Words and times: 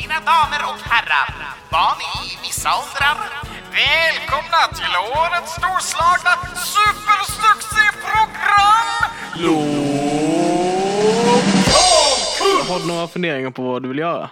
Mina 0.00 0.14
damer 0.20 0.60
och 0.70 0.80
herrar, 0.90 1.30
barn 1.70 1.98
i 2.24 2.26
vissa 2.46 2.68
åldrar. 2.80 3.16
Välkomna 3.72 4.60
till 4.78 4.94
årets 5.18 5.52
storslagna 5.52 6.34
supersuccéprogram! 6.74 8.90
Har 12.68 12.78
du 12.80 12.86
några 12.86 13.08
funderingar 13.08 13.50
på 13.50 13.62
vad 13.62 13.82
du 13.82 13.88
vill 13.88 13.98
göra? 13.98 14.30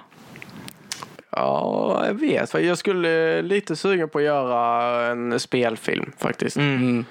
Ja, 1.30 2.02
jag 2.06 2.14
vet. 2.14 2.54
Jag 2.54 2.78
skulle 2.78 3.42
lite 3.42 3.76
sugen 3.76 4.08
på 4.08 4.18
att 4.18 4.24
göra 4.24 5.06
en 5.06 5.40
spelfilm 5.40 6.12
faktiskt. 6.18 6.56
Mm. 6.56 7.04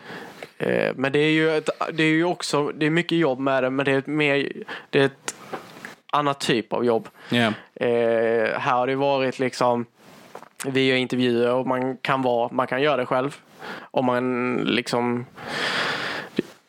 Eh, 0.58 0.92
Men 0.96 1.12
det 1.12 1.20
är 1.20 1.32
ju, 1.32 1.58
ett, 1.58 1.70
det 1.94 2.04
är 2.04 2.08
ju 2.08 2.24
också, 2.26 2.68
det 2.68 2.86
är 2.86 2.90
mycket 2.90 3.18
jobb 3.18 3.40
med 3.40 3.64
det, 3.64 3.70
men 3.70 3.86
det 3.86 3.92
är 3.92 3.98
ett 3.98 4.08
mer, 4.08 4.52
det 4.90 5.00
är 5.00 5.06
ett 5.06 5.36
annat 6.12 6.40
typ 6.40 6.74
av 6.74 6.86
jobb. 6.86 7.10
Ja. 7.30 7.54
Eh, 7.76 8.60
här 8.60 8.78
har 8.78 8.88
det 8.88 8.96
varit 8.96 9.40
liksom, 9.40 9.86
vi 10.66 10.88
gör 10.88 10.98
intervjuer 10.98 11.54
och 11.54 11.68
man 11.68 11.98
kan 11.98 12.22
vara, 12.22 12.50
man 12.52 12.68
kan 12.68 12.82
göra 12.82 12.98
det 12.98 13.06
själv. 13.06 13.38
Om 13.80 14.06
man 14.06 14.56
liksom, 14.56 15.26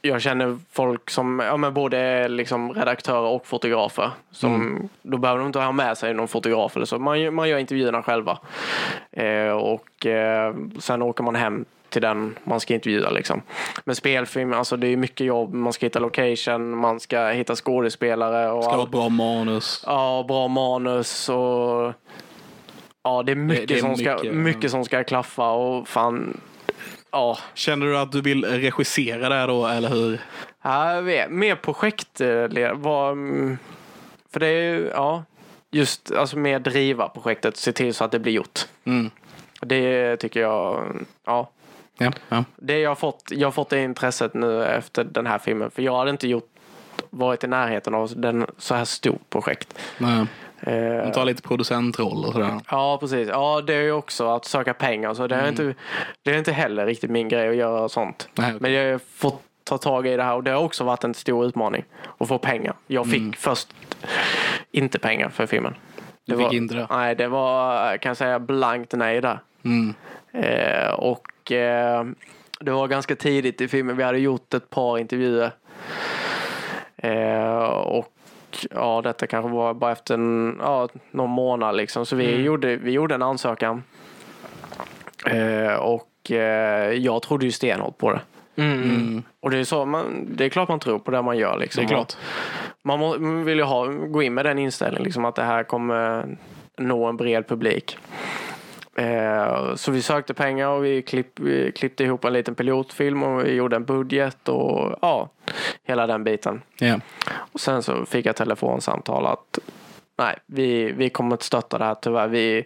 jag 0.03 0.23
känner 0.23 0.59
folk 0.71 1.11
som, 1.11 1.41
ja 1.41 1.57
men 1.57 1.75
både 1.75 2.29
liksom 2.29 2.73
redaktörer 2.73 3.29
och 3.29 3.47
fotografer. 3.47 4.11
Som, 4.31 4.89
Då 5.03 5.19
behöver 5.19 5.39
de 5.39 5.47
inte 5.47 5.59
ha 5.59 5.73
med 5.73 5.99
sig 5.99 6.15
någon 6.15 6.29
fotograf 6.29 6.77
eller 6.77 6.87
så. 6.87 6.99
Man, 6.99 7.35
man 7.35 7.49
gör 7.49 7.59
intervjuerna 7.59 8.03
själva. 8.03 8.39
Eh, 9.11 9.51
och 9.51 10.07
eh, 10.07 10.55
sen 10.79 11.03
åker 11.03 11.25
man 11.25 11.35
hem 11.35 11.65
till 11.93 12.03
den 12.03 12.39
man 12.45 12.61
ska 12.61 12.75
intervjua 12.75 13.11
liksom. 13.11 13.43
Men 13.85 13.97
spelfilm, 13.97 14.53
alltså 14.53 14.77
det 14.77 14.87
är 14.87 14.97
mycket 14.97 15.27
jobb. 15.27 15.55
Man 15.55 15.73
ska 15.73 15.87
hitta 15.87 15.99
location, 15.99 16.77
man 16.79 17.01
ska 17.01 17.27
hitta 17.29 17.57
skådespelare 17.57 18.51
och 18.51 18.65
Ska 18.65 18.77
ha 18.77 18.85
ett 18.85 18.91
bra 18.91 19.09
manus. 19.09 19.85
Ja, 19.87 20.25
bra 20.29 20.49
manus 20.49 21.29
och... 21.29 21.93
Ja, 23.05 23.23
det 23.23 23.33
är 23.33 23.37
mycket, 23.37 23.69
det 23.69 23.75
är 23.75 23.81
som, 23.81 23.97
ska, 23.97 24.15
mycket, 24.15 24.35
mycket 24.35 24.63
ja. 24.63 24.69
som 24.69 24.85
ska 24.85 25.05
klaffa 25.05 25.51
och 25.51 25.89
fan... 25.89 26.41
Ja, 27.11 27.39
Känner 27.55 27.87
du 27.87 27.99
att 27.99 28.13
du 28.13 28.21
vill 28.21 28.45
regissera 28.45 29.29
det 29.29 29.47
då, 29.47 29.67
eller 29.67 29.89
hur? 29.89 30.21
Ja. 30.63 31.03
Mer 31.29 31.55
projektledare. 31.55 33.11
Mm, 33.11 33.59
för 34.33 34.41
det 34.41 34.47
är 34.47 34.75
ju, 34.75 34.91
ja, 34.95 35.25
just 35.71 36.13
alltså 36.13 36.39
mer 36.39 36.59
driva 36.59 37.09
projektet, 37.09 37.57
se 37.57 37.73
till 37.73 37.95
så 37.95 38.05
att 38.05 38.11
det 38.11 38.19
blir 38.19 38.33
gjort. 38.33 38.61
Mm. 38.85 39.11
Det 39.61 40.17
tycker 40.17 40.41
jag, 40.41 40.97
ja. 41.25 41.51
Ja, 41.99 42.13
ja. 42.29 42.45
Det 42.57 42.79
jag 42.79 42.91
har 42.91 42.95
fått, 42.95 43.23
jag 43.31 43.47
har 43.47 43.53
fått 43.53 43.71
det 43.71 43.83
intresset 43.83 44.35
nu 44.35 44.65
efter 44.65 45.05
den 45.05 45.27
här 45.27 45.39
filmen. 45.39 45.71
För 45.71 45.83
jag 45.83 45.97
hade 45.97 46.11
inte 46.11 46.29
gjort, 46.29 46.49
varit 47.11 47.45
i 47.45 47.47
närheten 47.47 47.95
av 47.95 48.13
den, 48.17 48.47
så 48.59 48.75
här 48.75 48.85
stort 48.85 49.31
projekt. 49.31 49.79
Nej. 49.99 50.27
Eh, 50.61 51.03
Man 51.03 51.13
tar 51.13 51.25
lite 51.25 51.43
producentroll 51.43 52.25
och 52.25 52.33
sådär. 52.33 52.61
Ja, 52.71 52.99
precis. 53.01 53.29
Ja, 53.29 53.61
det 53.67 53.75
är 53.75 53.83
ju 53.83 53.93
också 53.93 54.29
att 54.29 54.45
söka 54.45 54.75
pengar. 54.75 55.15
Så 55.15 55.27
det, 55.27 55.35
är 55.37 55.49
inte, 55.49 55.75
det 56.23 56.31
är 56.31 56.39
inte 56.39 56.53
heller 56.53 56.87
riktigt 56.87 57.11
min 57.11 57.29
grej 57.29 57.49
att 57.49 57.57
göra 57.57 57.89
sånt. 57.89 58.29
Nej, 58.35 58.47
okej. 58.47 58.59
Men 58.61 58.73
jag 58.73 58.93
har 58.93 59.01
fått 59.15 59.43
ta 59.65 59.79
tag 59.79 60.07
i 60.07 60.17
det 60.17 60.23
här 60.23 60.35
och 60.35 60.43
det 60.45 60.51
har 60.51 60.63
också 60.63 60.85
varit 60.85 61.05
en 61.05 61.15
stor 61.15 61.47
utmaning 61.47 61.85
att 62.19 62.29
få 62.29 62.39
pengar. 62.39 62.75
Jag 62.87 63.11
fick 63.11 63.37
först 63.37 63.69
inte 64.71 64.99
pengar 64.99 65.29
för 65.29 65.47
filmen. 65.47 65.75
Du 66.25 66.37
fick 66.37 66.53
inte 66.53 66.75
det? 66.75 66.87
Nej, 66.91 67.15
det 67.15 67.29
var 67.29 67.97
kan 67.97 68.11
jag 68.11 68.17
säga 68.17 68.39
blankt 68.39 68.93
nej 68.93 69.21
där. 69.21 69.39
Mm. 69.65 69.95
Eh, 70.33 70.91
och 70.91 71.53
eh, 71.53 72.05
det 72.61 72.71
var 72.71 72.89
ganska 72.89 73.17
tidigt 73.17 73.61
i 73.61 73.69
filmen. 73.69 73.97
Vi 73.97 74.03
hade 74.03 74.19
gjort 74.19 74.55
ett 74.55 74.71
par 74.71 74.99
intervjuer. 74.99 75.51
Eh, 76.97 77.65
och 77.69 78.13
ja, 78.71 79.01
detta 79.05 79.27
kanske 79.27 79.51
var 79.51 79.75
bara 79.75 79.93
efter 79.93 80.15
en, 80.15 80.59
ja, 80.61 80.89
någon 81.11 81.31
månad 81.31 81.77
liksom. 81.77 82.07
Så 82.07 82.17
vi, 82.17 82.43
gjorde, 82.43 82.77
vi 82.77 82.91
gjorde 82.91 83.15
en 83.15 83.23
ansökan. 83.23 83.83
Eh, 85.27 85.75
och 85.75 86.31
eh, 86.31 86.93
jag 86.93 87.23
trodde 87.23 87.45
ju 87.45 87.53
stenhårt 87.53 87.99
på 87.99 88.13
det. 88.13 88.21
Mm. 88.57 89.23
Och 89.41 89.51
det 89.51 89.59
är, 89.59 89.65
så 89.65 89.85
man, 89.85 90.27
det 90.37 90.45
är 90.45 90.49
klart 90.49 90.69
man 90.69 90.81
tror 90.81 90.99
på 90.99 91.11
det 91.11 91.23
man 91.23 91.39
gör. 91.39 91.59
Liksom. 91.59 91.87
Det 91.87 91.87
är 91.87 91.89
klart. 91.89 92.17
Man, 92.83 92.99
må, 92.99 93.19
man 93.19 93.45
vill 93.45 93.59
ju 93.59 93.65
ha, 93.65 93.87
gå 93.87 94.23
in 94.23 94.35
med 94.35 94.45
den 94.45 94.59
inställningen 94.59 95.05
liksom, 95.05 95.25
att 95.25 95.35
det 95.35 95.43
här 95.43 95.63
kommer 95.63 96.27
nå 96.79 97.07
en 97.07 97.17
bred 97.17 97.49
publik. 97.49 97.99
Eh, 98.97 99.75
så 99.75 99.91
vi 99.91 100.03
sökte 100.03 100.35
pengar 100.35 100.69
och 100.69 100.85
vi, 100.85 101.03
klipp, 101.03 101.41
vi 101.41 101.73
klippte 101.73 102.05
ihop 102.05 102.25
en 102.25 102.33
liten 102.33 102.55
pilotfilm 102.55 103.23
och 103.23 103.45
vi 103.45 103.53
gjorde 103.53 103.77
en 103.77 103.85
budget 103.85 104.49
och 104.49 104.99
ja, 105.03 105.29
hela 105.85 106.07
den 106.07 106.25
biten. 106.25 106.63
Ja. 106.79 107.01
Och 107.35 107.61
sen 107.61 107.83
så 107.83 108.07
fick 108.07 108.27
jag 108.27 108.37
telefonsamtal 108.37 109.27
att 109.27 109.59
nej, 110.19 110.39
vi, 110.47 110.93
vi 110.93 111.11
kommer 111.11 111.33
inte 111.33 111.45
stötta 111.45 111.79
det 111.79 111.85
här 111.85 111.95
tyvärr. 111.95 112.29
Vi, 112.29 112.65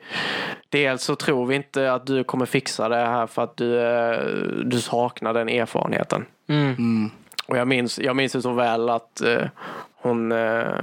dels 0.69 1.03
så 1.03 1.17
tror 1.17 1.47
vi 1.47 1.55
inte 1.55 1.93
att 1.93 2.07
du 2.07 2.25
kommer 2.25 2.47
fixa 2.47 2.89
det 2.89 2.97
här 2.97 3.27
för 3.27 3.43
att 3.43 3.57
du, 3.57 3.81
eh, 3.81 4.21
du 4.65 4.81
saknar 4.81 5.35
den 5.35 5.49
erfarenheten. 5.49 6.27
Mm. 6.49 7.11
Och 7.47 7.57
jag 7.57 7.69
minns, 7.69 7.99
jag 7.99 8.17
minns 8.17 8.33
det 8.33 8.43
så 8.43 8.53
väl 8.53 8.89
att 8.89 9.21
eh, 9.21 9.45
hon, 9.95 10.33
eh, 10.33 10.79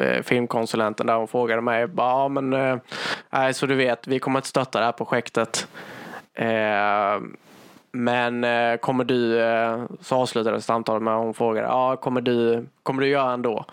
eh, 0.00 0.22
filmkonsulenten 0.22 1.06
där, 1.06 1.14
hon 1.14 1.28
frågade 1.28 1.62
mig, 1.62 1.86
bara, 1.86 2.08
ja 2.08 2.28
men, 2.28 2.52
eh, 2.52 2.76
nej 3.30 3.54
så 3.54 3.66
du 3.66 3.74
vet, 3.74 4.06
vi 4.06 4.18
kommer 4.18 4.38
inte 4.38 4.48
stötta 4.48 4.78
det 4.78 4.84
här 4.84 4.92
projektet. 4.92 5.68
Eh, 6.34 7.20
men 7.92 8.44
eh, 8.44 8.76
kommer 8.76 9.04
du, 9.04 9.40
eh, 9.40 9.84
så 10.00 10.16
avslutade 10.16 10.60
samtalet 10.60 11.02
med, 11.02 11.14
hon 11.14 11.34
frågade, 11.34 11.66
ja 11.66 11.96
kommer 11.96 12.20
du, 12.20 12.66
kommer 12.82 13.02
du 13.02 13.08
göra 13.08 13.32
ändå? 13.32 13.64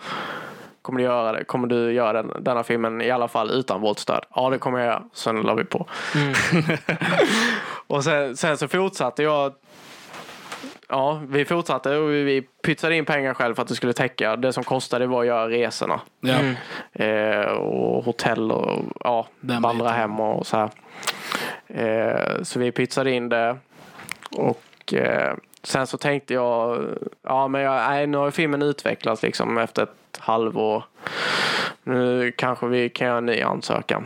Kommer 0.84 0.98
du 0.98 1.04
göra 1.04 1.32
det? 1.32 1.44
Kommer 1.44 1.68
du 1.68 1.92
göra 1.92 2.12
den, 2.22 2.32
denna 2.44 2.62
filmen 2.64 3.00
i 3.02 3.10
alla 3.10 3.28
fall 3.28 3.50
utan 3.50 3.80
vårt 3.80 3.98
stöd? 3.98 4.24
Ja, 4.34 4.50
det 4.50 4.58
kommer 4.58 4.78
jag 4.78 4.86
göra. 4.86 5.02
Sen 5.12 5.36
la 5.42 5.54
vi 5.54 5.64
på. 5.64 5.86
och 7.86 8.04
sen, 8.04 8.36
sen 8.36 8.56
så 8.56 8.68
fortsatte 8.68 9.22
jag 9.22 9.52
Ja, 10.88 11.20
vi 11.28 11.44
fortsatte 11.44 11.96
och 11.96 12.10
vi- 12.10 12.22
vi 12.22 12.42
pytsade 12.42 12.96
in 12.96 13.04
pengar 13.04 13.34
själv 13.34 13.54
för 13.54 13.62
att 13.62 13.68
det 13.68 13.74
skulle 13.74 13.92
täcka. 13.92 14.36
Det 14.36 14.52
som 14.52 14.64
kostade 14.64 15.06
var 15.06 15.20
att 15.20 15.26
göra 15.26 15.48
resorna. 15.48 16.00
Ja. 16.20 16.34
Eh, 17.04 17.46
och 17.52 18.04
hotell 18.04 18.52
och 18.52 18.82
ja, 19.04 19.26
Den 19.40 19.62
vandra 19.62 19.84
biten. 19.84 19.98
hem 20.00 20.20
och 20.20 20.46
så 20.46 20.56
här. 20.56 20.70
Eh, 21.68 22.42
så 22.42 22.58
vi 22.58 22.72
pytsade 22.72 23.10
in 23.10 23.28
det. 23.28 23.56
Och 24.36 24.94
eh, 24.94 25.34
sen 25.62 25.86
så 25.86 25.98
tänkte 25.98 26.34
jag, 26.34 26.82
ja 27.22 27.48
men 27.48 27.60
jag, 27.60 27.74
nej, 27.90 28.06
nu 28.06 28.16
har 28.18 28.30
filmen 28.30 28.62
utvecklats 28.62 29.22
liksom 29.22 29.58
efter 29.58 29.82
ett 29.82 29.94
halvår. 30.20 30.84
Nu 31.82 32.32
kanske 32.36 32.66
vi 32.66 32.88
kan 32.88 33.06
göra 33.06 33.18
en 33.18 33.26
ny 33.26 33.40
ansökan. 33.40 34.04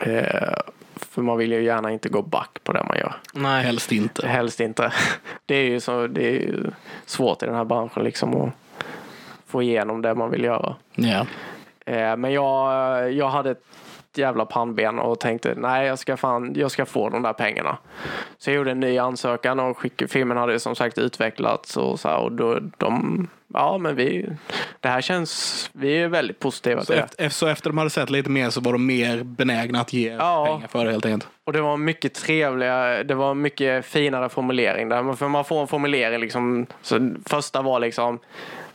Eh, 0.00 0.54
för 0.94 1.22
man 1.22 1.38
vill 1.38 1.52
ju 1.52 1.62
gärna 1.64 1.90
inte 1.90 2.08
gå 2.08 2.22
back 2.22 2.58
på 2.64 2.72
det 2.72 2.84
man 2.88 2.98
gör. 2.98 3.14
Nej. 3.34 3.64
Helst 3.64 3.92
inte. 3.92 4.28
Helst 4.28 4.60
inte. 4.60 4.92
Det 5.46 5.54
är 5.54 5.64
ju 5.64 5.80
så, 5.80 6.06
det 6.06 6.26
är 6.26 6.40
ju 6.40 6.64
svårt 7.06 7.42
i 7.42 7.46
den 7.46 7.54
här 7.54 7.64
branschen 7.64 8.04
liksom 8.04 8.42
att 8.42 8.52
få 9.46 9.62
igenom 9.62 10.02
det 10.02 10.14
man 10.14 10.30
vill 10.30 10.44
göra. 10.44 10.76
Ja. 10.94 11.26
Eh, 11.86 12.16
Men 12.16 12.32
jag, 12.32 13.12
jag 13.12 13.28
hade 13.28 13.50
ett 13.50 13.64
jävla 14.14 14.44
pannben 14.46 14.98
och 14.98 15.20
tänkte 15.20 15.54
nej 15.56 15.86
jag 15.86 15.98
ska 15.98 16.16
fan, 16.16 16.52
jag 16.56 16.70
ska 16.70 16.86
få 16.86 17.08
de 17.08 17.22
där 17.22 17.32
pengarna. 17.32 17.78
Så 18.38 18.50
jag 18.50 18.56
gjorde 18.56 18.70
en 18.70 18.80
ny 18.80 18.98
ansökan 18.98 19.60
och 19.60 19.78
skick, 19.78 20.10
filmen 20.10 20.36
hade 20.36 20.60
som 20.60 20.74
sagt 20.74 20.98
utvecklats 20.98 21.76
och 21.76 22.00
så 22.00 22.08
här, 22.08 22.18
och 22.18 22.32
då 22.32 22.58
de, 22.78 23.28
ja 23.54 23.78
men 23.78 23.96
vi, 23.96 24.26
det 24.80 24.88
här 24.88 25.00
känns, 25.00 25.70
vi 25.72 26.02
är 26.02 26.08
väldigt 26.08 26.38
positiva 26.38 26.80
Så 26.80 26.86
till 26.86 26.96
det. 26.96 27.02
efter, 27.02 27.28
så 27.28 27.46
efter 27.46 27.70
de 27.70 27.78
hade 27.78 27.90
sett 27.90 28.10
lite 28.10 28.30
mer 28.30 28.50
så 28.50 28.60
var 28.60 28.72
de 28.72 28.86
mer 28.86 29.22
benägna 29.22 29.80
att 29.80 29.92
ge 29.92 30.12
Ja. 30.12 30.46
pengar 30.46 30.68
för 30.68 30.84
det 30.84 30.90
helt 30.90 31.06
enkelt. 31.06 31.28
Och 31.44 31.52
det 31.52 31.60
var 31.60 31.76
mycket 31.76 32.14
trevliga, 32.14 33.04
det 33.04 33.14
var 33.14 33.34
mycket 33.34 33.84
finare 33.86 34.28
formulering 34.28 34.88
där. 34.88 35.12
För 35.14 35.28
man 35.28 35.44
får 35.44 35.60
en 35.60 35.66
formulering 35.68 36.20
liksom, 36.20 36.66
så 36.82 37.14
första 37.26 37.62
var 37.62 37.80
liksom 37.80 38.18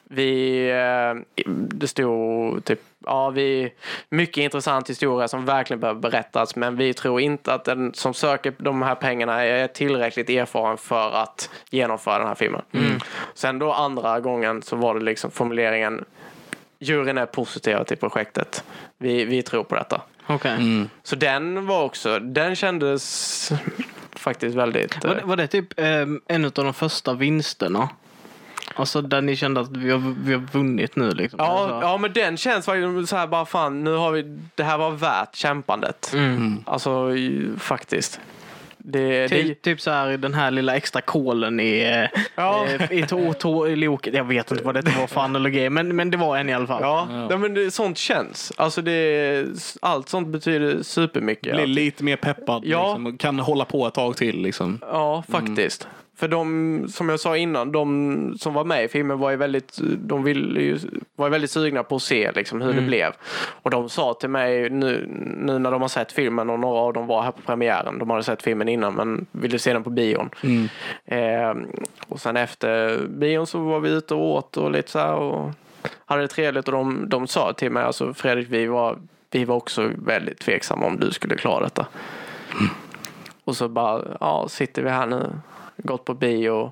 vi, 0.09 0.59
eh, 0.69 1.43
det 1.47 1.87
stod 1.87 2.65
typ, 2.65 2.81
ja 3.05 3.29
vi, 3.29 3.73
mycket 4.09 4.37
intressant 4.41 4.89
historia 4.89 5.27
som 5.27 5.45
verkligen 5.45 5.79
behöver 5.79 5.99
berättas 6.01 6.55
men 6.55 6.75
vi 6.75 6.93
tror 6.93 7.21
inte 7.21 7.53
att 7.53 7.65
den 7.65 7.93
som 7.93 8.13
söker 8.13 8.53
de 8.57 8.81
här 8.81 8.95
pengarna 8.95 9.43
är 9.45 9.67
tillräckligt 9.67 10.29
erfaren 10.29 10.77
för 10.77 11.11
att 11.11 11.49
genomföra 11.69 12.17
den 12.19 12.27
här 12.27 12.35
filmen. 12.35 12.61
Sen 13.33 13.59
då 13.59 13.71
andra 13.73 14.19
gången 14.19 14.61
så 14.61 14.75
var 14.75 14.93
det 14.95 15.05
liksom 15.05 15.31
formuleringen 15.31 16.05
juryn 16.79 17.17
är 17.17 17.25
positiva 17.25 17.83
till 17.83 17.97
projektet. 17.97 18.63
Vi, 18.97 19.25
vi 19.25 19.41
tror 19.43 19.63
på 19.63 19.75
detta. 19.75 20.01
Okej. 20.27 20.51
Mm. 20.51 20.89
Så 21.03 21.15
den 21.15 21.65
var 21.67 21.83
också, 21.83 22.19
den 22.19 22.55
kändes 22.55 23.51
faktiskt 24.15 24.55
väldigt... 24.55 25.03
Var, 25.05 25.11
eh, 25.11 25.15
det- 25.17 25.23
var 25.25 25.35
det 25.35 25.47
typ 25.47 25.79
eh, 25.79 26.05
en 26.27 26.45
av 26.45 26.51
de 26.51 26.73
första 26.73 27.13
vinsterna? 27.13 27.89
Alltså 28.75 29.01
där 29.01 29.21
ni 29.21 29.35
kände 29.35 29.61
att 29.61 29.77
vi 29.77 29.91
har, 29.91 30.13
vi 30.23 30.33
har 30.33 30.41
vunnit 30.41 30.95
nu 30.95 31.11
liksom? 31.11 31.39
Ja, 31.43 31.45
alltså. 31.59 31.79
ja, 31.87 31.97
men 31.97 32.13
den 32.13 32.37
känns 32.37 32.65
faktiskt 32.65 33.09
så 33.09 33.15
här 33.15 33.27
bara 33.27 33.45
fan, 33.45 33.83
nu 33.83 33.93
har 33.95 34.11
vi, 34.11 34.37
det 34.55 34.63
här 34.63 34.77
var 34.77 34.91
värt 34.91 35.35
kämpandet. 35.35 36.11
Mm. 36.13 36.63
Alltså 36.65 37.15
i- 37.15 37.49
faktiskt. 37.59 38.19
Det, 38.89 39.27
det, 39.27 39.27
Typ, 39.29 39.61
typ 39.61 39.81
så 39.81 39.91
här 39.91 40.17
den 40.17 40.33
här 40.33 40.51
lilla 40.51 40.75
extra 40.75 41.01
kolen 41.01 41.59
i, 41.59 41.79
eh, 42.13 42.21
Ja. 42.35 42.65
eh, 42.79 42.91
i, 42.91 43.05
to, 43.07 43.33
to, 43.33 43.67
i 43.67 43.75
loket. 43.75 44.13
Jag 44.13 44.23
vet 44.23 44.51
inte 44.51 44.63
vad 44.63 44.75
det 44.75 44.97
var 44.99 45.07
för 45.07 45.21
analogi, 45.21 45.69
men, 45.69 45.95
men 45.95 46.11
det 46.11 46.17
var 46.17 46.37
en 46.37 46.49
i 46.49 46.53
alla 46.53 46.67
fall. 46.67 46.81
ja, 46.81 47.07
Nej, 47.29 47.37
men 47.37 47.53
det, 47.53 47.71
sånt 47.71 47.97
känns. 47.97 48.53
Alltså 48.57 48.81
det, 48.81 49.45
allt 49.81 50.09
sånt 50.09 50.27
betyder 50.27 50.83
supermycket. 50.83 51.55
Blir 51.55 51.65
lite 51.67 52.03
mer 52.03 52.15
peppad. 52.15 52.63
Ja. 52.65 52.87
Liksom, 52.87 53.05
och 53.05 53.19
kan 53.19 53.39
hålla 53.39 53.65
på 53.65 53.87
ett 53.87 53.93
tag 53.93 54.17
till. 54.17 54.41
Liksom. 54.41 54.79
Ja, 54.81 55.23
faktiskt. 55.31 55.87
För 56.17 56.27
de, 56.27 56.87
som 56.89 57.09
jag 57.09 57.19
sa 57.19 57.37
innan, 57.37 57.71
de 57.71 58.37
som 58.39 58.53
var 58.53 58.63
med 58.63 58.83
i 58.83 58.87
filmen 58.87 59.19
var 59.19 59.31
ju 59.31 59.37
väldigt, 59.37 59.77
de 59.97 60.23
ville 60.23 60.61
ju, 60.61 60.79
var 61.15 61.29
väldigt 61.29 61.51
sugna 61.51 61.83
på 61.83 61.95
att 61.95 62.01
se 62.01 62.31
liksom, 62.31 62.61
hur 62.61 62.73
det 62.73 62.81
blev. 62.81 63.13
Och 63.61 63.69
de 63.69 63.89
sa 63.89 64.13
till 64.13 64.29
mig 64.29 64.69
nu, 64.69 65.09
nu 65.37 65.59
när 65.59 65.71
de 65.71 65.81
har 65.81 65.89
sett 65.89 66.11
filmen 66.11 66.49
och 66.49 66.59
några 66.59 66.79
av 66.79 66.93
dem 66.93 67.07
var 67.07 67.21
här 67.21 67.31
på 67.31 67.41
premiären, 67.41 67.99
de 67.99 68.09
hade 68.09 68.23
sett 68.23 68.43
filmen 68.43 68.67
innan 68.67 68.93
men 68.93 69.25
ville 69.31 69.59
se 69.59 69.73
den 69.73 69.83
på 69.83 69.89
bion. 69.89 70.29
Eh, 71.05 71.53
och 72.07 72.19
sen 72.19 72.37
efter 72.37 72.99
bion 73.07 73.47
så 73.47 73.59
var 73.59 73.79
vi 73.79 73.89
ute 73.89 74.13
och 74.13 74.21
åt 74.21 74.57
och 74.57 74.71
lite 74.71 74.91
så 74.91 74.99
här 74.99 75.15
och 75.15 75.51
hade 76.05 76.21
det 76.21 76.27
trevligt 76.27 76.67
och 76.67 76.73
de, 76.73 77.09
de 77.09 77.27
sa 77.27 77.53
till 77.53 77.71
mig, 77.71 77.83
alltså 77.83 78.13
Fredrik, 78.13 78.47
vi 78.49 78.65
var, 78.65 78.97
vi 79.31 79.45
var 79.45 79.55
också 79.55 79.91
väldigt 79.95 80.39
tveksamma 80.39 80.85
om 80.85 80.99
du 80.99 81.11
skulle 81.11 81.35
klara 81.35 81.63
detta. 81.63 81.87
Och 83.43 83.57
så 83.57 83.67
bara, 83.67 84.03
ja, 84.19 84.47
sitter 84.49 84.83
vi 84.83 84.89
här 84.89 85.05
nu, 85.05 85.29
gått 85.77 86.05
på 86.05 86.13
bio. 86.13 86.71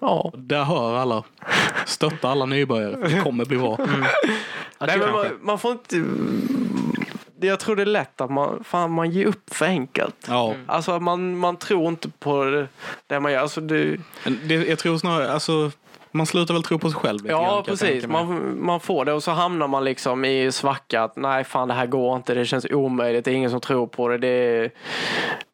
Ja. 0.00 0.32
Där 0.34 0.64
hör 0.64 0.96
alla. 0.96 1.24
Stötta 1.86 2.28
alla 2.28 2.46
nybörjare. 2.46 2.96
För 2.96 3.16
det 3.16 3.22
kommer 3.22 3.44
bli 3.44 3.58
bra. 3.58 3.78
Nej, 4.78 4.98
men 4.98 5.12
man, 5.12 5.26
man 5.40 5.58
får 5.58 5.72
inte... 5.72 6.04
Jag 7.42 7.60
tror 7.60 7.76
det 7.76 7.82
är 7.82 7.86
lätt 7.86 8.20
att 8.20 8.30
man, 8.30 8.64
fan, 8.64 8.90
man 8.90 9.10
ger 9.10 9.26
upp 9.26 9.54
för 9.54 9.66
enkelt. 9.66 10.16
Ja. 10.28 10.54
Alltså 10.66 11.00
man, 11.00 11.38
man 11.38 11.56
tror 11.56 11.88
inte 11.88 12.08
på 12.08 12.44
det, 12.44 12.68
det 13.06 13.20
man 13.20 13.32
gör. 13.32 13.40
Alltså 13.40 13.60
det, 13.60 13.96
Det, 14.44 14.54
jag 14.54 14.78
tror 14.78 14.98
snarare, 14.98 15.32
alltså, 15.32 15.70
man 16.10 16.26
slutar 16.26 16.54
väl 16.54 16.62
tro 16.62 16.78
på 16.78 16.90
sig 16.90 17.00
själv. 17.00 17.20
ja, 17.28 17.62
precis. 17.66 18.06
Man, 18.06 18.56
man 18.64 18.80
får 18.80 19.04
det 19.04 19.12
och 19.12 19.22
så 19.22 19.30
hamnar 19.30 19.68
man 19.68 19.84
liksom 19.84 20.24
i 20.24 20.52
svacka 20.52 21.02
att 21.02 21.16
nej, 21.16 21.44
fan 21.44 21.68
det 21.68 21.74
här 21.74 21.86
går 21.86 22.16
inte. 22.16 22.34
Det 22.34 22.46
känns 22.46 22.66
omöjligt. 22.70 23.24
Det 23.24 23.30
är 23.30 23.34
ingen 23.34 23.50
som 23.50 23.60
tror 23.60 23.86
på 23.86 24.08
det. 24.08 24.18
det 24.18 24.28
är, 24.28 24.70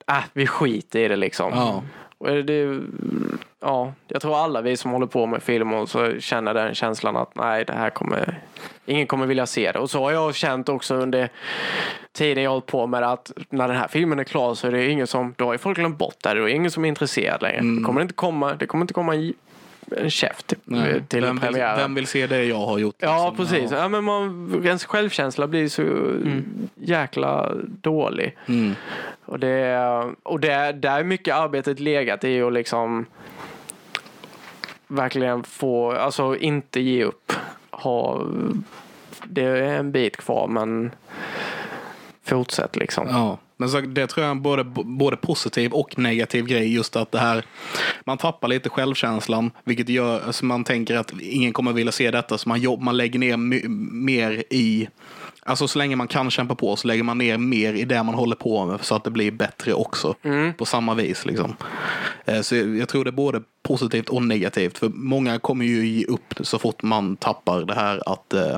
äh, 0.08 0.24
vi 0.32 0.46
skiter 0.46 0.98
i 0.98 1.08
det 1.08 1.16
liksom. 1.16 1.52
Ja. 1.54 1.82
Och 2.26 2.44
det, 2.44 2.80
ja, 3.60 3.92
jag 4.08 4.22
tror 4.22 4.36
alla 4.36 4.60
vi 4.60 4.76
som 4.76 4.90
håller 4.90 5.06
på 5.06 5.26
med 5.26 5.42
film 5.42 5.72
och 5.72 5.88
så 5.88 6.20
känner 6.20 6.54
den 6.54 6.74
känslan 6.74 7.16
att 7.16 7.34
nej, 7.34 7.64
det 7.64 7.72
här 7.72 7.90
kommer, 7.90 8.40
ingen 8.86 9.06
kommer 9.06 9.26
vilja 9.26 9.46
se 9.46 9.72
det. 9.72 9.78
Och 9.78 9.90
så 9.90 10.02
har 10.02 10.12
jag 10.12 10.34
känt 10.34 10.68
också 10.68 10.94
under 10.94 11.28
tiden 12.12 12.44
jag 12.44 12.50
hållit 12.50 12.66
på 12.66 12.86
med 12.86 13.02
det 13.02 13.08
att 13.08 13.32
när 13.50 13.68
den 13.68 13.76
här 13.76 13.88
filmen 13.88 14.18
är 14.18 14.24
klar 14.24 14.54
så 14.54 14.66
är 14.66 14.72
det 14.72 14.86
ingen 14.86 15.06
som, 15.06 15.34
då 15.36 15.46
har 15.46 15.56
folk 15.56 15.78
glömt 15.78 15.98
bort 15.98 16.16
det. 16.22 16.34
Då 16.34 16.48
är 16.48 16.54
ingen 16.54 16.70
som 16.70 16.84
är 16.84 16.88
intresserad 16.88 17.42
längre. 17.42 17.60
Det 17.60 17.84
kommer 17.84 18.00
inte 18.00 18.14
komma, 18.14 18.54
det 18.54 18.66
kommer 18.66 18.84
inte 18.84 18.94
komma 18.94 19.14
en, 19.14 19.32
en 19.96 20.10
käft 20.10 20.52
Nej. 20.64 21.02
till 21.08 21.22
vem, 21.22 21.40
vill, 21.40 21.52
vem 21.52 21.94
vill 21.94 22.06
se 22.06 22.26
det 22.26 22.44
jag 22.44 22.66
har 22.66 22.78
gjort? 22.78 22.96
Ja, 22.98 23.30
liksom? 23.30 23.46
precis. 23.46 23.70
Ja. 23.70 23.88
men 23.88 24.04
man, 24.04 24.60
ens 24.64 24.84
självkänsla 24.84 25.46
blir 25.46 25.68
så 25.68 25.82
jäkla 26.74 27.52
dålig. 27.80 28.36
Mm. 28.46 28.74
Och 29.26 29.38
det, 29.38 29.78
och 30.22 30.40
det, 30.40 30.72
där 30.72 30.98
är 30.98 31.04
mycket 31.04 31.34
arbetet 31.34 31.80
legat 31.80 32.24
i 32.24 32.42
att 32.42 32.52
liksom 32.52 33.06
verkligen 34.88 35.44
få, 35.44 35.92
alltså 35.92 36.36
inte 36.36 36.80
ge 36.80 37.04
upp. 37.04 37.32
Ha, 37.70 38.26
det 39.24 39.42
är 39.42 39.62
en 39.62 39.92
bit 39.92 40.16
kvar 40.16 40.48
men 40.48 40.90
fortsätt 42.24 42.76
liksom. 42.76 43.06
Ja, 43.10 43.38
men 43.56 43.68
så, 43.68 43.80
det 43.80 44.06
tror 44.06 44.24
jag 44.24 44.28
är 44.28 44.34
en 44.34 44.42
både, 44.42 44.64
både 44.84 45.16
positiv 45.16 45.72
och 45.72 45.98
negativ 45.98 46.46
grej. 46.46 46.74
Just 46.74 46.96
att 46.96 47.12
det 47.12 47.18
här, 47.18 47.44
man 48.04 48.18
tappar 48.18 48.48
lite 48.48 48.68
självkänslan, 48.68 49.50
vilket 49.64 49.88
gör 49.88 50.28
att 50.28 50.42
man 50.42 50.64
tänker 50.64 50.96
att 50.96 51.12
ingen 51.20 51.52
kommer 51.52 51.72
vilja 51.72 51.92
se 51.92 52.10
detta. 52.10 52.38
Så 52.38 52.48
man, 52.48 52.60
jobb, 52.60 52.80
man 52.82 52.96
lägger 52.96 53.18
ner 53.18 53.36
mer 53.92 54.44
i, 54.50 54.88
alltså 55.46 55.68
så 55.68 55.78
länge 55.78 55.96
man 55.96 56.08
kan 56.08 56.30
kämpa 56.30 56.54
på 56.54 56.76
så 56.76 56.88
lägger 56.88 57.02
man 57.02 57.18
ner 57.18 57.38
mer 57.38 57.72
i 57.74 57.84
det 57.84 58.02
man 58.02 58.14
håller 58.14 58.36
på 58.36 58.64
med 58.66 58.84
så 58.84 58.94
att 58.94 59.04
det 59.04 59.10
blir 59.10 59.30
bättre 59.30 59.72
också. 59.74 60.14
På 60.58 60.64
samma 60.64 60.94
vis 60.94 61.26
liksom. 61.26 61.56
Eh, 62.24 62.40
Så 62.40 62.56
jag 62.56 62.88
tror 62.88 63.04
det 63.04 63.10
är 63.10 63.12
både 63.12 63.42
positivt 63.62 64.08
och 64.08 64.22
negativt. 64.22 64.78
För 64.78 64.88
många 64.88 65.38
kommer 65.38 65.64
ju 65.64 65.86
ge 65.86 66.04
upp 66.04 66.34
så 66.40 66.58
fort 66.58 66.82
man 66.82 67.16
tappar 67.16 67.60
det 67.64 67.74
här 67.74 68.02
att, 68.12 68.32
eh, 68.34 68.56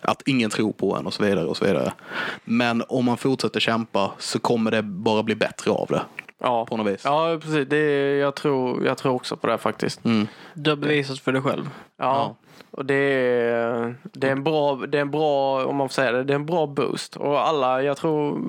att 0.00 0.22
ingen 0.26 0.50
tror 0.50 0.72
på 0.72 0.96
en 0.96 1.06
och 1.06 1.14
så 1.14 1.22
vidare. 1.24 1.46
och 1.46 1.56
så 1.56 1.64
vidare. 1.64 1.92
Men 2.44 2.82
om 2.88 3.04
man 3.04 3.16
fortsätter 3.16 3.60
kämpa 3.60 4.12
så 4.18 4.38
kommer 4.38 4.70
det 4.70 4.82
bara 4.82 5.22
bli 5.22 5.34
bättre 5.34 5.70
av 5.70 5.86
det. 5.90 6.02
Ja, 6.44 6.66
På 6.66 6.76
något 6.76 6.92
vis. 6.92 7.00
ja 7.04 7.38
precis. 7.42 7.68
Det, 7.68 8.16
jag, 8.16 8.34
tror, 8.36 8.86
jag 8.86 8.98
tror 8.98 9.12
också 9.14 9.36
på 9.36 9.46
det 9.46 9.58
faktiskt. 9.58 10.04
Mm. 10.04 10.26
Du 10.54 10.70
har 10.70 10.76
bevisat 10.76 11.18
för 11.18 11.32
dig 11.32 11.42
själv. 11.42 11.70
Ja. 11.98 12.36
Och 12.74 12.84
det 12.84 12.94
är, 12.94 13.94
det, 14.02 14.26
är 14.26 14.32
en 14.32 14.44
bra, 14.44 14.76
det 14.76 14.98
är 14.98 15.02
en 15.02 15.10
bra, 15.10 15.64
om 15.64 15.76
man 15.76 15.88
får 15.88 15.92
säga 15.92 16.12
det, 16.12 16.24
det 16.24 16.32
är 16.32 16.34
en 16.34 16.46
bra 16.46 16.66
boost. 16.66 17.16
Och 17.16 17.48
alla, 17.48 17.82
jag 17.82 17.96
tror 17.96 18.42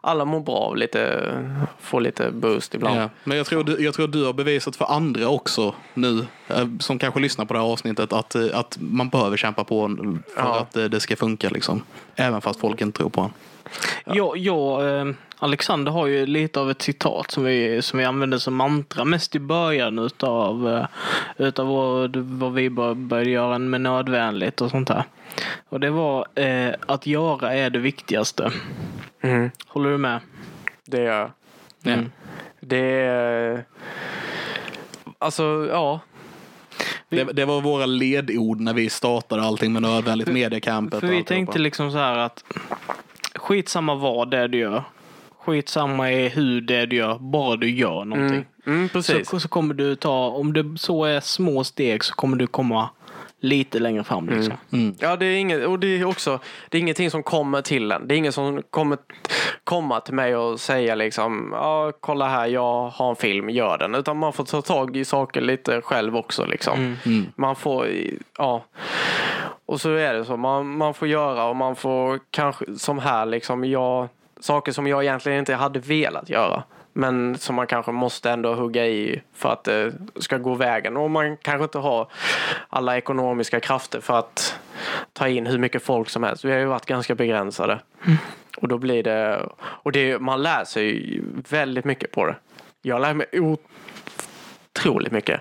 alla 0.00 0.24
mår 0.24 0.40
bra 0.40 0.56
av 0.56 0.76
lite, 0.76 1.32
få 1.80 2.00
lite 2.00 2.30
boost 2.30 2.74
ibland. 2.74 3.00
Ja. 3.00 3.08
Men 3.24 3.36
jag 3.36 3.46
tror, 3.46 3.80
jag 3.80 3.94
tror 3.94 4.08
du 4.08 4.24
har 4.24 4.32
bevisat 4.32 4.76
för 4.76 4.84
andra 4.84 5.28
också 5.28 5.74
nu, 5.94 6.26
eh, 6.48 6.66
som 6.80 6.98
kanske 6.98 7.20
lyssnar 7.20 7.44
på 7.44 7.54
det 7.54 7.60
här 7.60 7.66
avsnittet, 7.66 8.12
att, 8.12 8.34
eh, 8.34 8.46
att 8.52 8.78
man 8.80 9.08
behöver 9.08 9.36
kämpa 9.36 9.64
på 9.64 9.88
för 10.34 10.42
Ja. 10.42 10.58
att 10.60 10.76
eh, 10.76 10.84
det 10.84 11.00
ska 11.00 11.16
funka. 11.16 11.48
Liksom. 11.50 11.82
Även 12.16 12.40
fast 12.40 12.60
folk 12.60 12.80
inte 12.80 12.98
tror 12.98 13.10
på 13.10 13.20
en. 13.20 13.30
Jag, 14.16 14.36
jag, 14.36 14.98
eh, 15.00 15.06
Alexander 15.42 15.92
har 15.92 16.06
ju 16.06 16.26
lite 16.26 16.60
av 16.60 16.70
ett 16.70 16.82
citat 16.82 17.30
som 17.30 17.44
vi, 17.44 17.82
som 17.82 17.98
vi 17.98 18.04
använder 18.04 18.38
som 18.38 18.54
mantra 18.54 19.04
mest 19.04 19.34
i 19.36 19.38
början 19.40 19.98
utav, 19.98 20.68
eh, 20.68 20.86
utav 21.46 21.66
vad, 21.66 22.16
vad 22.16 22.52
vi 22.52 22.70
bör- 22.70 22.94
började 22.94 23.30
göra 23.30 23.58
med 23.58 23.80
nödvändigt 23.80 24.60
och 24.60 24.70
sånt 24.70 24.88
där. 24.88 25.04
Och 25.68 25.80
det 25.80 25.90
var 25.90 26.26
eh, 26.34 26.74
att 26.86 27.06
göra 27.06 27.54
är 27.54 27.70
det 27.70 27.78
viktigaste. 27.78 28.50
Mm, 29.20 29.50
Håller 29.66 29.90
du 29.90 29.98
med? 29.98 30.20
det 30.86 31.02
gör 31.02 31.18
jag. 31.18 31.30
Ja. 31.82 31.96
Det 32.60 32.78
är... 33.00 33.64
Alltså, 35.18 35.68
ja. 35.70 36.00
Det, 37.08 37.24
det 37.24 37.44
var 37.44 37.60
våra 37.60 37.86
ledord 37.86 38.60
när 38.60 38.74
vi 38.74 38.90
startade 38.90 39.42
allting 39.42 39.72
med 39.72 39.82
nödvändigt 39.82 40.28
mediecampet. 40.32 41.00
För 41.00 41.06
vi 41.06 41.24
tänkte 41.24 41.58
liksom 41.58 41.90
så 41.90 41.98
här 41.98 42.18
att 42.18 42.44
skitsamma 43.34 43.94
vad 43.94 44.30
det 44.30 44.38
är 44.38 44.48
du 44.48 44.58
gör. 44.58 44.82
Skitsamma 45.44 46.12
är 46.12 46.30
hur 46.30 46.60
det 46.60 46.86
du 46.86 46.96
gör, 46.96 47.18
bara 47.18 47.56
du 47.56 47.70
gör 47.70 48.04
någonting. 48.04 48.46
Mm, 48.66 48.78
mm, 48.78 48.88
precis. 48.88 49.28
Så, 49.28 49.40
så 49.40 49.48
kommer 49.48 49.74
du 49.74 49.96
ta, 49.96 50.28
om 50.28 50.52
det 50.52 50.78
så 50.78 51.04
är 51.04 51.20
små 51.20 51.64
steg 51.64 52.04
så 52.04 52.14
kommer 52.14 52.36
du 52.36 52.46
komma 52.46 52.88
lite 53.40 53.78
längre 53.78 54.04
fram. 54.04 54.28
Liksom. 54.28 54.54
Mm. 54.72 54.94
Ja, 54.98 55.16
det 55.16 55.26
är 55.26 55.36
inget, 55.36 55.66
och 55.66 55.78
det 55.78 55.86
är 55.86 56.04
också, 56.04 56.38
det 56.68 56.78
är 56.78 56.80
ingenting 56.80 57.10
som 57.10 57.22
kommer 57.22 57.62
till 57.62 57.92
en. 57.92 58.08
Det 58.08 58.14
är 58.14 58.16
ingen 58.16 58.32
som 58.32 58.62
kommer 58.70 58.98
komma 59.64 60.00
till 60.00 60.14
mig 60.14 60.36
och 60.36 60.60
säga 60.60 60.94
liksom, 60.94 61.50
ja, 61.52 61.92
kolla 62.00 62.28
här, 62.28 62.46
jag 62.46 62.88
har 62.88 63.10
en 63.10 63.16
film, 63.16 63.50
gör 63.50 63.78
den. 63.78 63.94
Utan 63.94 64.16
man 64.16 64.32
får 64.32 64.44
ta 64.44 64.62
tag 64.62 64.96
i 64.96 65.04
saker 65.04 65.40
lite 65.40 65.80
själv 65.80 66.16
också 66.16 66.44
liksom. 66.44 66.96
Man 67.36 67.56
får, 67.56 67.88
ja. 68.38 68.64
Och 69.66 69.80
så 69.80 69.94
är 69.94 70.14
det 70.14 70.24
så, 70.24 70.36
man, 70.36 70.76
man 70.76 70.94
får 70.94 71.08
göra 71.08 71.44
och 71.44 71.56
man 71.56 71.76
får 71.76 72.20
kanske, 72.30 72.64
som 72.76 72.98
här 72.98 73.26
liksom, 73.26 73.64
jag, 73.64 74.08
saker 74.40 74.72
som 74.72 74.86
jag 74.86 75.02
egentligen 75.02 75.38
inte 75.38 75.54
hade 75.54 75.78
velat 75.78 76.28
göra. 76.28 76.62
Men 76.92 77.38
som 77.38 77.54
man 77.54 77.66
kanske 77.66 77.92
måste 77.92 78.30
ändå 78.30 78.54
hugga 78.54 78.86
i 78.86 79.22
för 79.34 79.52
att 79.52 79.64
det 79.64 79.92
ska 80.16 80.38
gå 80.38 80.54
vägen. 80.54 80.96
Och 80.96 81.10
man 81.10 81.36
kanske 81.36 81.64
inte 81.64 81.78
har 81.78 82.08
alla 82.68 82.96
ekonomiska 82.96 83.60
krafter 83.60 84.00
för 84.00 84.18
att 84.18 84.58
ta 85.12 85.28
in 85.28 85.46
hur 85.46 85.58
mycket 85.58 85.82
folk 85.82 86.10
som 86.10 86.22
helst. 86.22 86.44
Vi 86.44 86.52
har 86.52 86.58
ju 86.58 86.64
varit 86.64 86.86
ganska 86.86 87.14
begränsade. 87.14 87.80
Och 88.56 88.68
då 88.68 88.78
blir 88.78 89.02
det, 89.02 89.48
och 89.58 89.92
det, 89.92 90.18
man 90.18 90.42
lär 90.42 90.64
sig 90.64 91.20
väldigt 91.48 91.84
mycket 91.84 92.12
på 92.12 92.26
det. 92.26 92.36
Jag 92.82 93.00
lär 93.00 93.14
mig 93.14 93.26
otroligt 94.80 95.12
mycket. 95.12 95.40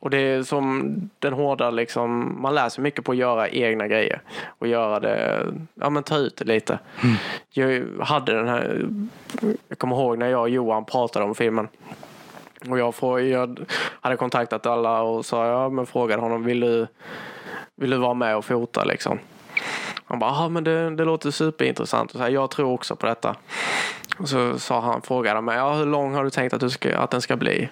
Och 0.00 0.10
det 0.10 0.18
är 0.18 0.42
som 0.42 0.94
den 1.18 1.32
hårda 1.32 1.70
liksom, 1.70 2.38
man 2.42 2.54
lär 2.54 2.68
sig 2.68 2.82
mycket 2.82 3.04
på 3.04 3.12
att 3.12 3.18
göra 3.18 3.48
egna 3.48 3.88
grejer. 3.88 4.20
Och 4.58 4.66
göra 4.66 5.00
det, 5.00 5.46
ja 5.74 5.90
men 5.90 6.02
ta 6.02 6.16
ut 6.16 6.36
det 6.36 6.44
lite. 6.44 6.78
Jag 7.50 7.84
hade 8.00 8.32
den 8.32 8.48
här, 8.48 8.88
jag 9.68 9.78
kommer 9.78 9.96
ihåg 9.96 10.18
när 10.18 10.28
jag 10.28 10.40
och 10.40 10.48
Johan 10.48 10.84
pratade 10.84 11.24
om 11.24 11.34
filmen. 11.34 11.68
Och 12.68 12.78
jag, 12.78 12.94
får, 12.94 13.20
jag 13.20 13.66
hade 14.00 14.16
kontaktat 14.16 14.66
alla 14.66 15.02
och 15.02 15.26
sa, 15.26 15.46
ja 15.46 15.68
men 15.68 15.86
frågade 15.86 16.22
honom, 16.22 16.44
vill 16.44 16.60
du, 16.60 16.86
vill 17.76 17.90
du 17.90 17.96
vara 17.96 18.14
med 18.14 18.36
och 18.36 18.44
fota 18.44 18.84
liksom? 18.84 19.18
Han 20.06 20.18
bara, 20.18 20.30
ja 20.30 20.48
men 20.48 20.64
det, 20.64 20.96
det 20.96 21.04
låter 21.04 21.30
superintressant. 21.30 22.10
Och 22.10 22.16
så 22.16 22.22
här, 22.22 22.30
jag 22.30 22.50
tror 22.50 22.72
också 22.72 22.96
på 22.96 23.06
detta. 23.06 23.36
Så 24.24 24.58
sa 24.58 24.80
han, 24.80 25.02
frågade 25.02 25.40
mig, 25.40 25.56
ja 25.56 25.74
hur 25.74 25.86
lång 25.86 26.14
har 26.14 26.24
du 26.24 26.30
tänkt 26.30 26.52
att, 26.54 26.60
du 26.60 26.70
ska, 26.70 26.98
att 26.98 27.10
den 27.10 27.20
ska 27.22 27.36
bli? 27.36 27.68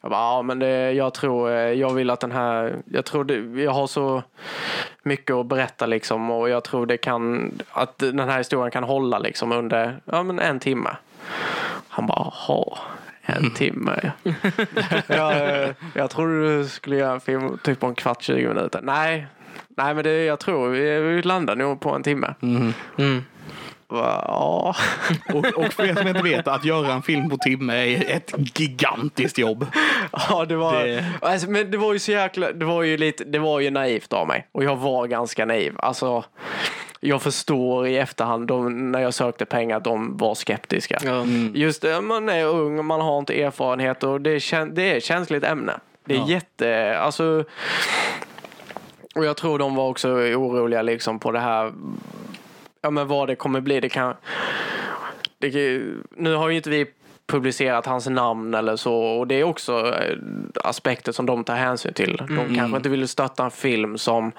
Jag 0.00 0.10
bara, 0.10 0.20
ja 0.20 0.42
men 0.42 0.58
det, 0.58 0.92
jag 0.92 1.14
tror, 1.14 1.50
eh, 1.50 1.56
jag 1.56 1.94
vill 1.94 2.10
att 2.10 2.20
den 2.20 2.32
här, 2.32 2.76
jag 2.84 3.04
tror 3.04 3.24
det, 3.24 3.62
jag 3.62 3.72
har 3.72 3.86
så 3.86 4.22
mycket 5.02 5.36
att 5.36 5.46
berätta 5.46 5.86
liksom 5.86 6.30
och 6.30 6.48
jag 6.48 6.64
tror 6.64 6.86
det 6.86 6.96
kan, 6.96 7.52
att 7.72 7.98
den 7.98 8.18
här 8.28 8.38
historien 8.38 8.70
kan 8.70 8.84
hålla 8.84 9.18
liksom 9.18 9.52
under, 9.52 10.00
ja 10.04 10.22
men 10.22 10.38
en 10.38 10.60
timme. 10.60 10.90
Han 11.88 12.06
bara, 12.06 12.32
jaha, 12.48 12.78
En 13.22 13.50
timme. 13.50 14.12
jag, 15.06 15.32
eh, 15.62 15.70
jag 15.94 16.10
trodde 16.10 16.58
du 16.58 16.68
skulle 16.68 16.96
göra 16.96 17.12
en 17.12 17.20
film 17.20 17.58
typ 17.58 17.80
på 17.80 17.86
en 17.86 17.94
kvart, 17.94 18.22
20 18.22 18.48
minuter. 18.48 18.80
Nej, 18.82 19.26
nej 19.68 19.94
men 19.94 20.04
det, 20.04 20.24
jag 20.24 20.40
tror 20.40 20.68
vi, 20.68 21.00
vi 21.00 21.22
landar 21.22 21.56
nog 21.56 21.80
på 21.80 21.90
en 21.90 22.02
timme. 22.02 22.34
Mhm. 22.40 22.74
Mm. 22.98 23.24
Ja. 23.94 24.74
Och, 25.34 25.44
och 25.64 25.72
för 25.72 25.84
er 25.84 25.94
som 25.94 26.08
inte 26.08 26.22
vet, 26.22 26.48
att 26.48 26.64
göra 26.64 26.92
en 26.92 27.02
film 27.02 27.30
på 27.30 27.36
timme 27.36 27.74
är 27.94 28.16
ett 28.16 28.34
gigantiskt 28.58 29.38
jobb. 29.38 29.66
Ja, 30.28 30.44
det 30.44 30.56
var, 30.56 30.84
Det- 30.84 31.04
Alltså, 31.20 31.50
men 31.50 31.70
det 31.70 31.76
var 31.78 31.92
ju 31.92 31.98
så 31.98 32.12
jäkla, 32.12 32.52
det 32.52 32.64
var 32.64 32.82
ju 32.82 32.96
lite, 32.96 33.24
det 33.24 33.38
var 33.38 33.60
ju 33.60 33.70
naivt 33.70 34.12
av 34.12 34.26
mig. 34.26 34.46
Och 34.52 34.64
jag 34.64 34.76
var 34.76 35.06
ganska 35.06 35.44
naiv. 35.46 35.74
Alltså, 35.78 36.24
jag 37.00 37.22
förstår 37.22 37.86
i 37.86 37.98
efterhand 37.98 38.46
de, 38.46 38.90
när 38.92 39.00
jag 39.00 39.14
sökte 39.14 39.44
pengar 39.44 39.76
att 39.76 39.84
de 39.84 40.16
var 40.16 40.34
skeptiska. 40.34 40.98
Ja. 41.04 41.24
Just 41.54 41.82
det, 41.82 42.00
man 42.00 42.28
är 42.28 42.44
ung, 42.46 42.84
man 42.84 43.00
har 43.00 43.18
inte 43.18 43.42
erfarenhet 43.42 44.02
och 44.02 44.20
det 44.20 44.30
är, 44.30 44.66
det 44.66 44.82
är 44.92 44.96
ett 44.96 45.04
känsligt 45.04 45.44
ämne. 45.44 45.72
Det 46.04 46.14
är 46.14 46.18
Ja. 46.18 46.28
jätte, 46.28 46.98
alltså. 46.98 47.44
Och 49.14 49.24
jag 49.24 49.36
tror 49.36 49.58
de 49.58 49.74
var 49.74 49.88
också 49.88 50.08
oroliga 50.10 50.82
liksom 50.82 51.18
på 51.18 51.32
det 51.32 51.40
här, 51.40 51.72
ja 52.82 52.90
men 52.90 53.06
vad 53.08 53.28
det 53.28 53.34
kommer 53.36 53.60
bli. 53.60 53.80
Det 53.80 53.88
kan, 53.88 54.14
det, 55.38 55.50
kan- 55.50 56.04
nu 56.16 56.34
har 56.34 56.48
ju 56.48 56.56
inte 56.56 56.70
vi 56.70 56.86
publicerat 57.26 57.86
hans 57.86 58.08
namn 58.08 58.54
eller 58.54 58.76
så 58.76 58.94
och 58.94 59.26
det 59.26 59.34
är 59.34 59.44
också 59.44 59.94
eh, 59.94 60.16
aspekter 60.64 61.12
som 61.12 61.26
de 61.26 61.44
tar 61.44 61.54
hänsyn 61.56 61.94
till. 61.94 62.16
De 62.16 62.54
kanske 62.56 62.76
inte 62.76 62.88
vill 62.88 63.08
stötta 63.08 63.44
en 63.44 63.50
film 63.50 63.98
som, 63.98 64.32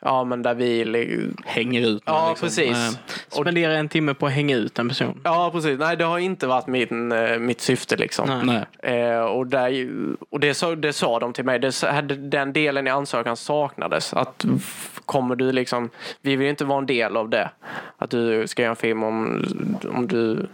ja 0.00 0.24
men 0.24 0.42
där 0.42 0.54
vi, 0.54 1.30
Hänger 1.44 1.88
ut. 1.88 2.02
ja 2.06 2.28
liksom. 2.28 2.46
precis. 2.46 2.70
Eh, 2.70 3.40
Spendera 3.40 3.76
en 3.76 3.88
timme 3.88 4.14
på 4.14 4.26
att 4.26 4.32
hänga 4.32 4.56
ut 4.56 4.78
en 4.78 4.88
person. 4.88 5.20
Ja, 5.24 5.50
precis. 5.52 5.78
Nej, 5.78 5.96
det 5.96 6.04
har 6.04 6.18
inte 6.18 6.46
varit 6.46 6.66
min, 6.66 7.12
eh, 7.12 7.38
mitt 7.38 7.60
syfte 7.60 7.96
liksom. 7.96 8.28
Nej. 8.46 8.64
Nej. 8.82 9.00
Eh, 9.00 9.20
och 9.20 9.46
där, 9.46 9.88
och 10.30 10.40
det, 10.40 10.54
sa, 10.54 10.74
det 10.74 10.92
sa 10.92 11.18
de 11.18 11.32
till 11.32 11.44
mig. 11.44 11.58
Det, 11.58 11.72
den 12.16 12.52
delen 12.52 12.86
i 12.86 12.90
ansökan 12.90 13.36
saknades. 13.36 14.14
Att 14.14 14.44
kommer 15.06 15.36
du 15.36 15.52
liksom, 15.52 15.90
vi 16.22 16.36
vill 16.36 16.48
inte 16.48 16.64
vara 16.64 16.78
en 16.78 16.86
del 16.86 17.16
av 17.16 17.28
det. 17.28 17.50
Att 17.98 18.10
du 18.10 18.46
ska 18.46 18.62
göra 18.62 18.70
en 18.70 18.76
film 18.76 19.02
om, 19.02 19.44
om 19.94 20.06
du 20.06 20.46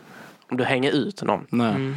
du 0.57 0.65
hänger 0.65 0.93
ut 0.93 1.23
någon. 1.23 1.47
Nej. 1.49 1.93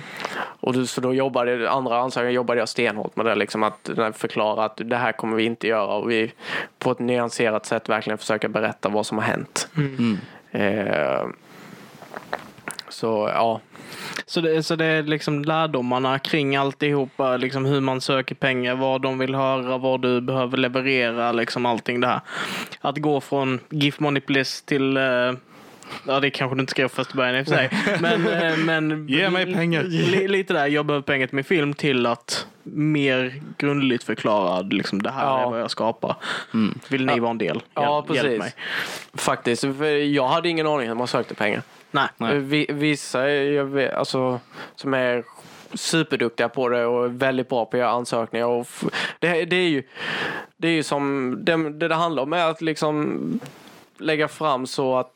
Och 0.59 0.73
du, 0.73 0.85
så 0.85 1.01
då 1.01 1.13
jobbade, 1.13 1.69
andra 1.69 1.99
ansökan 1.99 2.33
jobbade 2.33 2.59
jag 2.59 2.69
stenhårt 2.69 3.15
med 3.15 3.25
det. 3.25 3.35
Liksom 3.35 3.63
att 3.63 3.89
förklara 4.13 4.65
att 4.65 4.81
det 4.85 4.95
här 4.95 5.11
kommer 5.11 5.37
vi 5.37 5.43
inte 5.43 5.67
göra. 5.67 5.95
Och 5.95 6.11
vi 6.11 6.31
på 6.79 6.91
ett 6.91 6.99
nyanserat 6.99 7.65
sätt 7.65 7.89
verkligen 7.89 8.17
försöka 8.17 8.49
berätta 8.49 8.89
vad 8.89 9.05
som 9.05 9.17
har 9.17 9.25
hänt. 9.25 9.69
Mm. 9.77 10.17
Eh, 10.51 11.27
så 12.89 13.31
ja, 13.33 13.61
Så 14.25 14.41
det, 14.41 14.63
så 14.63 14.75
det 14.75 14.85
är 14.85 15.03
liksom 15.03 15.43
lärdomarna 15.43 16.19
kring 16.19 16.55
alltihopa, 16.55 17.37
liksom 17.37 17.65
hur 17.65 17.81
man 17.81 18.01
söker 18.01 18.35
pengar, 18.35 18.75
vad 18.75 19.01
de 19.01 19.17
vill 19.17 19.35
höra, 19.35 19.77
vad 19.77 20.01
du 20.01 20.21
behöver 20.21 20.57
leverera, 20.57 21.31
liksom 21.31 21.65
allting 21.65 22.01
det 22.01 22.07
här. 22.07 22.21
Att 22.81 22.97
gå 22.97 23.21
från 23.21 23.59
GIF 23.69 23.99
Money 23.99 24.21
Bliss 24.27 24.61
till 24.61 24.97
eh, 24.97 25.03
Ja, 26.07 26.19
det 26.19 26.29
kanske 26.29 26.55
du 26.55 26.59
inte 26.61 26.71
skrev 26.71 26.87
först 26.87 27.13
i 27.13 27.17
början 27.17 27.35
i 27.35 27.41
och 27.41 27.45
för 27.47 27.55
sig. 27.55 27.69
Men, 28.01 28.27
eh, 28.27 28.57
men 28.57 29.07
Ge 29.09 29.29
mig 29.29 29.53
pengar. 29.53 29.83
Li, 29.83 30.27
lite 30.27 30.53
där, 30.53 30.67
jag 30.67 30.85
behöver 30.85 31.03
pengar 31.03 31.27
till 31.27 31.35
min 31.35 31.43
film 31.45 31.73
till 31.73 32.05
att 32.05 32.47
mer 32.63 33.41
grundligt 33.57 34.03
förklara 34.03 34.61
liksom, 34.61 35.01
det 35.01 35.11
här 35.11 35.25
Ja. 35.25 35.45
är 35.45 35.49
vad 35.49 35.59
jag 35.61 35.71
skapar. 35.71 36.15
Vill 36.89 37.05
ni 37.05 37.19
vara 37.19 37.31
en 37.31 37.37
del? 37.37 37.61
Ja, 37.73 38.05
Hjälp- 38.07 38.15
Hjälp 38.15 38.25
precis. 38.27 38.39
mig. 38.39 38.53
Faktiskt. 39.13 39.61
För 39.61 39.85
jag 39.85 40.27
hade 40.27 40.49
ingen 40.49 40.67
aning 40.67 40.87
hur 40.87 40.95
man 40.95 41.07
sökte 41.07 41.33
pengar. 41.35 41.61
Nej. 41.91 42.07
Nej. 42.17 42.39
Vi, 42.39 42.65
vissa 42.69 43.29
jag 43.29 43.65
vet, 43.65 43.93
alltså, 43.93 44.39
som 44.75 44.93
är 44.93 45.23
superduktiga 45.73 46.49
på 46.49 46.69
det 46.69 46.85
och 46.85 47.05
är 47.05 47.09
väldigt 47.09 47.49
bra 47.49 47.65
på 47.65 47.77
att 47.77 47.81
göra 47.81 47.89
ansökningar. 47.91 48.45
Och 48.45 48.67
det, 49.19 49.45
det, 49.45 49.55
är 49.55 49.69
ju, 49.69 49.83
det 50.57 50.67
är 50.67 50.71
ju 50.71 50.83
som 50.83 51.35
det, 51.41 51.69
det 51.69 51.87
det 51.87 51.95
handlar 51.95 52.23
om 52.23 52.33
är 52.33 52.45
att 52.49 52.61
liksom 52.61 53.19
lägga 53.97 54.27
fram 54.27 54.67
så 54.67 54.97
att 54.97 55.13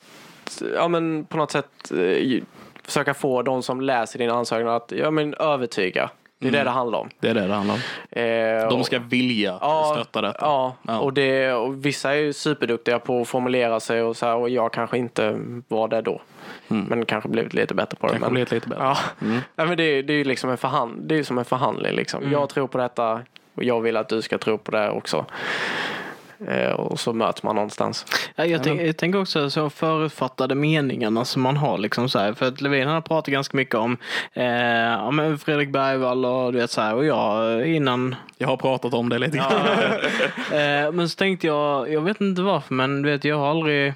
ja, 0.76 0.88
men 0.88 1.26
på 1.26 1.38
något 1.38 1.52
sätt 1.52 1.92
eh, 1.92 2.42
försöka 2.84 3.14
få 3.14 3.42
de 3.42 3.64
som 3.64 3.82
läser 3.82 4.20
din 4.20 4.30
ansökan 4.32 4.68
att 4.68 4.92
ja, 4.96 5.12
men 5.12 5.34
övertyga. 5.34 6.10
Det 6.40 6.48
är 6.48 6.52
det 6.52 6.64
det 6.64 6.70
handlar 6.70 7.00
om. 7.00 7.10
Det 7.20 7.30
är 7.30 7.34
det 7.34 7.48
det 7.48 7.54
handlar 7.54 7.76
om. 7.76 7.82
Eh, 8.12 8.70
De 8.70 8.80
och- 8.80 8.86
ska 8.86 9.00
vilja 9.00 9.58
Ja, 9.62 9.92
stötta 9.96 10.22
detta. 10.22 10.38
Ja, 10.42 10.76
Ja. 10.88 11.00
Och, 11.00 11.14
det, 11.14 11.54
och 11.54 11.86
vissa 11.86 12.12
är 12.12 12.16
ju 12.18 12.34
superduktiga 12.34 13.00
på 13.00 13.22
att 13.22 13.28
formulera 13.28 13.80
sig 13.80 14.02
och 14.04 14.18
så 14.18 14.26
här, 14.26 14.36
och 14.36 14.50
jag 14.50 14.74
kanske 14.74 14.98
inte 14.98 15.40
var 15.68 15.88
det 15.88 16.02
då. 16.02 16.22
Men 16.68 17.06
kanske 17.06 17.30
blivit 17.30 17.54
lite 17.54 17.74
bättre 17.74 17.98
på 17.98 18.08
det. 18.08 18.12
Kanske 18.14 18.26
men, 18.26 18.34
blivit 18.34 18.52
lite 18.52 18.70
bättre. 18.70 18.84
Ja. 18.84 18.98
Nej, 19.56 19.68
men 19.68 19.78
det, 19.78 19.84
är- 19.84 20.04
det 20.04 20.14
är 20.14 20.18
ju 20.18 20.24
liksom 20.24 20.50
en, 20.50 20.58
förhand, 20.58 21.02
det 21.04 21.16
är 21.20 21.24
som 21.24 21.38
en 21.38 21.46
förhandling. 21.46 21.96
Liksom. 21.96 22.32
Jag 22.32 22.50
tror 22.50 22.68
på 22.68 22.78
detta 22.78 23.22
och 23.56 23.64
jag 23.64 23.82
vill 23.82 23.98
att 23.98 24.10
du 24.10 24.22
ska 24.22 24.38
tro 24.38 24.58
på 24.58 24.72
det 24.72 24.90
också. 24.90 25.26
Eh, 26.48 26.72
och 26.72 27.00
så 27.00 27.14
möts 27.14 27.44
man 27.44 27.56
någonstans. 27.56 28.06
Ja, 28.36 28.46
jag, 28.46 28.64
tänk, 28.64 28.82
jag 28.82 28.98
tänker 28.98 29.22
också 29.22 29.50
så 29.50 29.70
förutfattade 29.70 30.56
meningarna 30.56 31.26
som 31.26 31.42
man 31.42 31.58
har. 31.58 31.78
Liksom 31.78 32.10
så 32.10 32.20
här, 32.20 32.34
för 32.34 32.48
att 32.48 32.62
Levin 32.62 32.88
har 32.88 33.02
pratat 33.02 33.32
ganska 33.32 33.58
mycket 33.58 33.76
om 33.76 33.98
eh, 34.34 34.46
ja, 34.46 35.12
men 35.12 35.38
Fredrik 35.38 35.70
Bergvall 35.70 36.26
och 36.26 36.54
du 36.54 36.60
vet 36.60 36.72
så 36.72 36.82
här, 36.82 36.96
och 36.96 37.06
jag 37.06 37.66
innan. 37.68 38.16
Jag 38.38 38.48
har 38.48 38.58
pratat 38.58 38.94
om 38.94 39.10
det 39.10 39.20
lite 39.20 39.38
grann. 39.38 39.52
Eh, 40.52 40.92
men 40.92 41.10
så 41.10 41.16
tänkte 41.16 41.48
jag, 41.48 41.94
jag 41.94 42.02
vet 42.02 42.22
inte 42.22 42.42
varför, 42.42 42.74
men 42.74 43.02
du 43.02 43.12
vet 43.12 43.24
jag 43.24 43.38
har 43.38 43.50
aldrig 43.50 43.94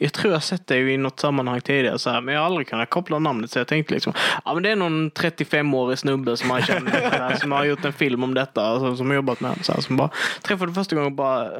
jag 0.00 0.12
tror 0.12 0.32
jag 0.32 0.42
sett 0.42 0.66
det 0.66 0.78
i 0.78 0.96
något 0.96 1.20
sammanhang 1.20 1.60
tidigare 1.60 1.98
så 1.98 2.10
här, 2.10 2.20
men 2.20 2.34
jag 2.34 2.40
har 2.40 2.46
aldrig 2.46 2.68
kunnat 2.68 2.90
koppla 2.90 3.18
namnet 3.18 3.50
så 3.50 3.58
jag 3.58 3.66
tänkte 3.66 3.94
liksom, 3.94 4.12
ja 4.44 4.54
men 4.54 4.62
det 4.62 4.70
är 4.70 4.76
någon 4.76 5.10
35-årig 5.10 5.98
snubbe 5.98 6.36
som 6.36 6.48
man 6.48 6.62
känner 6.62 6.90
här, 7.10 7.36
som 7.36 7.52
har 7.52 7.64
gjort 7.64 7.84
en 7.84 7.92
film 7.92 8.24
om 8.24 8.34
detta, 8.34 8.62
alltså, 8.66 8.96
som 8.96 9.06
har 9.08 9.14
jobbat 9.14 9.40
med 9.40 9.64
så 9.64 9.72
här, 9.72 9.80
som 9.80 9.96
bara 9.96 10.10
träffade 10.42 10.72
första 10.72 10.96
gången 10.96 11.12
och 11.12 11.16
bara 11.16 11.50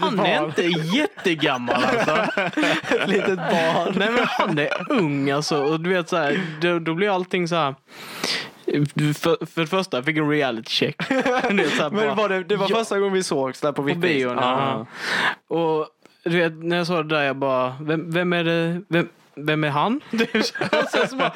han 0.00 0.20
är 0.20 0.44
inte 0.44 0.62
jättegammal 0.96 1.84
alltså. 1.84 2.40
Ett 2.94 3.08
litet 3.08 3.36
barn. 3.36 3.94
Nej 3.96 4.10
men 4.10 4.26
han 4.28 4.58
är 4.58 4.92
ung 4.92 5.30
alltså. 5.30 5.62
Och 5.62 5.80
du 5.80 5.90
vet 5.90 6.08
så 6.08 6.16
här, 6.16 6.40
då, 6.60 6.78
då 6.78 6.94
blir 6.94 7.14
allting 7.14 7.48
så 7.48 7.56
här. 7.56 7.74
För, 9.14 9.46
för 9.46 9.60
det 9.60 9.66
första, 9.66 9.96
jag 9.96 10.04
fick 10.04 10.16
en 10.16 10.30
reality 10.30 10.70
check. 10.70 11.02
Så 11.08 11.14
här, 11.14 11.90
Men 11.90 12.06
bara, 12.06 12.14
var 12.14 12.28
det, 12.28 12.44
det 12.44 12.56
var 12.56 12.66
Ja. 12.70 12.76
första 12.76 12.98
gången 12.98 13.12
vi 13.14 13.22
sågs 13.22 13.60
där 13.60 13.72
på 13.72 13.82
på 13.82 13.94
bion. 13.94 14.36
Ja. 14.36 14.86
Och 15.48 15.86
du 16.26 16.36
vet, 16.38 16.52
när 16.64 16.76
jag 16.76 16.86
sa 16.86 17.02
det 17.02 17.14
där, 17.16 17.22
jag 17.22 17.36
bara, 17.36 17.74
vem, 17.80 18.10
vem 18.10 18.32
är 18.32 18.44
det? 18.44 18.82
Vem, 18.88 19.08
vem 19.38 19.64
är 19.64 19.68
han? 19.68 20.00
och 20.72 20.88
sen 20.92 21.08
så 21.08 21.16
bara, 21.16 21.32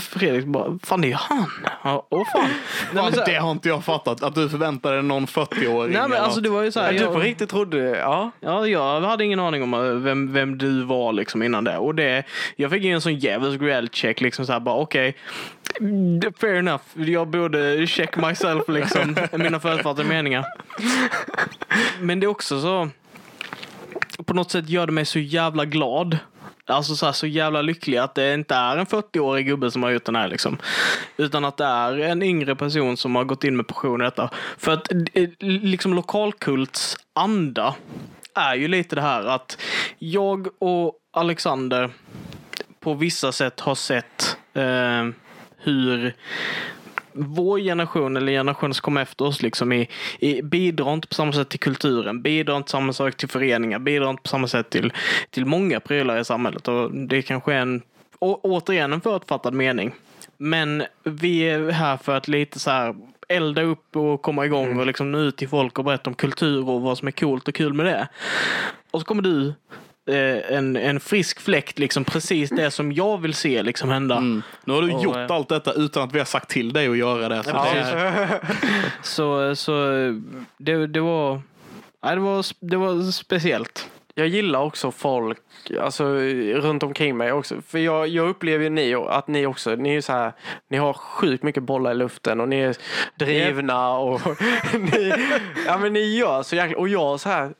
Fredrik 0.00 0.44
bara, 0.46 0.78
fan 0.82 1.00
det 1.00 1.12
är 1.12 1.16
han. 1.16 1.46
Ja, 1.84 2.06
åh 2.10 2.24
fan. 2.32 2.48
Nej, 2.92 3.04
men, 3.04 3.12
så, 3.12 3.24
det 3.24 3.34
har 3.34 3.50
inte 3.50 3.68
jag 3.68 3.84
fattat. 3.84 4.22
Att 4.22 4.34
du 4.34 4.48
förväntade 4.48 4.94
dig 4.94 5.02
någon 5.04 5.26
40-åring. 5.26 5.92
nej, 5.92 6.08
men 6.08 6.22
alltså 6.22 6.40
det 6.40 6.48
var 6.48 6.62
ju 6.62 6.72
så 6.72 6.80
här. 6.80 6.86
Men 6.86 6.96
du 6.96 7.02
jag- 7.02 7.12
på 7.12 7.20
riktigt 7.20 7.50
trodde, 7.50 7.78
ja. 7.78 8.30
Ja, 8.40 8.66
jag 8.66 9.00
hade 9.00 9.24
ingen 9.24 9.40
aning 9.40 9.62
om 9.62 9.74
eh, 9.74 9.80
vem, 9.80 10.32
vem 10.32 10.58
du 10.58 10.82
var 10.84 11.12
liksom 11.12 11.42
innan 11.42 11.64
det. 11.64 11.78
Och 11.78 11.94
det, 11.94 12.22
jag 12.56 12.70
fick 12.70 12.82
ju 12.82 12.90
en 12.92 13.00
sån 13.00 13.14
djävulsk 13.14 13.62
reality 13.62 13.96
check 13.96 14.20
liksom 14.20 14.46
så 14.46 14.52
här 14.52 14.60
bara 14.60 14.76
okej. 14.76 15.16
mm, 15.80 16.20
fair 16.40 16.54
enough. 16.54 16.82
Jag 16.94 17.28
borde 17.28 17.86
check 17.86 18.16
myself 18.16 18.68
liksom. 18.68 19.16
mina 19.32 19.60
förutfattade 19.60 20.08
meningar. 20.08 20.44
Men 22.00 22.20
det 22.20 22.26
är 22.26 22.28
också 22.28 22.60
så. 22.60 22.88
På 24.24 24.34
något 24.34 24.50
sätt 24.50 24.68
gör 24.68 24.86
det 24.86 24.92
mig 24.92 25.04
så 25.04 25.18
jävla 25.18 25.64
glad. 25.64 26.18
Alltså 26.66 26.96
så, 26.96 27.06
här, 27.06 27.12
så 27.12 27.26
jävla 27.26 27.62
lycklig 27.62 27.98
att 27.98 28.14
det 28.14 28.34
inte 28.34 28.54
är 28.54 28.76
en 28.76 28.86
40-årig 28.86 29.46
gubbe 29.46 29.70
som 29.70 29.82
har 29.82 29.90
gjort 29.90 30.04
den 30.04 30.16
här 30.16 30.28
liksom. 30.28 30.58
Utan 31.16 31.44
att 31.44 31.56
det 31.56 31.64
är 31.64 31.98
en 31.98 32.22
yngre 32.22 32.56
person 32.56 32.96
som 32.96 33.14
har 33.14 33.24
gått 33.24 33.44
in 33.44 33.56
med 33.56 33.66
passion 33.66 34.00
i 34.00 34.04
detta. 34.04 34.30
För 34.58 34.72
att 34.72 34.92
eh, 34.92 35.28
liksom 35.40 35.94
lokalkults 35.94 36.96
anda 37.12 37.74
är 38.34 38.54
ju 38.54 38.68
lite 38.68 38.94
det 38.94 39.02
här 39.02 39.26
att 39.26 39.58
jag 39.98 40.62
och 40.62 40.94
Alexander 41.12 41.90
på 42.80 42.94
vissa 42.94 43.32
sätt 43.32 43.60
har 43.60 43.74
sett 43.74 44.36
eh, 44.54 45.08
hur 45.58 46.14
vår 47.14 47.58
generation 47.58 48.16
eller 48.16 48.32
generationen 48.32 48.74
som 48.74 48.82
kommer 48.82 49.02
efter 49.02 49.24
oss 49.24 49.42
liksom 49.42 49.72
i, 49.72 49.88
i, 50.18 50.42
bidrar 50.42 50.94
inte 50.94 51.08
på 51.08 51.14
samma 51.14 51.32
sätt 51.32 51.48
till 51.48 51.60
kulturen, 51.60 52.22
bidrar 52.22 52.56
inte 52.56 52.64
på 52.66 52.70
samma 52.70 52.92
sak 52.92 53.16
till 53.16 53.28
föreningar, 53.28 53.78
bidrar 53.78 54.10
inte 54.10 54.22
på 54.22 54.28
samma 54.28 54.48
sätt 54.48 54.70
till, 54.70 54.92
till 55.30 55.46
många 55.46 55.80
prylar 55.80 56.18
i 56.18 56.24
samhället. 56.24 56.68
Och 56.68 56.94
det 56.94 57.22
kanske 57.22 57.52
är 57.54 57.58
en, 57.58 57.82
å, 58.18 58.40
återigen 58.42 58.92
en 58.92 59.00
förutfattad 59.00 59.54
mening. 59.54 59.92
Men 60.36 60.84
vi 61.02 61.40
är 61.40 61.70
här 61.70 61.96
för 61.96 62.16
att 62.16 62.28
lite 62.28 62.58
så 62.58 62.70
här 62.70 62.94
elda 63.28 63.62
upp 63.62 63.96
och 63.96 64.22
komma 64.22 64.46
igång 64.46 64.78
och 64.78 64.86
liksom 64.86 65.12
nå 65.12 65.18
ut 65.18 65.36
till 65.36 65.48
folk 65.48 65.78
och 65.78 65.84
berätta 65.84 66.10
om 66.10 66.14
kultur 66.14 66.68
och 66.68 66.80
vad 66.80 66.98
som 66.98 67.08
är 67.08 67.12
coolt 67.12 67.48
och 67.48 67.54
kul 67.54 67.72
med 67.72 67.86
det. 67.86 68.08
Och 68.90 69.00
så 69.00 69.06
kommer 69.06 69.22
du 69.22 69.54
en, 70.06 70.76
en 70.76 71.00
frisk 71.00 71.40
fläkt, 71.40 71.78
liksom 71.78 72.04
precis 72.04 72.50
det 72.50 72.70
som 72.70 72.92
jag 72.92 73.18
vill 73.22 73.34
se 73.34 73.62
liksom 73.62 73.90
hända. 73.90 74.16
Mm. 74.16 74.42
Nu 74.64 74.72
har 74.72 74.82
du 74.82 74.92
Och, 74.92 75.02
gjort 75.02 75.16
eh, 75.16 75.26
allt 75.30 75.48
detta 75.48 75.72
utan 75.72 76.02
att 76.02 76.14
vi 76.14 76.18
har 76.18 76.26
sagt 76.26 76.50
till 76.50 76.72
dig 76.72 76.88
att 76.88 76.96
göra 76.96 77.28
det. 77.28 77.42
Så 77.42 77.50
Ja, 77.50 77.66
det 77.74 78.40
Så, 79.02 79.56
så 79.56 79.72
det, 80.58 80.86
det 80.86 81.00
var, 81.00 81.40
nej, 82.04 82.14
det 82.14 82.20
var, 82.20 82.44
det 82.60 82.76
var 82.76 83.12
speciellt. 83.12 83.88
jag 84.14 84.28
gillar 84.28 84.60
också 84.60 84.90
folk 84.90 85.38
alltså, 85.80 86.04
runt 86.54 86.82
omkring 86.82 87.16
mig 87.16 87.32
också. 87.32 87.54
För 87.68 87.78
jag, 87.78 88.08
jag 88.08 88.28
upplever 88.28 88.64
ju 88.64 88.70
ni, 88.70 88.94
att 88.94 89.28
ni 89.28 89.46
också, 89.46 89.74
ni 89.74 89.96
är 89.96 90.00
så 90.00 90.12
här, 90.12 90.32
ni 90.68 90.76
har 90.76 90.92
sjukt 90.92 91.42
mycket 91.42 91.62
bollar 91.62 91.90
i 91.90 91.94
luften 91.94 92.40
och 92.40 92.48
ni 92.48 92.60
är 92.60 92.76
drivna 93.18 93.90
och 93.90 94.20
ni, 94.74 95.12
ja 95.66 95.78
men 95.78 95.92
ni 95.92 96.16
gör 96.16 96.42
så 96.42 96.56
jäkla, 96.56 96.78
och 96.78 96.88
jag 96.88 97.20
så 97.20 97.28
här 97.28 97.54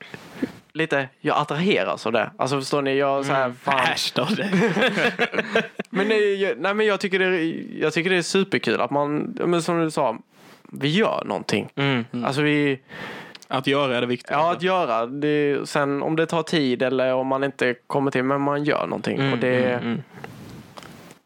lite, 0.75 1.09
jag 1.19 1.37
attraheras 1.37 2.05
av 2.05 2.11
det. 2.11 2.31
Alltså 2.37 2.59
förstår 2.59 2.81
ni, 2.81 2.97
jag 2.97 3.25
så 3.25 3.33
här, 3.33 3.51
fan. 3.51 3.79
Äsch 3.79 4.11
då. 4.15 4.27
Men, 5.89 6.07
nej, 6.07 6.41
jag, 6.41 6.57
nej, 6.57 6.73
men 6.73 6.85
jag 6.85 6.99
tycker, 6.99 7.19
det, 7.19 7.43
jag 7.79 7.93
tycker 7.93 8.09
det 8.09 8.17
är 8.17 8.21
superkul 8.21 8.81
att 8.81 8.91
man, 8.91 9.37
men 9.45 9.61
som 9.61 9.79
du 9.79 9.91
sa, 9.91 10.17
vi 10.71 10.89
gör 10.89 11.23
någonting. 11.25 11.69
Mm. 11.75 12.05
Alltså 12.25 12.41
vi, 12.41 12.79
Att 13.47 13.67
göra 13.67 13.97
är 13.97 14.01
det 14.01 14.07
viktiga. 14.07 14.37
ja 14.37 14.51
att 14.51 14.61
göra, 14.61 15.05
det, 15.05 15.69
sen 15.69 16.03
om 16.03 16.15
det 16.15 16.25
tar 16.25 16.43
tid 16.43 16.81
eller 16.81 17.13
om 17.13 17.27
man 17.27 17.43
inte 17.43 17.75
kommer 17.87 18.11
till, 18.11 18.23
men 18.23 18.41
man 18.41 18.63
gör 18.63 18.87
någonting. 18.87 19.19
Mm, 19.19 19.33
och 19.33 19.39
det, 19.39 19.73
mm, 19.73 19.83
mm. 19.83 20.03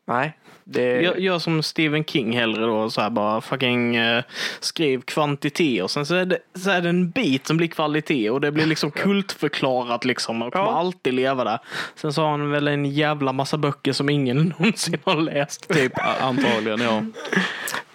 nej. 0.05 0.33
Det, 0.71 1.01
Gör, 1.01 1.15
gör 1.15 1.39
som 1.39 1.63
Stephen 1.63 2.05
King 2.05 2.37
hellre 2.37 2.65
då, 2.65 2.89
så 2.89 3.01
här 3.01 3.09
bara 3.09 3.41
fucking 3.41 3.95
eh, 3.95 4.23
skriv 4.59 5.01
kvantitet 5.01 5.83
och 5.83 5.91
sen 5.91 6.05
så 6.05 6.15
är, 6.15 6.25
det, 6.25 6.39
så 6.55 6.69
är 6.69 6.81
det 6.81 6.89
en 6.89 7.09
bit 7.09 7.47
som 7.47 7.57
blir 7.57 7.67
kvalitet 7.67 8.29
och 8.29 8.41
det 8.41 8.51
blir 8.51 8.65
liksom 8.65 8.91
kultförklarat 8.91 10.05
liksom 10.05 10.41
och 10.41 10.53
kommer 10.53 10.65
Ja. 10.65 10.79
alltid 10.79 11.13
leva 11.13 11.43
där. 11.43 11.59
Sen 11.95 12.13
så 12.13 12.21
har 12.21 12.29
han 12.29 12.51
väl 12.51 12.67
en 12.67 12.85
jävla 12.85 13.33
massa 13.33 13.57
böcker 13.57 13.93
som 13.93 14.09
ingen 14.09 14.37
någonsin 14.59 14.97
har 15.03 15.15
läst 15.15 15.67
typ. 15.69 15.93
Antagligen, 16.21 16.81
ja. 16.81 17.03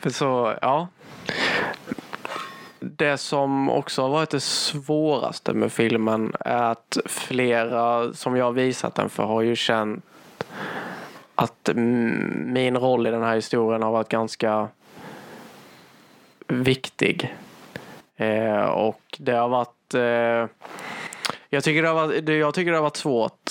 För 0.01 0.11
så, 0.11 0.55
ja. 0.63 0.89
Det 2.81 3.19
som 3.19 3.71
också 3.71 4.03
har 4.03 4.09
varit 4.09 4.31
det 4.31 4.41
svåraste 4.41 5.53
med 5.53 5.73
filmen 5.73 6.33
är 6.41 6.63
att 6.63 6.99
flera 7.07 8.13
som 8.13 8.37
jag 8.37 8.45
har 8.45 8.53
visat 8.53 8.95
den 8.95 9.09
för 9.09 9.23
har 9.23 9.43
ju 9.43 9.57
känt 9.57 10.05
att 11.35 11.69
mm, 11.69 12.53
min 12.53 12.77
roll 12.77 13.07
i 13.07 13.11
den 13.11 13.23
här 13.23 13.35
historien 13.35 13.83
har 13.83 13.93
varit 13.93 14.09
ganska 14.09 14.69
viktig. 16.47 17.35
Eh, 18.17 18.65
och 18.65 19.01
det 19.19 19.33
har 19.33 19.49
varit 19.49 19.95
eh, 19.95 20.51
jag, 21.49 21.65
tycker 21.65 21.83
det 21.83 21.89
har 21.89 21.95
varit 21.95 22.29
jag 22.29 22.55
tycker 22.55 22.71
det 22.71 22.77
har 22.77 22.83
varit 22.83 22.97
svårt 22.97 23.51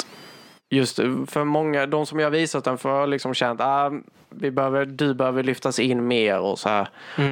Just 0.73 0.95
för 1.27 1.43
många, 1.43 1.85
de 1.85 2.05
som 2.05 2.19
jag 2.19 2.31
visat 2.31 2.63
den 2.63 2.77
för 2.77 2.89
har 2.89 3.07
liksom 3.07 3.33
känt 3.33 3.61
ah, 3.61 3.91
vi 4.29 4.51
behöver, 4.51 4.85
du 4.85 5.13
behöver 5.13 5.43
lyftas 5.43 5.79
in 5.79 6.07
mer 6.07 6.39
och 6.39 6.59
så 6.59 6.69
här. 6.69 6.87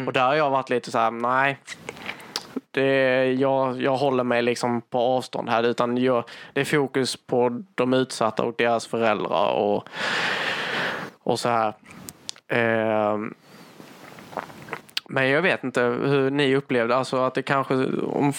Och 0.07 0.13
där 0.13 0.25
har 0.25 0.35
jag 0.35 0.49
varit 0.49 0.69
lite 0.69 0.91
så 0.91 0.97
här, 0.97 1.11
nej. 1.11 1.57
Det, 2.71 3.33
jag, 3.33 3.81
jag 3.81 3.97
håller 3.97 4.23
mig 4.23 4.41
liksom 4.41 4.81
på 4.81 4.99
avstånd 4.99 5.49
här 5.49 5.63
utan 5.63 5.97
jag, 5.97 6.23
det 6.53 6.61
är 6.61 6.65
fokus 6.65 7.15
på 7.15 7.63
de 7.75 7.93
utsatta 7.93 8.43
och 8.43 8.53
deras 8.57 8.87
föräldrar 8.87 9.51
och, 9.53 9.87
och 11.19 11.39
så 11.39 11.49
här. 11.49 11.73
Ehm, 12.47 13.33
men 15.09 15.29
jag 15.29 15.41
vet 15.41 15.63
inte 15.63 15.81
hur 15.81 16.31
ni 16.31 16.55
upplevde, 16.55 16.95
alltså 16.95 17.17
att 17.17 17.33
det 17.33 17.41
kanske 17.41 17.73
om, 18.03 18.33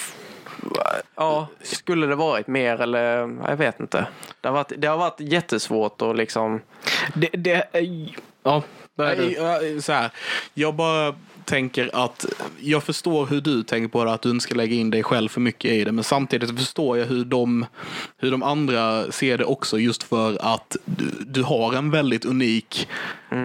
Ja, 1.14 1.46
skulle 1.60 2.06
det 2.06 2.14
varit 2.14 2.46
mer 2.46 2.80
eller 2.80 3.18
jag 3.48 3.56
vet 3.56 3.80
inte. 3.80 4.06
Det 4.40 4.48
har 4.48 4.54
varit, 4.54 4.72
det 4.76 4.86
har 4.86 4.96
varit 4.96 5.20
jättesvårt 5.20 6.02
att 6.02 6.16
liksom 6.16 6.60
Det, 7.14 7.28
det, 7.32 7.66
ja, 8.42 8.62
Så 9.80 9.92
här, 9.92 10.10
jag 10.54 10.74
bara 10.74 11.14
tänker 11.52 11.90
att 12.04 12.26
jag 12.60 12.82
förstår 12.82 13.26
hur 13.26 13.40
du 13.40 13.62
tänker 13.62 13.88
på 13.88 14.04
det, 14.04 14.12
att 14.12 14.22
du 14.22 14.30
inte 14.30 14.42
ska 14.42 14.54
lägga 14.54 14.74
in 14.74 14.90
dig 14.90 15.02
själv 15.02 15.28
för 15.28 15.40
mycket 15.40 15.70
i 15.70 15.84
det. 15.84 15.92
Men 15.92 16.04
samtidigt 16.04 16.58
förstår 16.58 16.98
jag 16.98 17.06
hur 17.06 17.24
de, 17.24 17.66
hur 18.18 18.30
de 18.30 18.42
andra 18.42 19.12
ser 19.12 19.38
det 19.38 19.44
också 19.44 19.78
just 19.78 20.02
för 20.02 20.38
att 20.54 20.76
du, 20.84 21.04
du 21.20 21.42
har 21.42 21.72
en 21.72 21.90
väldigt 21.90 22.24
unik 22.24 22.88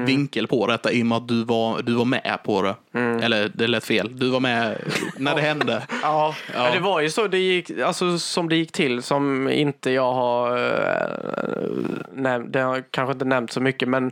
vinkel 0.05 0.47
på 0.47 0.67
detta 0.67 0.91
i 0.91 1.01
och 1.01 1.05
med 1.05 1.17
att 1.17 1.27
du 1.27 1.43
var, 1.43 1.81
du 1.81 1.93
var 1.93 2.05
med 2.05 2.39
på 2.43 2.61
det. 2.61 2.75
Eller 2.99 3.51
det 3.53 3.67
lät 3.67 3.83
fel. 3.83 4.19
Du 4.19 4.29
var 4.29 4.39
med 4.39 4.77
när 5.17 5.35
det 5.35 5.41
hände. 5.41 5.83
Ja, 6.01 6.35
Ja. 6.53 6.71
Det 6.73 6.79
var 6.79 7.01
ju 7.01 7.09
så 7.09 7.27
det 7.27 7.37
gick, 7.37 7.79
alltså, 7.79 8.19
som 8.19 8.49
det 8.49 8.55
gick 8.55 8.71
till 8.71 9.03
som 9.03 9.49
inte 9.49 9.91
jag 9.91 10.13
har 10.13 10.57
äh, 10.57 11.67
nämnt, 12.13 12.53
det 12.53 12.59
har 12.59 12.75
jag 12.75 12.83
kanske 12.91 13.13
inte 13.13 13.25
nämnt 13.25 13.51
så 13.51 13.61
mycket 13.61 13.89
men 13.89 14.11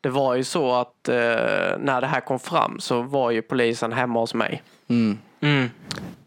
det 0.00 0.08
var 0.08 0.34
ju 0.34 0.44
så 0.44 0.74
att 0.74 1.08
eh, 1.08 1.14
när 1.78 2.00
det 2.00 2.06
här 2.06 2.20
kom 2.20 2.38
fram 2.38 2.80
så 2.80 3.02
var 3.02 3.30
ju 3.30 3.42
polisen 3.42 3.92
hemma 3.92 4.20
hos 4.20 4.34
mig. 4.34 4.62
Mm. 4.88 5.18
Mm. 5.40 5.70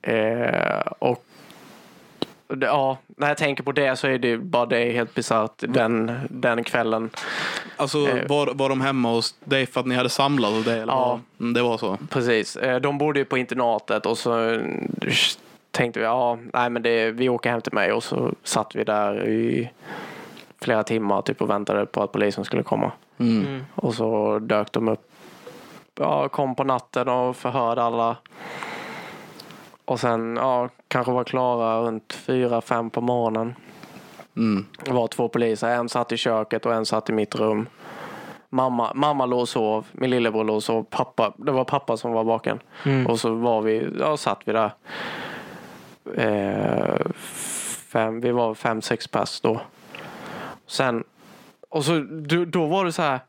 Eh, 0.01 0.79
och 0.99 1.25
ja, 2.61 2.97
när 3.07 3.27
jag 3.27 3.37
tänker 3.37 3.63
på 3.63 3.71
det 3.71 3.95
så 3.95 4.07
är 4.07 4.17
det 4.17 4.37
bara 4.37 4.65
det 4.65 4.91
helt 4.91 5.13
bisarrt 5.15 5.51
den, 5.57 6.11
den 6.29 6.63
kvällen. 6.63 7.09
Alltså 7.75 7.97
Eh. 8.07 8.27
var, 8.27 8.53
var 8.53 8.69
de 8.69 8.81
hemma 8.81 9.09
hos 9.09 9.35
dig 9.43 9.65
för 9.65 9.79
att 9.79 9.85
ni 9.85 9.95
hade 9.95 10.09
samlat 10.09 10.51
och 10.53 10.63
det? 10.63 10.73
Eller 10.73 10.93
Ja. 10.93 11.19
Mm, 11.39 11.53
det 11.53 11.61
var 11.61 11.77
så. 11.77 11.97
Precis. 12.09 12.55
Eh, 12.57 12.79
De 12.81 12.97
bodde 12.97 13.19
ju 13.19 13.25
på 13.25 13.37
internatet 13.37 14.05
och 14.05 14.17
så 14.17 14.49
eh, 14.49 14.59
tänkte 15.71 15.99
vi, 15.99 16.05
ja, 16.05 16.37
nej 16.53 16.69
men 16.69 16.81
det, 16.81 17.11
vi 17.11 17.29
åker 17.29 17.49
hem 17.49 17.61
till 17.61 17.73
mig 17.73 17.91
och 17.91 18.03
så 18.03 18.33
satt 18.43 18.75
vi 18.75 18.83
där 18.83 19.27
i 19.27 19.69
flera 20.61 20.83
timmar 20.83 21.21
typ 21.21 21.41
och 21.41 21.49
väntade 21.49 21.85
på 21.85 22.03
att 22.03 22.11
polisen 22.11 22.45
skulle 22.45 22.63
komma. 22.63 22.91
Mm. 23.17 23.65
Och 23.75 23.93
så 23.93 24.39
dök 24.39 24.71
de 24.71 24.87
upp, 24.87 25.09
ja, 25.99 26.29
kom 26.29 26.55
på 26.55 26.63
natten 26.63 27.07
och 27.09 27.35
förhörde 27.35 27.83
alla. 27.83 28.17
Och 29.85 29.99
sen, 29.99 30.35
ja, 30.35 30.69
kanske 30.87 31.11
var 31.11 31.23
klara 31.23 31.81
runt 31.81 32.13
fyra, 32.13 32.61
fem 32.61 32.89
på 32.89 33.01
morgonen. 33.01 33.55
Mm. 34.37 34.65
Det 34.83 34.91
var 34.91 35.07
två 35.07 35.27
poliser, 35.27 35.69
en 35.69 35.89
satt 35.89 36.11
i 36.11 36.17
köket 36.17 36.65
och 36.65 36.73
en 36.73 36.85
satt 36.85 37.09
i 37.09 37.13
mitt 37.13 37.35
rum. 37.35 37.67
Mamma, 38.49 38.91
mamma 38.95 39.25
låg 39.25 39.39
och 39.39 39.49
sov, 39.49 39.85
min 39.91 40.09
lillebror 40.09 40.43
låg 40.43 40.55
och 40.55 40.63
sov, 40.63 40.83
pappa, 40.83 41.33
det 41.37 41.51
var 41.51 41.63
pappa 41.63 41.97
som 41.97 42.11
var 42.11 42.23
vaken. 42.23 42.59
Och 43.07 43.19
så 43.19 43.33
var 43.35 43.61
vi, 43.61 43.87
ja, 43.99 44.17
satt 44.17 44.39
vi 44.45 44.53
där. 44.53 44.71
Eh, 46.15 47.11
fem, 47.91 48.21
vi 48.21 48.31
var 48.31 48.53
fem, 48.53 48.81
sex 48.81 49.07
pers 49.07 49.41
då. 49.41 49.61
Sen, 50.67 51.03
och 51.69 51.85
så 51.85 51.99
då, 52.47 52.65
var 52.65 52.85
det 52.85 52.91
så 52.91 53.01
här, 53.01 53.19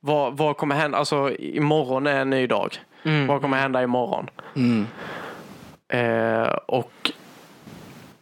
vad, 0.00 0.36
vad 0.36 0.56
kommer 0.56 0.74
hända, 0.74 0.98
alltså 0.98 1.30
imorgon 1.38 2.06
är 2.06 2.20
en 2.20 2.30
ny 2.30 2.46
dag. 2.46 2.76
Vad 3.28 3.40
kommer 3.40 3.56
hända 3.56 3.82
imorgon? 3.82 4.30
Mm. 4.56 4.86
Eh, 5.90 6.52
och 6.66 7.12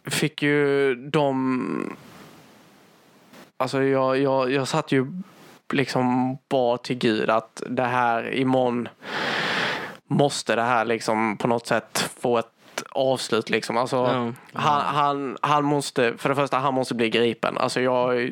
fick 0.05 0.41
ju 0.41 0.95
de... 0.95 1.97
Alltså 3.57 3.83
jag, 3.83 4.17
jag, 4.17 4.51
jag 4.51 4.67
satt 4.67 4.91
ju 4.91 5.07
liksom 5.73 6.37
bad 6.49 6.83
till 6.83 6.97
Gud 6.97 7.29
att 7.29 7.63
det 7.69 7.83
här 7.83 8.33
imorgon 8.33 8.87
måste 10.07 10.55
det 10.55 10.61
här 10.61 10.85
liksom 10.85 11.37
på 11.37 11.47
något 11.47 11.67
sätt 11.67 12.09
få 12.19 12.37
ett 12.37 12.58
avslut 12.89 13.49
liksom. 13.49 13.77
Alltså, 13.77 13.95
Ja. 13.95 14.33
han, 14.53 14.81
han, 14.95 15.37
han 15.41 15.63
måste, 15.63 16.13
för 16.17 16.29
det 16.29 16.35
första, 16.35 16.57
han 16.57 16.73
måste 16.73 16.95
bli 16.95 17.09
gripen. 17.09 17.57
Alltså 17.57 17.81
jag 17.81 18.31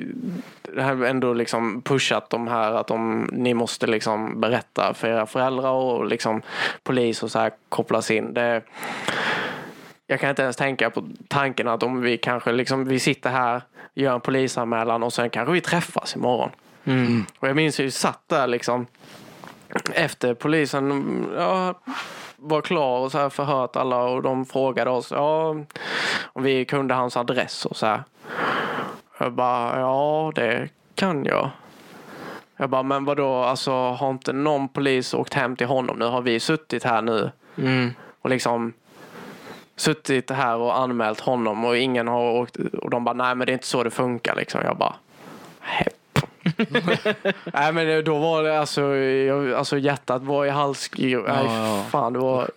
har 0.78 1.06
ändå 1.06 1.34
liksom 1.34 1.82
pushat 1.82 2.30
de 2.30 2.48
här 2.48 2.72
att 2.72 2.88
de, 2.88 3.30
ni 3.32 3.54
måste 3.54 3.88
liksom 3.88 4.42
berätta 4.42 4.94
för 4.94 5.08
era 5.08 5.26
föräldrar 5.26 5.72
och 5.72 6.06
liksom 6.06 6.42
polis 6.84 7.24
och 7.24 7.32
så 7.32 7.40
här 7.40 7.52
kopplas 7.70 8.12
in. 8.12 8.34
Det, 8.34 8.62
jag 10.08 10.20
kan 10.20 10.30
inte 10.30 10.42
ens 10.42 10.56
tänka 10.56 10.90
på 10.90 11.10
tanken 11.28 11.68
att 11.68 11.84
om 11.84 12.02
vi 12.02 12.18
kanske 12.18 12.52
liksom, 12.52 12.86
vi 12.86 13.00
sitter 13.00 13.30
här, 13.30 13.62
gör 13.94 14.14
en 14.14 14.22
polisanmälan 14.22 15.04
och 15.04 15.14
sen 15.14 15.30
kanske 15.30 15.54
vi 15.54 15.62
träffas 15.62 16.16
imorgon. 16.16 16.50
Mm. 16.86 17.26
Och 17.40 17.48
jag 17.48 17.56
minns 17.56 17.80
ju, 17.80 17.84
vi 17.84 17.92
satt 17.92 18.22
där 18.28 18.48
liksom 18.48 18.86
efter 19.94 20.34
polisen 20.34 21.26
ja, 21.38 21.80
var 22.39 22.62
klar 22.62 23.00
och 23.00 23.12
så 23.12 23.17
här 23.17 23.30
förhört 23.30 23.76
alla 23.76 24.04
och 24.04 24.21
de 24.21 24.45
frågade 24.45 24.89
oss 24.89 25.12
ja, 25.12 25.56
om 26.23 26.43
vi 26.43 26.65
kunde 26.65 26.93
hans 26.93 27.17
adress 27.17 27.65
och 27.65 27.76
så 27.78 27.86
här. 27.86 28.04
Jag 29.19 29.34
bara, 29.34 29.80
ja 29.80 30.32
det 30.36 30.69
kan 30.95 31.26
jag. 31.26 31.50
Jag 32.58 32.69
bara, 32.69 32.84
men 32.84 33.06
vadå, 33.06 33.34
alltså 33.34 33.71
har 33.71 34.10
inte 34.10 34.34
någon 34.34 34.67
polis 34.67 35.13
åkt 35.13 35.34
hem 35.34 35.56
till 35.56 35.67
honom 35.67 36.00
nu? 36.00 36.06
Har 36.06 36.21
vi 36.21 36.39
suttit 36.39 36.84
här 36.84 37.02
nu 37.02 37.32
Mm. 37.58 37.93
och 38.21 38.30
liksom 38.30 38.73
suttit 39.76 40.32
här 40.32 40.58
och 40.58 40.78
anmält 40.78 41.19
honom 41.19 41.65
och 41.65 41.78
ingen 41.78 42.08
har 42.08 42.32
åkt 42.32 42.56
och 42.56 42.89
de 42.89 43.04
bara 43.04 43.13
nej 43.13 43.36
men 43.36 43.45
det 43.45 43.52
är 43.52 43.54
inte 43.54 43.67
så 43.67 43.84
det 43.84 43.91
funkar 43.91 44.36
liksom. 44.36 44.62
Jag 44.63 44.78
bara 44.78 44.95
hepp. 45.60 45.97
nej 47.54 47.74
men 47.74 48.04
då 48.04 48.18
var 48.18 48.44
det 48.44 48.60
alltså, 48.60 48.82
jag, 48.96 49.54
alltså 49.54 49.78
hjärtat 49.78 50.24
var 50.24 50.46
i 50.46 50.50
halsgrev. 50.50 51.24
Nej 51.28 51.46
ja. 51.46 51.86
fan 51.90 52.14
det 52.14 52.20
var. 52.20 52.50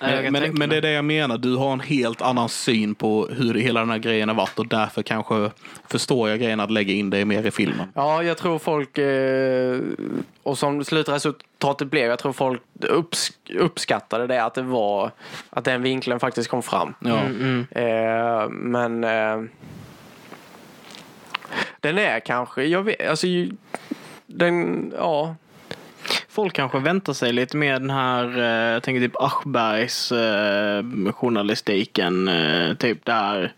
Men, 0.00 0.32
men, 0.32 0.54
men 0.54 0.68
det 0.68 0.76
är 0.76 0.82
det 0.82 0.92
jag 0.92 1.04
menar. 1.04 1.38
Du 1.38 1.56
har 1.56 1.72
en 1.72 1.80
helt 1.80 2.22
annan 2.22 2.48
syn 2.48 2.94
på 2.94 3.28
hur 3.30 3.54
hela 3.54 3.80
den 3.80 3.90
här 3.90 3.98
grejen 3.98 4.28
har 4.28 4.36
varit 4.36 4.58
och 4.58 4.66
därför 4.66 5.02
kanske 5.02 5.50
förstår 5.88 6.28
jag 6.28 6.40
grejen 6.40 6.60
att 6.60 6.70
lägga 6.70 6.94
in 6.94 7.10
det 7.10 7.24
mer 7.24 7.46
i 7.46 7.50
filmen. 7.50 7.88
Ja 7.94 8.22
jag 8.22 8.38
tror 8.38 8.58
folk 8.58 8.98
eh, 8.98 9.80
och 10.42 10.58
som 10.58 10.84
slutresultatet 10.84 11.90
blev 11.90 12.06
jag 12.06 12.18
tror 12.18 12.32
folk 12.32 12.62
upps, 12.80 13.32
uppskattade 13.54 14.26
det 14.26 14.44
att 14.44 14.54
det 14.54 14.62
var 14.62 15.10
att 15.50 15.64
den 15.64 15.82
vinkeln 15.82 16.20
faktiskt 16.20 16.50
kom 16.50 16.62
fram. 16.62 16.94
Ja. 17.00 17.20
Mm, 17.20 17.36
mm. 17.40 17.66
Eh, 17.70 18.48
men 18.48 19.04
eh, 19.04 19.50
den 21.86 21.98
är 21.98 22.20
kanske, 22.20 22.64
jag 22.64 22.82
vet, 22.82 23.08
alltså 23.08 23.26
ju- 23.26 23.52
den, 24.26 24.92
ja. 24.98 25.36
Folk 26.28 26.52
kanske 26.52 26.78
väntar 26.78 27.12
sig 27.12 27.32
lite 27.32 27.56
mer 27.56 27.72
den 27.72 27.90
här, 27.90 28.38
eh, 28.38 28.72
jag 28.72 28.82
tänker 28.82 29.00
typ 29.00 29.16
Aschbergs 29.22 30.12
eh, 30.12 30.84
journalistiken. 31.12 32.28
Eh, 32.28 32.74
typ 32.74 33.04
där 33.04 33.52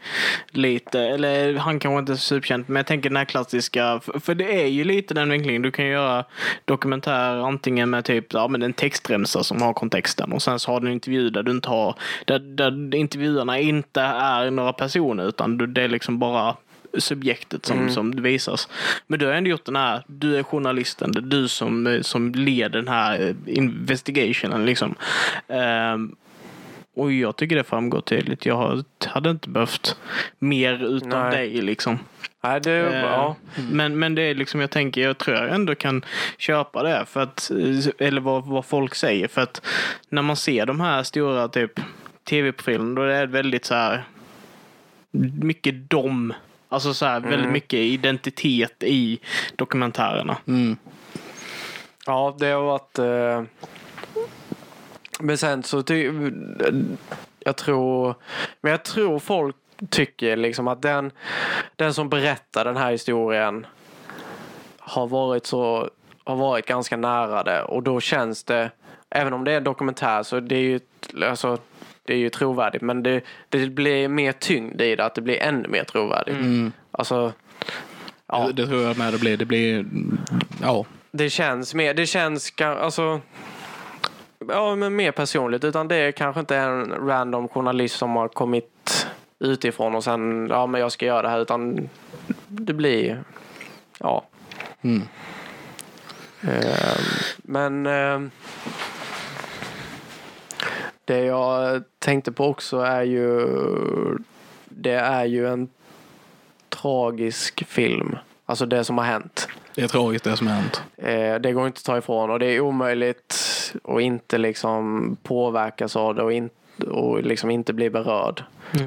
lite, 0.50 1.00
eller 1.00 1.54
han 1.54 1.78
kanske 1.78 1.98
inte 1.98 2.12
är 2.12 2.16
superkänd, 2.16 2.64
men 2.66 2.76
jag 2.76 2.86
tänker 2.86 3.10
den 3.10 3.16
här 3.16 3.24
klassiska, 3.24 4.00
för, 4.00 4.18
för 4.18 4.34
det 4.34 4.62
är 4.62 4.66
ju 4.66 4.84
lite 4.84 5.14
den 5.14 5.30
vinklingen. 5.30 5.62
Du 5.62 5.70
kan 5.70 5.86
göra 5.86 6.24
dokumentär 6.64 7.46
antingen 7.48 7.90
med 7.90 8.04
typ, 8.04 8.32
ja 8.32 8.48
men 8.48 8.62
en 8.62 8.72
textremsa 8.72 9.42
som 9.42 9.62
har 9.62 9.72
kontexten 9.72 10.32
och 10.32 10.42
sen 10.42 10.58
så 10.58 10.72
har 10.72 10.80
du 10.80 10.86
en 10.86 10.92
intervju 10.92 11.30
där 11.30 11.42
du 11.42 11.50
inte 11.50 11.68
har, 11.68 11.94
där, 12.24 12.38
där 12.38 12.94
intervjuerna 12.94 13.58
inte 13.58 14.00
är 14.00 14.50
några 14.50 14.72
personer 14.72 15.28
utan 15.28 15.74
det 15.74 15.82
är 15.82 15.88
liksom 15.88 16.18
bara 16.18 16.56
subjektet 16.98 17.66
som, 17.66 17.90
som 17.90 18.10
visas. 18.10 18.68
Men 19.06 19.18
du 19.18 19.26
har 19.26 19.32
ändå 19.32 19.50
gjort 19.50 19.64
den 19.64 19.76
här, 19.76 20.02
du 20.06 20.36
är 20.36 20.42
journalisten, 20.42 21.12
det 21.12 21.18
är 21.18 21.22
du 21.22 21.48
som, 21.48 21.86
eh, 21.86 22.00
som 22.00 22.34
leder 22.34 22.78
den 22.78 22.88
här 22.88 23.20
eh, 23.28 23.56
investigationen 23.56 24.66
liksom. 24.66 24.94
Ehm, 25.48 26.16
och 26.96 27.12
jag 27.12 27.36
tycker 27.36 27.56
det 27.56 27.64
framgår 27.64 28.00
tydligt. 28.00 28.46
Jag 28.46 28.84
hade 29.06 29.30
inte 29.30 29.48
behövt 29.48 29.96
mer 30.38 30.96
utav 30.96 31.24
Nej. 31.24 31.30
dig 31.30 31.62
liksom. 31.62 31.98
Nej, 32.42 32.60
det, 32.60 32.70
Eh, 32.70 33.00
ja. 33.00 33.36
Men, 33.70 33.98
men 33.98 34.14
det 34.14 34.22
är 34.22 34.34
liksom, 34.34 34.60
jag 34.60 34.70
tänker, 34.70 35.00
jag 35.00 35.18
tror 35.18 35.36
jag 35.36 35.54
ändå 35.54 35.74
kan 35.74 36.04
köpa 36.38 36.82
det. 36.82 37.04
För 37.06 37.20
att, 37.20 37.50
eh, 37.50 38.06
eller 38.06 38.20
vad, 38.20 38.46
vad 38.46 38.64
folk 38.64 38.94
säger. 38.94 39.28
För 39.28 39.40
att 39.40 39.62
när 40.08 40.22
man 40.22 40.36
ser 40.36 40.66
de 40.66 40.80
här 40.80 41.02
stora 41.02 41.48
typ 41.48 41.80
tv-profilerna 42.28 42.94
då 42.94 43.02
är 43.02 43.20
det 43.20 43.32
väldigt 43.32 43.64
så 43.64 43.74
här 43.74 44.04
mycket 45.40 45.90
dom. 45.90 46.34
Alltså 46.68 46.94
så 46.94 47.06
här, 47.06 47.20
väldigt 47.20 47.52
mycket 47.52 47.78
identitet 47.78 48.82
i 48.82 49.20
dokumentärerna. 49.56 50.36
Ja, 52.06 52.36
det 52.38 52.46
har 52.46 52.62
varit... 52.62 52.98
Eh... 52.98 53.42
Men 55.20 55.38
sen 55.38 55.62
så 55.62 55.82
ty... 55.82 56.12
Jag 57.40 57.56
tror... 57.56 58.14
Men 58.60 58.70
jag 58.70 58.84
tror 58.84 59.18
folk 59.18 59.56
tycker 59.90 60.36
liksom 60.36 60.68
att 60.68 60.82
den, 60.82 61.10
den 61.76 61.94
som 61.94 62.08
berättar 62.08 62.64
den 62.64 62.76
här 62.76 62.90
historien 62.90 63.66
har 64.78 65.06
varit 65.06 65.46
så 65.46 65.90
har 66.24 66.36
varit 66.36 66.66
ganska 66.66 66.96
nära 66.96 67.42
det. 67.42 67.62
Och 67.62 67.82
då 67.82 68.00
känns 68.00 68.44
det 68.44 68.70
även 69.10 69.32
om 69.32 69.44
det 69.44 69.52
är 69.52 69.56
en 69.56 69.64
dokumentär 69.64 70.22
så 70.22 70.40
det 70.40 70.56
är 70.56 70.60
ju 70.60 70.80
alltså, 71.24 71.58
det 72.08 72.14
är 72.14 72.18
ju 72.18 72.30
trovärdigt 72.30 72.82
men 72.82 73.02
det, 73.02 73.20
det 73.48 73.66
blir 73.66 74.08
mer 74.08 74.32
tyngd 74.32 74.80
i 74.80 74.96
det 74.96 75.04
att 75.04 75.14
det 75.14 75.20
blir 75.20 75.42
ännu 75.42 75.68
mer 75.68 75.84
trovärdigt. 75.84 76.36
Alltså 76.90 77.32
ja. 78.26 78.46
Det, 78.46 78.52
det 78.52 78.66
tror 78.66 78.82
jag 78.82 78.98
med 78.98 79.12
det 79.12 79.18
blir. 79.18 79.36
Det 79.36 79.44
blir, 79.44 79.84
ja. 80.62 80.84
Det 81.10 81.30
känns 81.30 81.74
mer, 81.74 81.94
det 81.94 82.06
känns 82.06 82.52
alltså 82.60 83.20
Ja 84.48 84.74
men 84.74 84.96
mer 84.96 85.12
personligt 85.12 85.64
utan 85.64 85.88
det 85.88 85.96
är 85.96 86.12
kanske 86.12 86.40
inte 86.40 86.56
en 86.56 86.90
random 86.90 87.48
journalist 87.48 87.96
som 87.96 88.16
har 88.16 88.28
kommit 88.28 89.06
utifrån 89.38 89.94
och 89.94 90.04
sen 90.04 90.46
ja 90.50 90.66
men 90.66 90.80
jag 90.80 90.92
ska 90.92 91.06
göra 91.06 91.22
det 91.22 91.28
här 91.28 91.40
utan 91.40 91.88
det 92.48 92.72
blir 92.72 93.22
ja. 93.98 94.24
Eh, 96.42 96.98
men 97.36 97.86
eh, 97.86 98.20
det 101.08 101.24
jag 101.24 101.82
tänkte 101.98 102.32
på 102.32 102.44
också 102.44 102.78
är 102.78 103.02
ju 103.02 103.48
det 104.64 104.94
är 104.94 105.24
ju 105.24 105.48
en 105.48 105.68
tragisk 106.68 107.66
film. 107.66 108.16
Alltså 108.46 108.66
det 108.66 108.84
som 108.84 108.98
har 108.98 109.04
hänt. 109.04 109.48
Det 109.74 109.82
är 109.82 109.88
tragiskt 109.88 110.24
det 110.24 110.36
som 110.36 110.46
har 110.46 110.54
hänt. 110.54 110.82
Eh, 110.96 111.34
det 111.34 111.52
går 111.52 111.66
inte 111.66 111.78
att 111.78 111.84
ta 111.84 111.98
ifrån 111.98 112.30
och 112.30 112.38
det 112.38 112.46
är 112.46 112.60
omöjligt 112.60 113.36
att 113.84 114.00
inte 114.00 114.38
liksom 114.38 115.16
påverkas 115.22 115.96
av 115.96 116.14
det 116.14 116.22
och, 116.22 116.32
in, 116.32 116.50
och 116.90 117.22
liksom 117.22 117.50
inte 117.50 117.72
bli 117.72 117.90
berörd 117.90 118.44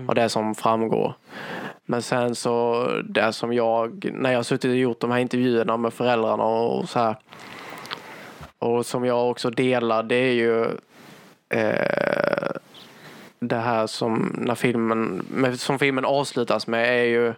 av 0.08 0.16
det 0.16 0.30
som 0.30 0.56
framgår. 0.56 1.14
Men 1.86 2.02
sen 2.02 2.36
så 2.36 2.88
det 3.06 3.34
som 3.34 3.54
jag, 3.54 4.12
när 4.14 4.32
jag 4.32 4.38
har 4.38 4.44
suttit 4.44 4.70
och 4.70 4.78
gjort 4.78 5.00
de 5.00 5.12
här 5.12 5.20
intervjuerna 5.20 5.78
med 5.78 5.94
föräldrarna 5.94 6.44
och 6.44 6.90
så 6.90 7.00
här. 7.00 7.16
Och 8.60 8.86
som 8.86 9.06
jag 9.06 9.30
också 9.30 9.50
delar 9.50 10.04
det 10.04 10.16
är 10.16 10.34
ju 10.34 10.68
eh, 11.52 12.52
det 13.40 13.56
här 13.56 13.88
som 13.88 14.36
när 14.38 14.56
filmen, 14.56 15.26
med, 15.30 15.60
som 15.60 15.80
filmen 15.80 16.06
avslutas 16.06 16.68
med 16.68 17.00
är 17.00 17.04
ju 17.04 17.34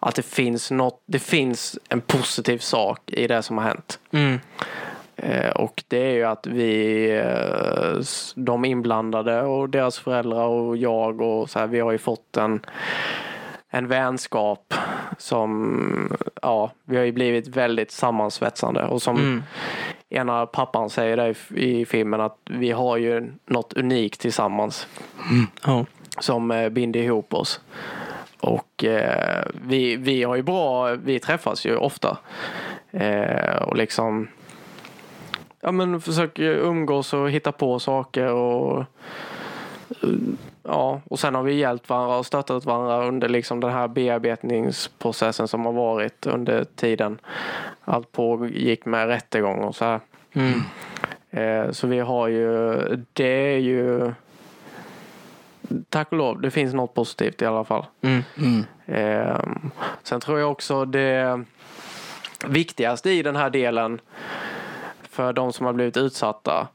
att 0.00 0.14
det 0.14 0.22
finns 0.22 0.70
något, 0.70 1.02
det 1.06 1.18
finns 1.18 1.78
en 1.88 2.00
positiv 2.00 2.58
sak 2.58 3.00
i 3.06 3.26
det 3.26 3.42
som 3.42 3.58
har 3.58 3.64
hänt. 3.64 3.98
Mm. 4.10 4.38
Eh, 5.16 5.50
och 5.50 5.84
det 5.88 5.98
är 5.98 6.12
ju 6.12 6.24
att 6.24 6.46
vi, 6.46 7.10
eh, 7.10 8.00
de 8.34 8.64
inblandade 8.64 9.42
och 9.42 9.70
deras 9.70 9.98
föräldrar 9.98 10.46
och 10.46 10.76
jag 10.76 11.20
och 11.20 11.50
så 11.50 11.58
här, 11.58 11.66
vi 11.66 11.80
har 11.80 11.92
ju 11.92 11.98
fått 11.98 12.36
en, 12.36 12.60
en 13.70 13.88
vänskap 13.88 14.74
som, 15.18 16.16
ja, 16.42 16.72
vi 16.84 16.96
har 16.96 17.04
ju 17.04 17.12
blivit 17.12 17.48
väldigt 17.48 17.90
sammansvetsande 17.90 18.84
och 18.84 19.02
som 19.02 19.16
Mm. 19.16 19.42
Ena 20.10 20.46
pappan 20.46 20.90
säger 20.90 21.16
det 21.16 21.34
i, 21.60 21.84
filmen 21.86 22.20
att 22.20 22.38
vi 22.44 22.70
har 22.70 22.96
ju 22.96 23.32
något 23.46 23.72
unikt 23.72 24.20
tillsammans 24.20 24.86
Ja. 25.66 25.86
som 26.20 26.50
eh, 26.50 26.68
binder 26.68 27.00
ihop 27.00 27.34
oss. 27.34 27.60
Och 28.40 28.84
eh, 28.84 29.44
vi, 29.62 29.96
vi 29.96 30.22
har 30.22 30.36
ju 30.36 30.42
bra, 30.42 30.94
vi 30.94 31.18
träffas 31.20 31.66
ju 31.66 31.76
ofta. 31.76 32.18
Eh, 32.90 33.62
och 33.62 33.76
liksom 33.76 34.28
ja 35.60 35.72
men 35.72 36.00
försöker 36.00 36.42
umgås 36.42 37.12
och 37.14 37.30
hitta 37.30 37.52
på 37.52 37.78
saker 37.78 38.32
och 38.32 38.84
ja, 40.68 41.00
och 41.04 41.18
sen 41.18 41.34
har 41.34 41.42
vi 41.42 41.54
hjälpt 41.54 41.88
varandra 41.88 42.16
och 42.16 42.26
stöttat 42.26 42.64
varandra 42.64 43.06
under 43.08 43.28
liksom 43.28 43.60
den 43.60 43.72
här 43.72 43.88
bearbetningsprocessen 43.88 45.48
som 45.48 45.66
har 45.66 45.72
varit 45.72 46.26
under 46.26 46.64
tiden. 46.64 47.18
Allt 47.84 48.12
pågick 48.12 48.84
med 48.84 49.08
rättegång 49.08 49.58
och 49.58 49.76
så 49.76 49.84
här. 49.84 50.00
Mm. 50.32 50.60
Eh, 51.30 51.70
så 51.72 51.86
vi 51.86 51.98
har 51.98 52.28
ju, 52.28 52.76
det 53.12 53.54
är 53.54 53.58
ju 53.58 54.12
tack 55.88 56.12
och 56.12 56.18
lov, 56.18 56.40
det 56.40 56.50
finns 56.50 56.74
något 56.74 56.94
positivt 56.94 57.42
i 57.42 57.46
alla 57.46 57.64
fall. 57.64 57.84
Mm. 58.00 58.64
Eh, 58.86 59.40
sen 60.02 60.20
tror 60.20 60.38
jag 60.38 60.50
också 60.50 60.84
det 60.84 61.44
viktigaste 62.46 63.10
i 63.10 63.22
den 63.22 63.36
här 63.36 63.50
delen 63.50 64.00
för 65.10 65.32
de 65.32 65.52
som 65.52 65.66
har 65.66 65.72
blivit 65.72 65.96
utsatta 65.96 66.68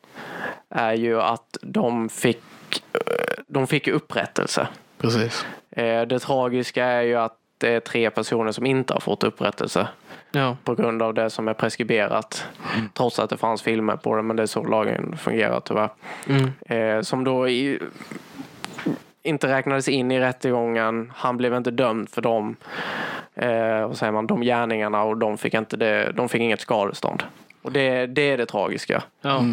är 0.69 0.93
ju 0.93 1.21
att 1.21 1.58
de 1.62 2.10
fick, 2.10 2.43
de 3.52 3.68
fick 3.68 3.88
upprättelse. 3.88 4.68
Precis. 4.98 5.46
Eh, 5.72 6.02
det 6.02 6.20
tragiska 6.20 6.86
är 6.86 7.02
ju 7.02 7.16
att 7.16 7.38
det 7.58 7.70
är 7.76 7.80
tre 7.80 8.10
personer 8.10 8.52
som 8.52 8.66
inte 8.66 8.94
har 8.94 9.00
fått 9.00 9.24
upprättelse 9.24 9.88
Ja. 10.32 10.58
på 10.64 10.76
grund 10.76 11.02
av 11.02 11.14
det 11.14 11.30
som 11.30 11.48
är 11.48 11.54
preskriberat. 11.54 12.48
Trots 12.94 13.20
att 13.20 13.30
det 13.30 13.38
fanns 13.38 13.62
filmer 13.62 13.96
på 13.96 14.16
det, 14.16 14.22
men 14.22 14.36
det 14.36 14.44
är 14.44 14.48
så 14.48 14.64
lagen 14.64 15.18
fungerar 15.18 15.60
tyvärr. 15.60 15.90
Mm. 16.28 16.52
Eh, 16.66 17.02
som 17.02 17.24
då 17.24 17.48
i, 17.50 17.80
inte 19.24 19.48
räknades 19.48 19.88
in 19.88 20.12
i 20.12 20.20
rättegången. 20.20 21.12
Han 21.16 21.38
blev 21.38 21.54
inte 21.56 21.72
dömd 21.72 22.10
för 22.10 22.22
dem. 22.22 22.56
Eh, 23.36 23.88
vad 23.88 23.98
säger 23.98 24.12
man, 24.12 24.28
de 24.28 24.42
gärningarna 24.42 25.04
och 25.04 25.18
de 25.18 25.38
fick, 25.38 25.54
inte 25.54 25.78
det, 25.78 26.12
de 26.12 26.30
fick 26.30 26.42
inget 26.42 26.62
skadestånd. 26.62 27.24
Och 27.62 27.72
det, 27.72 28.06
det 28.08 28.22
är 28.22 28.38
det 28.38 28.46
tragiska. 28.46 29.04
Ja. 29.22 29.44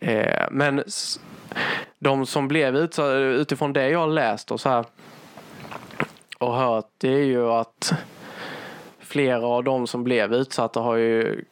Eh, 0.00 0.46
men 0.50 0.78
s- 0.78 1.20
de 1.98 2.26
som 2.26 2.48
blev 2.48 2.76
utsatta, 2.76 3.14
utifrån 3.14 3.72
det 3.72 3.88
jag 3.88 3.98
har 3.98 4.06
läst 4.06 4.50
och 4.50 4.60
så 4.60 4.68
här 4.68 4.84
och 6.38 6.54
hört, 6.54 6.86
det 6.98 7.08
är 7.08 7.24
ju 7.24 7.48
att 7.48 7.92
flera 9.00 9.46
av 9.46 9.64
de 9.64 9.86
som 9.86 10.04
blev 10.04 10.34
utsatta 10.34 10.80
har 10.80 10.96
ju 10.96 11.44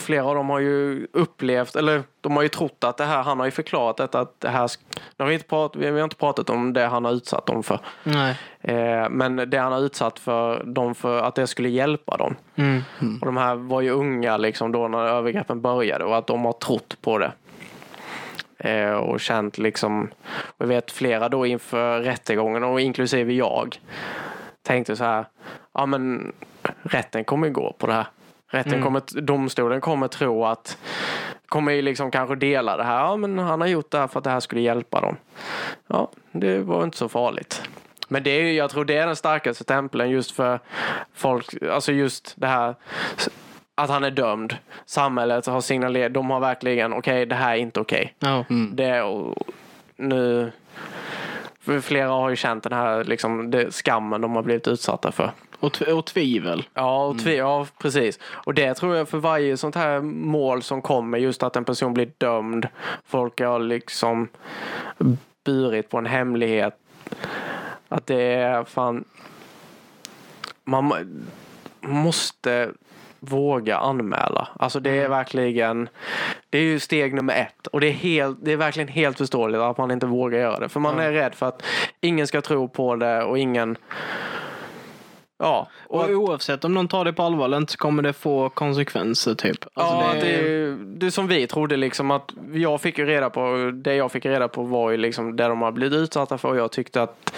Flera 0.00 0.24
av 0.24 0.34
dem 0.34 0.50
har 0.50 0.58
ju 0.58 1.06
upplevt, 1.12 1.76
eller 1.76 2.02
de 2.20 2.36
har 2.36 2.42
ju 2.42 2.48
trott 2.48 2.84
att 2.84 2.96
det 2.96 3.04
här, 3.04 3.22
han 3.22 3.38
har 3.38 3.46
ju 3.46 3.50
förklarat 3.50 3.96
detta 3.96 4.20
att 4.20 4.40
det 4.40 4.48
här, 4.48 4.70
nu 5.16 5.22
har 5.22 5.26
vi, 5.26 5.34
inte 5.34 5.46
pratat, 5.46 5.82
vi 5.82 5.90
har 5.90 6.04
inte 6.04 6.16
pratat 6.16 6.50
om 6.50 6.72
det 6.72 6.86
han 6.86 7.04
har 7.04 7.12
utsatt 7.12 7.46
dem 7.46 7.62
för. 7.62 7.80
Eh, 8.60 9.08
men 9.10 9.36
det 9.36 9.58
han 9.58 9.72
har 9.72 9.80
utsatt 9.80 10.18
för 10.18 10.64
dem 10.64 10.94
för 10.94 11.22
att 11.22 11.34
det 11.34 11.46
skulle 11.46 11.68
hjälpa 11.68 12.16
dem. 12.16 12.36
Mm. 12.56 12.82
Och 13.20 13.26
de 13.26 13.36
här 13.36 13.54
var 13.54 13.80
ju 13.80 13.90
unga 13.90 14.36
liksom 14.36 14.72
då 14.72 14.88
när 14.88 15.06
övergreppen 15.06 15.60
började 15.60 16.04
och 16.04 16.16
att 16.16 16.26
de 16.26 16.44
har 16.44 16.52
trott 16.52 16.96
på 17.00 17.18
det. 17.18 17.32
Eh, 18.60 18.92
och 18.92 19.20
känt 19.20 19.58
liksom, 19.58 20.10
och 20.32 20.64
jag 20.64 20.66
vet 20.66 20.90
flera 20.90 21.28
då 21.28 21.46
inför 21.46 22.00
rättegången 22.00 22.64
och 22.64 22.80
inklusive 22.80 23.32
jag 23.32 23.80
tänkte 24.62 24.96
så 24.96 25.04
här, 25.04 25.24
ja 25.74 25.86
men 25.86 26.32
rätten 26.82 27.24
kommer 27.24 27.46
ju 27.46 27.52
gå 27.52 27.72
på 27.78 27.86
det 27.86 27.92
här. 27.92 28.06
Rätten 28.52 28.82
kommer, 28.82 29.20
domstolen 29.20 29.80
kommer 29.80 30.08
tro 30.08 30.44
att, 30.44 30.78
kommer 31.46 31.72
ju 31.72 31.82
liksom 31.82 32.10
kanske 32.10 32.34
dela 32.34 32.76
det 32.76 32.84
här, 32.84 32.98
ja 32.98 33.16
men 33.16 33.38
han 33.38 33.60
har 33.60 33.68
gjort 33.68 33.90
det 33.90 33.98
här 33.98 34.06
för 34.06 34.18
att 34.20 34.24
det 34.24 34.30
här 34.30 34.40
skulle 34.40 34.60
hjälpa 34.60 35.00
dem. 35.00 35.16
Ja, 35.86 36.10
det 36.32 36.58
var 36.58 36.84
inte 36.84 36.98
så 36.98 37.08
farligt. 37.08 37.62
Men 38.08 38.22
det 38.22 38.30
är 38.30 38.42
ju, 38.42 38.52
jag 38.52 38.70
tror 38.70 38.84
det 38.84 38.96
är 38.96 39.06
den 39.06 39.16
starkaste 39.16 39.64
stämpeln 39.64 40.10
just 40.10 40.30
för 40.30 40.60
folk, 41.14 41.62
alltså 41.62 41.92
just 41.92 42.34
det 42.36 42.46
här 42.46 42.74
att 43.80 43.90
han 43.90 44.04
är 44.04 44.10
dömd. 44.10 44.56
Samhället 44.86 45.46
har 45.46 45.60
signalerat, 45.60 46.14
de 46.14 46.30
har 46.30 46.40
verkligen, 46.40 46.92
okej 46.92 47.26
det 47.26 47.34
här 47.34 47.52
är 47.52 47.56
inte 47.56 47.80
okej. 47.80 48.14
Ja. 48.18 48.44
Det 48.72 48.84
är 48.84 49.04
och 49.04 49.34
nu, 49.96 50.52
flera 51.82 52.08
har 52.08 52.30
ju 52.30 52.36
känt 52.36 52.62
den 52.62 52.72
här 52.72 53.04
liksom, 53.04 53.50
det, 53.50 53.72
skammen 53.74 54.20
de 54.20 54.34
har 54.36 54.42
blivit 54.42 54.68
utsatta 54.68 55.12
för. 55.12 55.30
Och, 55.60 55.72
tv- 55.72 55.92
och 55.92 56.04
tvivel. 56.06 56.64
Ja, 56.74 57.04
och 57.06 57.16
tvi- 57.16 57.36
ja, 57.36 57.66
precis. 57.78 58.18
Och 58.24 58.54
det 58.54 58.74
tror 58.74 58.96
jag 58.96 59.08
för 59.08 59.18
varje 59.18 59.56
sånt 59.56 59.74
här 59.74 60.00
mål 60.00 60.62
som 60.62 60.82
kommer, 60.82 61.18
just 61.18 61.42
att 61.42 61.56
en 61.56 61.64
person 61.64 61.94
blir 61.94 62.10
dömd. 62.18 62.68
Folk 63.06 63.40
har 63.40 63.58
liksom 63.58 64.28
burit 65.44 65.88
på 65.90 65.98
en 65.98 66.06
hemlighet. 66.06 66.76
Att 67.88 68.06
det 68.06 68.22
är 68.22 68.64
fan... 68.64 69.04
Man 70.64 70.84
må- 70.84 70.96
måste 71.80 72.70
våga 73.20 73.78
anmäla. 73.78 74.48
Alltså 74.58 74.80
det 74.80 74.90
är 74.90 75.08
verkligen... 75.08 75.88
Det 76.50 76.58
är 76.58 76.62
ju 76.62 76.78
steg 76.78 77.14
nummer 77.14 77.34
ett. 77.34 77.66
Och 77.66 77.80
det 77.80 77.86
är, 77.86 77.92
helt, 77.92 78.38
det 78.44 78.52
är 78.52 78.56
verkligen 78.56 78.88
helt 78.88 79.18
förståeligt 79.18 79.60
att 79.60 79.78
man 79.78 79.90
inte 79.90 80.06
vågar 80.06 80.38
göra 80.38 80.58
det. 80.58 80.68
För 80.68 80.80
man 80.80 80.98
är 80.98 81.12
rädd 81.12 81.34
för 81.34 81.46
att 81.46 81.62
ingen 82.00 82.26
ska 82.26 82.40
tro 82.40 82.68
på 82.68 82.96
det 82.96 83.22
och 83.22 83.38
ingen... 83.38 83.76
Ja. 85.38 85.68
Och 85.86 86.10
oavsett 86.10 86.64
om 86.64 86.74
någon 86.74 86.88
tar 86.88 87.04
det 87.04 87.12
på 87.12 87.22
allvar 87.22 87.44
eller 87.44 87.56
inte 87.56 87.72
så 87.72 87.78
kommer 87.78 88.02
det 88.02 88.12
få 88.12 88.48
konsekvenser 88.48 89.34
typ. 89.34 89.64
Alltså, 89.74 89.94
ja, 89.94 90.24
det, 90.24 90.42
det, 90.42 90.76
det 90.76 91.10
som 91.10 91.26
vi 91.26 91.46
trodde 91.46 91.76
liksom 91.76 92.10
att 92.10 92.32
jag 92.52 92.80
fick 92.80 92.98
ju 92.98 93.06
reda 93.06 93.30
på, 93.30 93.70
det 93.74 93.94
jag 93.94 94.12
fick 94.12 94.26
reda 94.26 94.48
på 94.48 94.62
var 94.62 94.90
ju 94.90 94.96
liksom 94.96 95.36
det 95.36 95.48
de 95.48 95.62
har 95.62 95.72
blivit 95.72 95.98
utsatta 95.98 96.38
för 96.38 96.48
och 96.48 96.56
jag 96.56 96.72
tyckte 96.72 97.02
att 97.02 97.32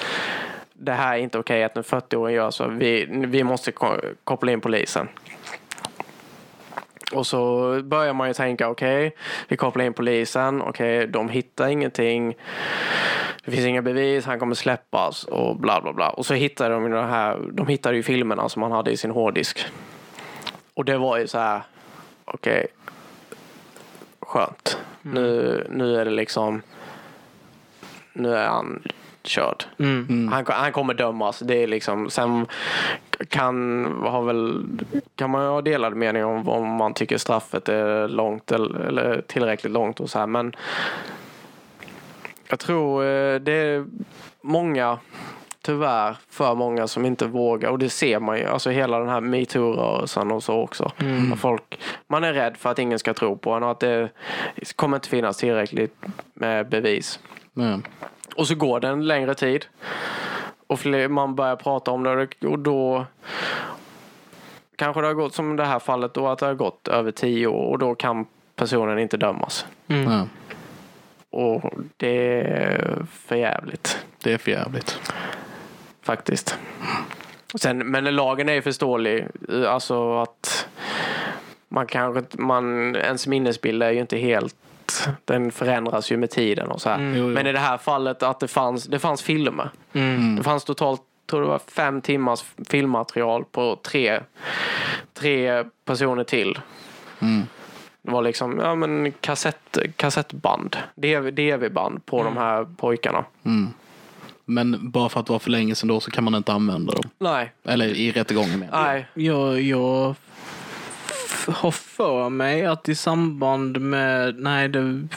det 0.73 0.93
här 0.93 1.15
är 1.15 1.19
inte 1.19 1.39
okej 1.39 1.65
att 1.65 1.77
en 1.77 1.83
40-åring 1.83 2.35
gör 2.37 2.51
så. 2.51 2.69
Vi, 2.69 3.07
vi 3.27 3.45
måste 3.45 3.73
ko- 3.73 4.01
koppla 4.25 4.53
in 4.53 4.61
polisen. 4.61 5.09
Och 7.13 7.27
så 7.27 7.81
börjar 7.83 8.13
man 8.13 8.29
ju 8.29 8.35
tänka, 8.35 8.69
okej, 8.69 9.17
vi 9.49 9.57
kopplar 9.57 9.85
in 9.85 9.93
polisen, 9.93 10.63
okej, 10.63 11.07
de 11.07 11.29
hittar 11.29 11.69
ingenting. 11.69 12.37
Det 13.45 13.51
finns 13.51 13.67
inga 13.67 13.83
bevis, 13.83 14.25
han 14.25 14.39
kommer 14.39 14.55
släppas 14.55 15.25
och 15.25 15.57
bla 15.57 15.81
bla 15.81 15.93
bla. 15.93 16.11
Och 16.11 16.27
så 16.27 16.35
hittar 16.35 16.71
de 16.71 16.85
ju 16.85 16.93
det 16.93 17.03
här, 17.03 17.39
de 17.53 17.67
hittade 17.67 17.97
ju 17.97 18.03
filmerna 18.03 18.49
som 18.49 18.63
han 18.63 18.73
hade 18.73 18.91
i 18.91 18.97
sin 18.97 19.11
hårddisk. 19.11 19.67
Och 20.75 20.85
det 20.85 20.99
var 20.99 21.19
ju 21.19 21.27
så 21.27 21.39
här, 21.39 21.63
okej, 22.25 22.67
skönt. 24.21 24.79
Nu, 25.03 25.67
nu 25.71 25.97
är 25.97 26.05
det 26.05 26.11
liksom, 26.11 26.63
nu 28.13 28.35
är 28.35 28.47
han 28.47 28.83
körd. 29.25 29.65
mm. 29.79 30.29
Han, 30.33 30.45
han 30.49 30.73
kommer 30.73 30.95
dömas. 30.95 31.39
Det 31.39 31.63
är 31.63 31.67
liksom, 31.67 32.11
sen 32.11 32.47
kan, 33.29 33.85
har 34.03 34.23
väl, 34.23 34.65
kan 35.15 35.31
man 35.31 35.43
ju 35.43 35.49
ha 35.49 35.63
delade 35.63 35.97
meningar 35.97 36.27
om 36.27 36.49
om 36.49 36.69
man 36.69 36.95
tycker 36.95 37.19
straffet 37.19 37.69
är 37.69 38.09
långt 38.09 38.53
eller, 38.53 38.81
eller 38.81 39.23
tillräckligt 39.27 39.73
långt 39.73 40.01
och 40.01 40.11
så 40.11 40.19
här. 40.19 40.27
Men 40.27 40.57
jag 42.49 42.59
tror 42.59 43.05
eh, 43.05 43.35
det 43.41 43.53
är 43.53 43.87
många, 44.41 44.99
tyvärr 45.63 46.17
för 46.29 46.55
många 46.55 46.87
som 46.87 47.05
inte 47.05 47.27
vågar. 47.27 47.71
Och 47.71 47.79
det 47.79 47.89
ser 47.89 48.19
man 48.21 48.39
ju. 48.39 48.45
Alltså 48.45 48.71
hela 48.71 48.99
den 48.99 49.09
här 49.09 49.21
metoo-rörelsen 49.21 50.33
och 50.33 50.43
så 50.43 50.61
också. 50.61 50.93
Att 51.33 51.41
Folk, 51.41 51.81
man 52.07 52.25
är 52.25 52.33
rädd 52.33 52.57
för 52.57 52.71
att 52.71 52.79
ingen 52.79 52.99
ska 52.99 53.15
tro 53.15 53.37
på 53.37 53.53
en 53.53 53.63
och 53.63 53.71
att 53.71 53.81
det 53.81 54.09
kommer 54.77 54.97
inte 54.97 55.09
finnas 55.09 55.37
tillräckligt 55.37 55.95
med 56.35 56.69
bevis. 56.69 57.21
Nej. 57.53 57.79
Och 58.35 58.49
så 58.49 58.55
går 58.55 58.81
det 58.81 58.89
en 58.89 59.07
längre 59.07 59.35
tid. 59.35 59.67
Och 60.67 60.81
fler, 60.81 61.09
man 61.09 61.35
börjar 61.35 61.57
prata 61.57 61.91
om 61.91 62.03
det 62.03 62.47
och 62.47 62.59
då 62.59 63.07
kanske 64.77 65.01
det 65.01 65.07
har 65.07 65.15
gått 65.15 65.35
som 65.35 65.55
i 65.55 65.57
det 65.57 65.65
här 65.65 65.79
fallet 65.79 66.15
då 66.15 66.29
att 66.29 66.39
det 66.39 66.47
har 66.47 66.55
gått 66.55 66.89
över 66.89 67.11
tio 67.13 67.47
år 67.47 67.73
och 67.73 67.79
då 67.79 67.95
kan 67.95 68.27
personen 68.57 68.99
inte 68.99 69.17
dömas. 69.17 69.67
Nej. 69.87 70.27
Och 71.31 71.73
det 71.97 72.41
är 72.41 73.07
för 73.13 73.37
jävligt 73.37 74.05
Det 74.23 74.33
är 74.33 74.39
för 74.39 74.51
jävligt. 74.51 75.13
faktiskt. 76.03 76.59
Sen, 77.55 77.79
men 77.79 78.05
lagen 78.05 78.49
är 78.49 78.53
ju 78.53 78.63
förståelig. 78.63 79.27
Alltså 79.69 80.19
att 80.19 80.69
man 81.69 81.87
kanske 81.87 82.43
man, 82.43 82.97
ens 82.97 83.27
minnesbild 83.27 83.83
är 83.83 83.91
ju 83.91 84.01
inte 84.01 84.17
helt 84.17 84.57
den 85.25 85.53
förändras 85.53 86.13
ju 86.13 86.17
med 86.17 86.31
tiden 86.31 86.71
och 86.71 86.81
så 86.81 86.89
här. 86.89 87.01
Jo, 87.01 87.15
jo. 87.17 87.27
Men 87.29 87.47
i 87.47 87.53
det 87.53 87.59
här 87.59 87.79
fallet 87.79 88.23
att 88.23 88.41
det 88.41 88.49
fanns, 88.49 88.85
det 88.85 88.99
fanns 88.99 89.23
filmer. 89.23 89.71
Mm. 89.93 90.37
Det 90.37 90.43
fanns 90.43 90.65
totalt, 90.65 91.01
tror 91.31 91.41
det 91.41 91.47
var 91.47 91.59
fem 91.59 92.01
timmars 92.01 92.45
filmmaterial 92.69 93.45
på 93.45 93.77
tre, 93.83 94.21
tre 95.15 95.65
personer 95.85 96.25
till. 96.25 96.59
Mm. 97.21 97.43
Det 98.03 98.11
var 98.13 98.23
liksom 98.23 98.59
ja, 98.59 98.75
men 98.75 99.13
kassett, 99.13 99.79
kassettband, 99.97 100.77
DV, 100.95 101.31
DV-band 101.33 102.07
på 102.07 102.25
de 102.25 102.37
här 102.37 102.65
pojkarna. 102.77 103.25
Mm. 103.45 103.69
Men 104.45 104.91
bara 104.91 105.09
för 105.09 105.21
att 105.21 105.27
det 105.27 105.33
var 105.33 105.39
för 105.39 105.51
länge 105.51 105.75
sedan 105.75 105.89
då 105.89 106.01
så 106.01 106.11
kan 106.11 106.25
man 106.25 106.35
inte 106.35 106.53
använda 106.53 106.93
dem. 106.93 107.11
Nej, 107.19 107.53
Eller 107.65 107.87
i 107.87 108.13
rättegången 108.13 108.59
med. 108.59 108.69
nej. 108.73 109.07
Jag, 109.15 109.61
jag 109.61 110.15
har 111.49 111.71
för 111.71 112.29
mig 112.29 112.67
att 112.67 112.89
i 112.89 112.95
samband 112.95 113.81
med... 113.81 114.39
Nej, 114.39 114.69
det... 114.69 115.09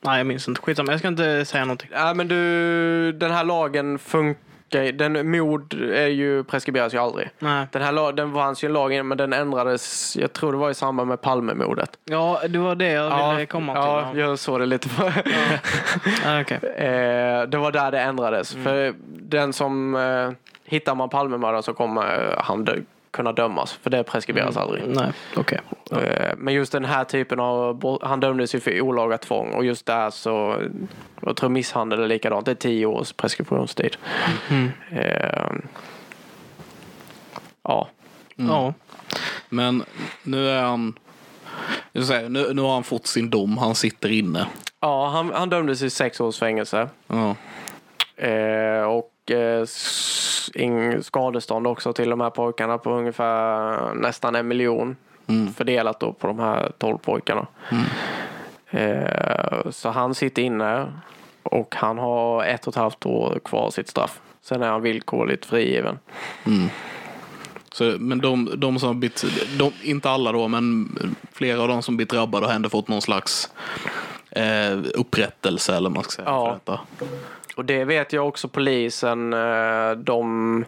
Nej, 0.00 0.18
jag 0.18 0.26
minns 0.26 0.48
inte. 0.48 0.60
Skitsamma, 0.60 0.92
jag 0.92 0.98
ska 0.98 1.08
inte 1.08 1.44
säga 1.44 1.64
någonting. 1.64 1.90
Nej 1.92 2.14
men 2.14 2.28
du, 2.28 3.12
den 3.12 3.30
här 3.30 3.44
lagen 3.44 3.98
funkar 3.98 4.48
den, 4.70 5.30
mord 5.30 5.74
är 5.74 6.06
ju, 6.06 6.44
preskriberas 6.44 6.94
ju 6.94 6.98
aldrig. 6.98 7.30
Nej. 7.38 7.66
Den 7.72 7.82
här 7.82 8.12
den 8.12 8.34
fanns 8.34 8.64
ju 8.64 8.66
en 8.66 8.72
lag 8.72 9.04
men 9.04 9.18
den 9.18 9.32
ändrades, 9.32 10.16
jag 10.16 10.32
tror 10.32 10.52
det 10.52 10.58
var 10.58 10.70
i 10.70 10.74
samband 10.74 11.08
med 11.08 11.20
Palmemordet. 11.20 11.90
Ja, 12.04 12.40
det 12.48 12.58
var 12.58 12.74
det 12.74 12.88
jag 12.92 13.32
ville 13.34 13.46
komma 13.46 13.72
till. 13.72 14.18
ja, 14.18 14.28
jag 14.28 14.38
såg 14.38 14.60
det 14.60 14.66
lite 14.66 14.88
på. 14.88 15.12
Ah, 16.26 16.40
okej. 16.40 16.58
eh, 16.76 17.42
det 17.42 17.58
var 17.58 17.72
där 17.72 17.90
det 17.90 18.00
ändrades. 18.00 18.54
För 18.54 18.94
den 19.08 19.52
som 19.52 19.94
eh, 19.96 20.30
hittar 20.64 20.94
man 20.94 21.08
Palmemördaren 21.08 21.62
så 21.62 21.74
kommer 21.74 22.32
eh, 22.32 22.42
han 22.44 22.64
dö, 22.64 22.76
kunna 23.10 23.32
dömas. 23.32 23.72
För 23.72 23.90
det 23.90 24.02
preskriberas 24.04 24.56
aldrig. 24.56 24.82
Nej, 24.86 25.12
okej. 25.36 25.60
Eh, 25.92 26.34
Men 26.36 26.54
just 26.54 26.72
den 26.72 26.84
här 26.84 27.04
typen 27.04 27.40
av 27.40 27.98
Han 28.02 28.20
dömdes 28.20 28.54
ju 28.54 28.60
för 28.60 28.80
olaga 28.80 29.18
tvång 29.18 29.52
och 29.52 29.64
just 29.64 29.86
där 29.86 30.10
så 30.10 30.62
Jag 31.22 31.36
tror 31.36 31.50
misshandel 31.50 32.00
är 32.00 32.08
likadant. 32.08 32.44
Det 32.44 32.50
är 32.50 32.54
tio 32.54 32.86
års 32.86 33.12
preskriptionstid. 33.12 33.96
Mm. 34.50 34.70
Ja. 37.62 37.88
Ja. 38.36 38.74
Men 39.48 39.84
nu 40.22 40.48
är 40.48 40.62
han... 40.62 40.98
säga, 42.06 42.28
Nu, 42.28 42.54
nu 42.54 42.62
har 42.62 42.72
han 42.72 42.84
fått 42.84 43.06
sin 43.06 43.30
dom. 43.30 43.58
Han 43.58 43.74
sitter 43.74 44.12
inne. 44.12 44.46
Ja, 44.80 45.08
han, 45.08 45.32
han 45.34 45.50
dömdes 45.50 45.82
i 45.82 45.90
sex 45.90 46.20
års 46.20 46.38
fängelse. 46.38 46.88
Ja. 47.06 47.34
Eh, 48.26 48.82
och 48.82 49.10
skadestånd 51.02 51.66
också 51.66 51.92
till 51.92 52.10
de 52.10 52.20
här 52.20 52.30
pojkarna 52.30 52.78
på 52.78 52.90
ungefär 52.90 53.94
nästan 53.94 54.34
en 54.34 54.48
miljon. 54.48 54.96
Mm. 55.26 55.52
Fördelat 55.52 56.00
då 56.00 56.12
på 56.12 56.26
de 56.26 56.38
här 56.38 56.72
tolv 56.78 56.98
pojkarna. 56.98 57.46
Eh, 58.70 59.70
så 59.70 59.88
han 59.88 60.14
sitter 60.14 60.42
inne 60.42 60.92
och 61.42 61.74
han 61.76 61.98
har 61.98 62.44
ett 62.44 62.66
och 62.66 62.72
ett 62.72 62.76
halvt 62.76 63.06
år 63.06 63.38
kvar 63.44 63.70
sitt 63.70 63.88
straff. 63.88 64.20
Sen 64.42 64.62
är 64.62 64.68
han 64.68 64.82
villkorligt 64.82 65.46
frigiven. 65.46 65.98
Så, 67.72 67.84
men 67.98 68.18
de, 68.18 68.50
de 68.56 68.78
som 68.78 68.86
har 68.86 68.94
blivit, 68.94 69.24
de, 69.58 69.72
inte 69.82 70.10
alla 70.10 70.32
då, 70.32 70.48
men 70.48 70.88
flera 71.32 71.62
av 71.62 71.68
de 71.68 71.82
som 71.82 71.96
blivit 71.96 72.10
drabbade 72.10 72.46
har 72.46 72.54
ändå 72.54 72.68
fått 72.68 72.88
någon 72.88 73.02
slags 73.02 73.50
eh, 74.30 74.78
upprättelse 74.94 75.76
eller 75.76 75.90
vad 75.90 75.94
man 75.94 76.04
ska 76.04 76.12
säga. 76.12 76.58
Ja. 76.64 76.80
Och 77.58 77.64
det 77.64 77.84
vet 77.84 78.12
jag 78.12 78.28
också 78.28 78.48
polisen. 78.48 79.32
eh, 79.32 79.90
De, 79.90 80.64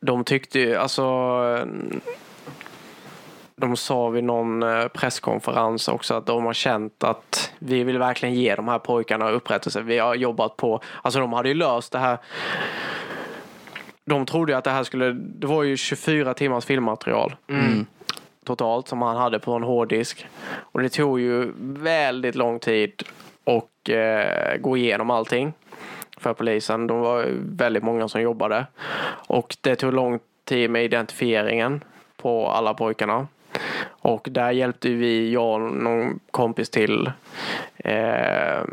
de 0.00 0.24
tyckte 0.24 0.58
ju, 0.60 0.74
alltså 0.76 1.02
de 3.56 3.76
sa 3.76 4.08
vid 4.08 4.24
någon 4.24 4.62
eh, 4.62 4.88
presskonferens 4.88 5.88
också 5.88 6.14
att 6.14 6.26
de 6.26 6.44
har 6.44 6.52
känt 6.52 7.04
att 7.04 7.52
vi 7.58 7.84
vill 7.84 7.98
verkligen 7.98 8.34
ge 8.34 8.54
de 8.54 8.68
här 8.68 8.78
pojkarna 8.78 9.30
upprättelse. 9.30 9.80
Vi 9.80 9.98
har 9.98 10.14
jobbat 10.14 10.56
på, 10.56 10.80
alltså 11.02 11.20
de 11.20 11.32
hade 11.32 11.48
ju 11.48 11.54
löst 11.54 11.92
det 11.92 11.98
här. 11.98 12.18
De 14.04 14.26
trodde 14.26 14.52
ju 14.52 14.58
att 14.58 14.64
det 14.64 14.70
här 14.70 14.84
skulle, 14.84 15.12
det 15.12 15.46
var 15.46 15.62
ju 15.62 15.76
24 15.76 16.34
timmars 16.34 16.64
filmmaterial 16.64 17.36
totalt 18.44 18.88
som 18.88 19.02
han 19.02 19.16
hade 19.16 19.38
på 19.38 19.52
en 19.52 19.62
hårddisk. 19.62 20.26
Och 20.56 20.82
det 20.82 20.88
tog 20.88 21.20
ju 21.20 21.52
väldigt 21.58 22.34
lång 22.34 22.58
tid 22.58 23.02
och 23.44 23.70
eh, 23.90 24.56
gå 24.56 24.76
igenom 24.76 25.10
allting 25.10 25.52
för 26.16 26.34
polisen. 26.34 26.86
De 26.86 27.00
var 27.00 27.26
väldigt 27.38 27.82
många 27.82 28.08
som 28.08 28.20
jobbade. 28.20 28.66
Och 29.26 29.56
det 29.60 29.76
tog 29.76 29.92
lång 29.92 30.18
tid 30.44 30.70
med 30.70 30.84
identifieringen 30.84 31.84
på 32.16 32.48
alla 32.48 32.74
pojkarna. 32.74 33.26
Och 33.88 34.28
där 34.30 34.50
hjälpte 34.50 34.88
vi, 34.88 35.32
jag 35.32 35.54
och 35.54 35.60
någon 35.60 36.20
kompis 36.30 36.70
till. 36.70 37.10
Eh, 37.76 38.64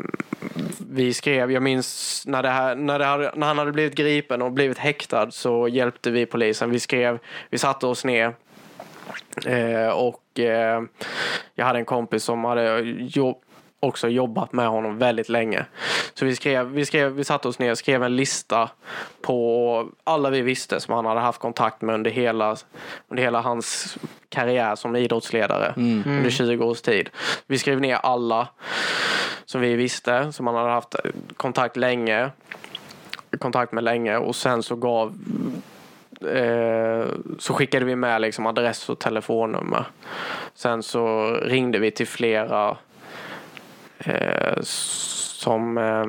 vi 0.90 1.14
skrev, 1.14 1.52
jag 1.52 1.62
minns 1.62 2.22
när, 2.26 2.42
det 2.42 2.48
här, 2.48 2.74
när, 2.74 2.98
det 2.98 3.04
här, 3.04 3.32
när 3.34 3.46
han 3.46 3.58
hade 3.58 3.72
blivit 3.72 3.94
gripen 3.94 4.42
och 4.42 4.52
blivit 4.52 4.78
häktad 4.78 5.30
så 5.30 5.68
hjälpte 5.68 6.10
vi 6.10 6.26
polisen. 6.26 6.70
Vi 6.70 6.80
skrev, 6.80 7.18
vi 7.50 7.58
satte 7.58 7.86
oss 7.86 8.04
ner 8.04 8.34
eh, 9.46 9.88
och 9.88 10.40
eh, 10.40 10.82
jag 11.54 11.64
hade 11.64 11.78
en 11.78 11.84
kompis 11.84 12.24
som 12.24 12.44
hade 12.44 12.80
jobb, 12.98 13.43
också 13.84 14.08
jobbat 14.08 14.52
med 14.52 14.68
honom 14.68 14.98
väldigt 14.98 15.28
länge. 15.28 15.66
Så 16.14 16.24
vi 16.24 16.36
skrev, 16.36 16.66
vi 16.66 16.86
skrev, 16.86 17.12
vi 17.12 17.24
satte 17.24 17.48
oss 17.48 17.58
ner 17.58 17.70
och 17.70 17.78
skrev 17.78 18.02
en 18.02 18.16
lista 18.16 18.70
på 19.22 19.88
alla 20.04 20.30
vi 20.30 20.40
visste 20.40 20.80
som 20.80 20.94
han 20.94 21.06
hade 21.06 21.20
haft 21.20 21.40
kontakt 21.40 21.82
med 21.82 21.94
under 21.94 22.10
hela, 22.10 22.56
under 23.08 23.22
hela 23.22 23.40
hans 23.40 23.98
karriär 24.28 24.74
som 24.74 24.96
idrottsledare 24.96 25.72
under 26.06 26.30
20 26.30 26.64
års 26.64 26.80
tid. 26.80 27.10
Vi 27.46 27.58
skrev 27.58 27.80
ner 27.80 27.96
alla 27.96 28.48
som 29.44 29.60
vi 29.60 29.74
visste, 29.74 30.32
som 30.32 30.46
han 30.46 30.56
hade 30.56 30.70
haft 30.70 30.94
kontakt 31.36 31.76
länge 31.76 32.30
kontakt 33.38 33.72
med 33.72 33.84
länge 33.84 34.16
och 34.16 34.36
sen 34.36 34.62
så 34.62 34.76
gav 34.76 35.14
eh, 36.20 37.06
så 37.38 37.54
skickade 37.54 37.84
vi 37.84 37.96
med 37.96 38.20
liksom 38.20 38.46
adress 38.46 38.88
och 38.88 38.98
telefonnummer. 38.98 39.86
Sen 40.54 40.82
så 40.82 41.26
ringde 41.26 41.78
vi 41.78 41.90
till 41.90 42.06
flera 42.06 42.68
eh, 42.70 42.76
som, 44.62 45.78
eh, 45.78 46.04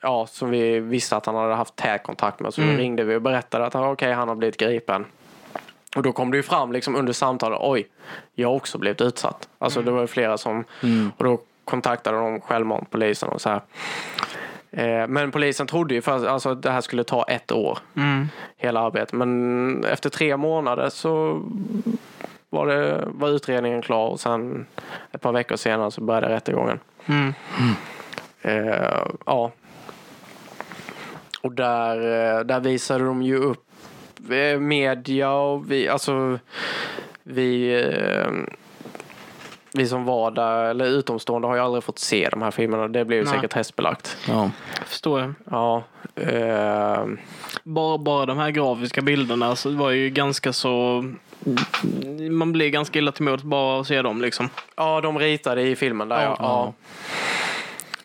ja, 0.00 0.26
som 0.26 0.50
vi 0.50 0.80
visste 0.80 1.16
att 1.16 1.26
han 1.26 1.34
hade 1.34 1.54
haft 1.54 1.76
tät 1.76 2.02
kontakt 2.02 2.40
med. 2.40 2.54
Så 2.54 2.60
då 2.60 2.66
ringde 2.66 3.04
vi 3.04 3.16
och 3.16 3.22
berättade 3.22 3.66
att 3.66 3.74
okej, 3.74 4.12
han 4.12 4.28
har 4.28 4.34
blivit 4.34 4.56
gripen. 4.56 5.04
Och 5.96 6.02
då 6.02 6.12
kom 6.12 6.30
det 6.30 6.36
ju 6.36 6.42
fram 6.42 6.72
liksom 6.72 6.96
under 6.96 7.12
samtalet, 7.12 7.58
oj, 7.62 7.86
jag 8.34 8.48
har 8.48 8.54
också 8.54 8.78
blivit 8.78 9.00
utsatt. 9.00 9.48
Alltså 9.58 9.82
det 9.82 9.90
var 9.90 10.00
ju 10.00 10.06
flera 10.06 10.38
som, 10.38 10.64
och 11.16 11.24
då 11.24 11.38
kontaktade 11.64 12.18
de 12.18 12.40
självmant 12.40 12.90
polisen 12.90 13.28
och 13.28 13.40
så 13.40 13.48
här. 13.48 13.60
Eh, 14.70 15.06
Men 15.08 15.30
polisen 15.30 15.66
trodde 15.66 15.94
ju 15.94 16.02
för 16.02 16.26
alltså, 16.26 16.48
att 16.50 16.62
det 16.62 16.70
här 16.70 16.80
skulle 16.80 17.04
ta 17.04 17.24
ett 17.24 17.52
år, 17.52 17.78
hela 18.56 18.80
arbetet. 18.80 19.12
Men 19.12 19.84
efter 19.84 20.10
tre 20.10 20.36
månader 20.36 20.88
så 20.88 21.42
var, 22.50 22.66
det, 22.66 23.04
var 23.06 23.28
utredningen 23.28 23.82
klar 23.82 24.08
och 24.08 24.20
sen 24.20 24.66
ett 25.12 25.20
par 25.20 25.32
veckor 25.32 25.56
senare 25.56 25.90
så 25.90 26.00
började 26.00 26.28
rättegången. 26.28 26.78
Mm. 27.08 27.32
Eh, 28.42 29.02
ja. 29.26 29.52
Och 31.42 31.52
där, 31.52 31.96
eh, 32.38 32.44
där 32.44 32.60
visade 32.60 33.04
de 33.04 33.22
ju 33.22 33.36
upp 33.36 33.64
eh, 34.30 34.58
media 34.60 35.30
och 35.32 35.70
vi, 35.72 35.88
alltså 35.88 36.38
vi, 37.22 37.80
eh, 37.84 38.30
vi 39.74 39.88
som 39.88 40.04
var 40.04 40.30
där, 40.30 40.64
eller 40.64 40.84
utomstående 40.86 41.48
har 41.48 41.54
ju 41.54 41.60
aldrig 41.60 41.84
fått 41.84 41.98
se 41.98 42.28
de 42.30 42.42
här 42.42 42.50
filmerna. 42.50 42.88
Det 42.88 43.04
blev 43.04 43.18
ju 43.18 43.24
Nej. 43.24 43.34
sekretessbelagt. 43.34 44.16
Ja. 44.28 44.50
Förstår 44.86 45.20
jag. 45.20 45.34
Ja. 45.50 45.82
Eh, 46.14 47.04
Bara, 47.62 47.98
bara 47.98 48.26
de 48.26 48.38
här 48.38 48.50
grafiska 48.50 49.00
bilderna 49.02 49.56
så 49.56 49.70
var 49.70 49.90
ju 49.90 50.10
ganska 50.10 50.52
så... 50.52 51.04
Man 52.30 52.52
blir 52.52 52.70
ganska 52.70 52.98
illa 52.98 53.12
till 53.12 53.24
mods 53.24 53.42
bara 53.42 53.80
att 53.80 53.86
se 53.86 54.02
dem 54.02 54.22
liksom. 54.22 54.48
ja, 54.76 55.00
de 55.00 55.18
ritade 55.18 55.62
i 55.62 55.76
filmen 55.76 56.08
där 56.08 56.22
ja. 56.22 56.36
ja. 56.38 56.72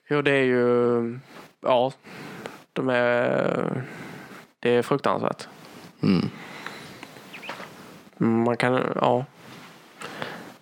Jo, 0.09 0.21
det 0.21 0.31
är 0.31 0.43
ju, 0.43 1.19
ja, 1.61 1.91
de 2.73 2.89
är, 2.89 3.83
det 4.59 4.69
är 4.69 4.81
fruktansvärt. 4.81 5.47
Mm. 6.01 6.29
Man 8.17 8.57
kan, 8.57 8.81
ja. 8.95 9.25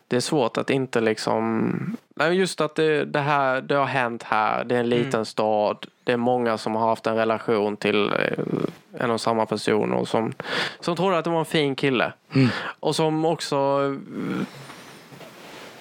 Det 0.08 0.16
är 0.16 0.22
svårt 0.22 0.58
att 0.58 0.70
inte 0.70 1.02
liksom... 1.02 1.98
Nej, 2.22 2.34
just 2.38 2.62
att 2.62 2.76
det, 2.76 3.06
det 3.06 3.20
här 3.20 3.62
det 3.62 3.76
har 3.76 3.86
hänt 3.86 4.24
här. 4.24 4.64
Det 4.64 4.76
är 4.76 4.80
en 4.80 4.90
liten 4.90 5.26
stad. 5.26 5.86
Det 6.04 6.12
är 6.12 6.18
många 6.18 6.58
som 6.58 6.76
har 6.76 6.90
haft 6.90 7.08
en 7.08 7.16
relation 7.16 7.78
till 7.78 8.14
eh, 8.14 9.04
en 9.04 9.12
och 9.12 9.22
samma 9.22 9.46
person 9.46 9.94
och 9.94 10.08
som, 10.08 10.34
som 10.80 10.96
trodde 10.96 11.18
att 11.18 11.24
det 11.24 11.30
var 11.30 11.40
en 11.40 11.46
fin 11.46 11.76
kille. 11.76 12.14
Och 12.80 12.96
som 12.96 13.26
också 13.26 13.56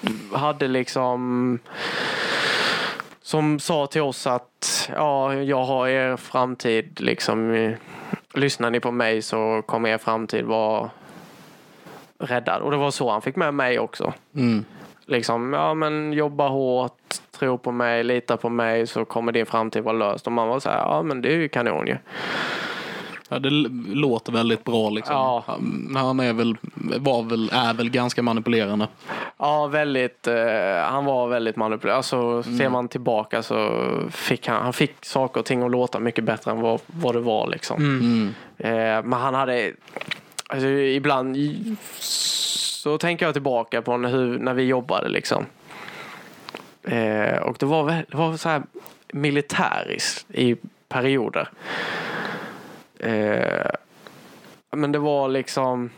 eh, 0.02 0.10
hade 0.38 0.68
liksom 0.68 1.58
som 3.22 3.58
sa 3.58 3.86
till 3.86 4.02
oss 4.02 4.26
att 4.26 4.90
ja, 4.94 5.34
jag 5.34 5.64
har 5.64 5.88
er 5.88 6.16
framtid 6.16 7.00
liksom. 7.00 7.74
Lyssnar 8.34 8.70
ni 8.70 8.80
på 8.80 8.90
mig 8.90 9.22
så 9.22 9.62
kommer 9.66 9.88
er 9.88 9.98
framtid 9.98 10.44
vara 10.44 10.90
räddad. 12.18 12.62
Och 12.62 12.70
det 12.70 12.76
var 12.76 12.90
så 12.90 13.10
han 13.10 13.22
fick 13.22 13.36
med 13.36 13.54
mig 13.54 13.78
också. 13.78 14.12
Mm. 14.34 14.64
Liksom, 15.10 15.52
ja 15.52 15.74
men 15.74 16.12
jobba 16.12 16.48
hårt, 16.48 17.14
tro 17.38 17.58
på 17.58 17.72
mig, 17.72 18.04
lita 18.04 18.36
på 18.36 18.48
mig 18.48 18.86
så 18.86 19.04
kommer 19.04 19.32
din 19.32 19.46
framtid 19.46 19.82
vara 19.82 19.96
löst. 19.96 20.26
Och 20.26 20.32
man 20.32 20.48
var 20.48 20.60
så 20.60 20.68
här, 20.70 20.78
ja 20.78 21.02
men 21.02 21.22
det 21.22 21.28
är 21.28 21.36
ju 21.36 21.48
kanon 21.48 21.86
ju. 21.86 21.96
Ja, 23.28 23.38
det 23.38 23.50
låter 23.94 24.32
väldigt 24.32 24.64
bra 24.64 24.90
liksom. 24.90 25.14
Ja. 25.14 25.44
Han- 25.94 26.20
är 26.20 26.32
väl, 26.32 26.56
var 26.98 27.22
väl, 27.22 27.50
är 27.52 27.74
väl 27.74 27.90
ganska 27.90 28.22
manipulerande. 28.22 28.88
Ja, 29.38 29.66
väldigt, 29.66 30.26
eh, 30.26 30.34
han 30.90 31.04
var 31.04 31.28
väldigt 31.28 31.56
manipulerad. 31.56 31.96
Alltså, 31.96 32.42
Ser 32.42 32.68
man 32.68 32.88
tillbaka 32.88 33.42
så 33.42 33.86
fick 34.10 34.46
han, 34.48 34.62
han 34.62 34.72
fick 34.72 35.04
saker 35.04 35.40
och 35.40 35.46
ting 35.46 35.62
att 35.62 35.70
låta 35.70 36.00
mycket 36.00 36.24
bättre 36.24 36.50
än 36.50 36.60
vad, 36.60 36.80
vad 36.86 37.14
det 37.14 37.20
var. 37.20 37.46
Liksom. 37.48 37.76
Mm. 37.82 38.34
Eh, 38.58 39.04
men 39.08 39.12
han 39.12 39.34
hade, 39.34 39.72
alltså, 40.48 40.68
ibland 40.68 41.36
så 42.80 42.98
tänker 42.98 43.26
jag 43.26 43.34
tillbaka 43.34 43.82
på 43.82 43.96
när, 43.96 44.08
hur, 44.08 44.38
när 44.38 44.54
vi 44.54 44.62
jobbade 44.62 45.08
liksom. 45.08 45.46
Eh, 46.82 47.36
och 47.36 47.56
det 47.58 47.66
var, 47.66 47.86
det 47.86 48.16
var 48.16 48.36
så 48.36 48.48
här 48.48 48.62
militäriskt 49.12 50.26
i 50.30 50.56
perioder. 50.88 51.48
Eh, 52.98 53.70
men 54.70 54.92
det 54.92 54.98
var 54.98 55.28
liksom 55.28 55.90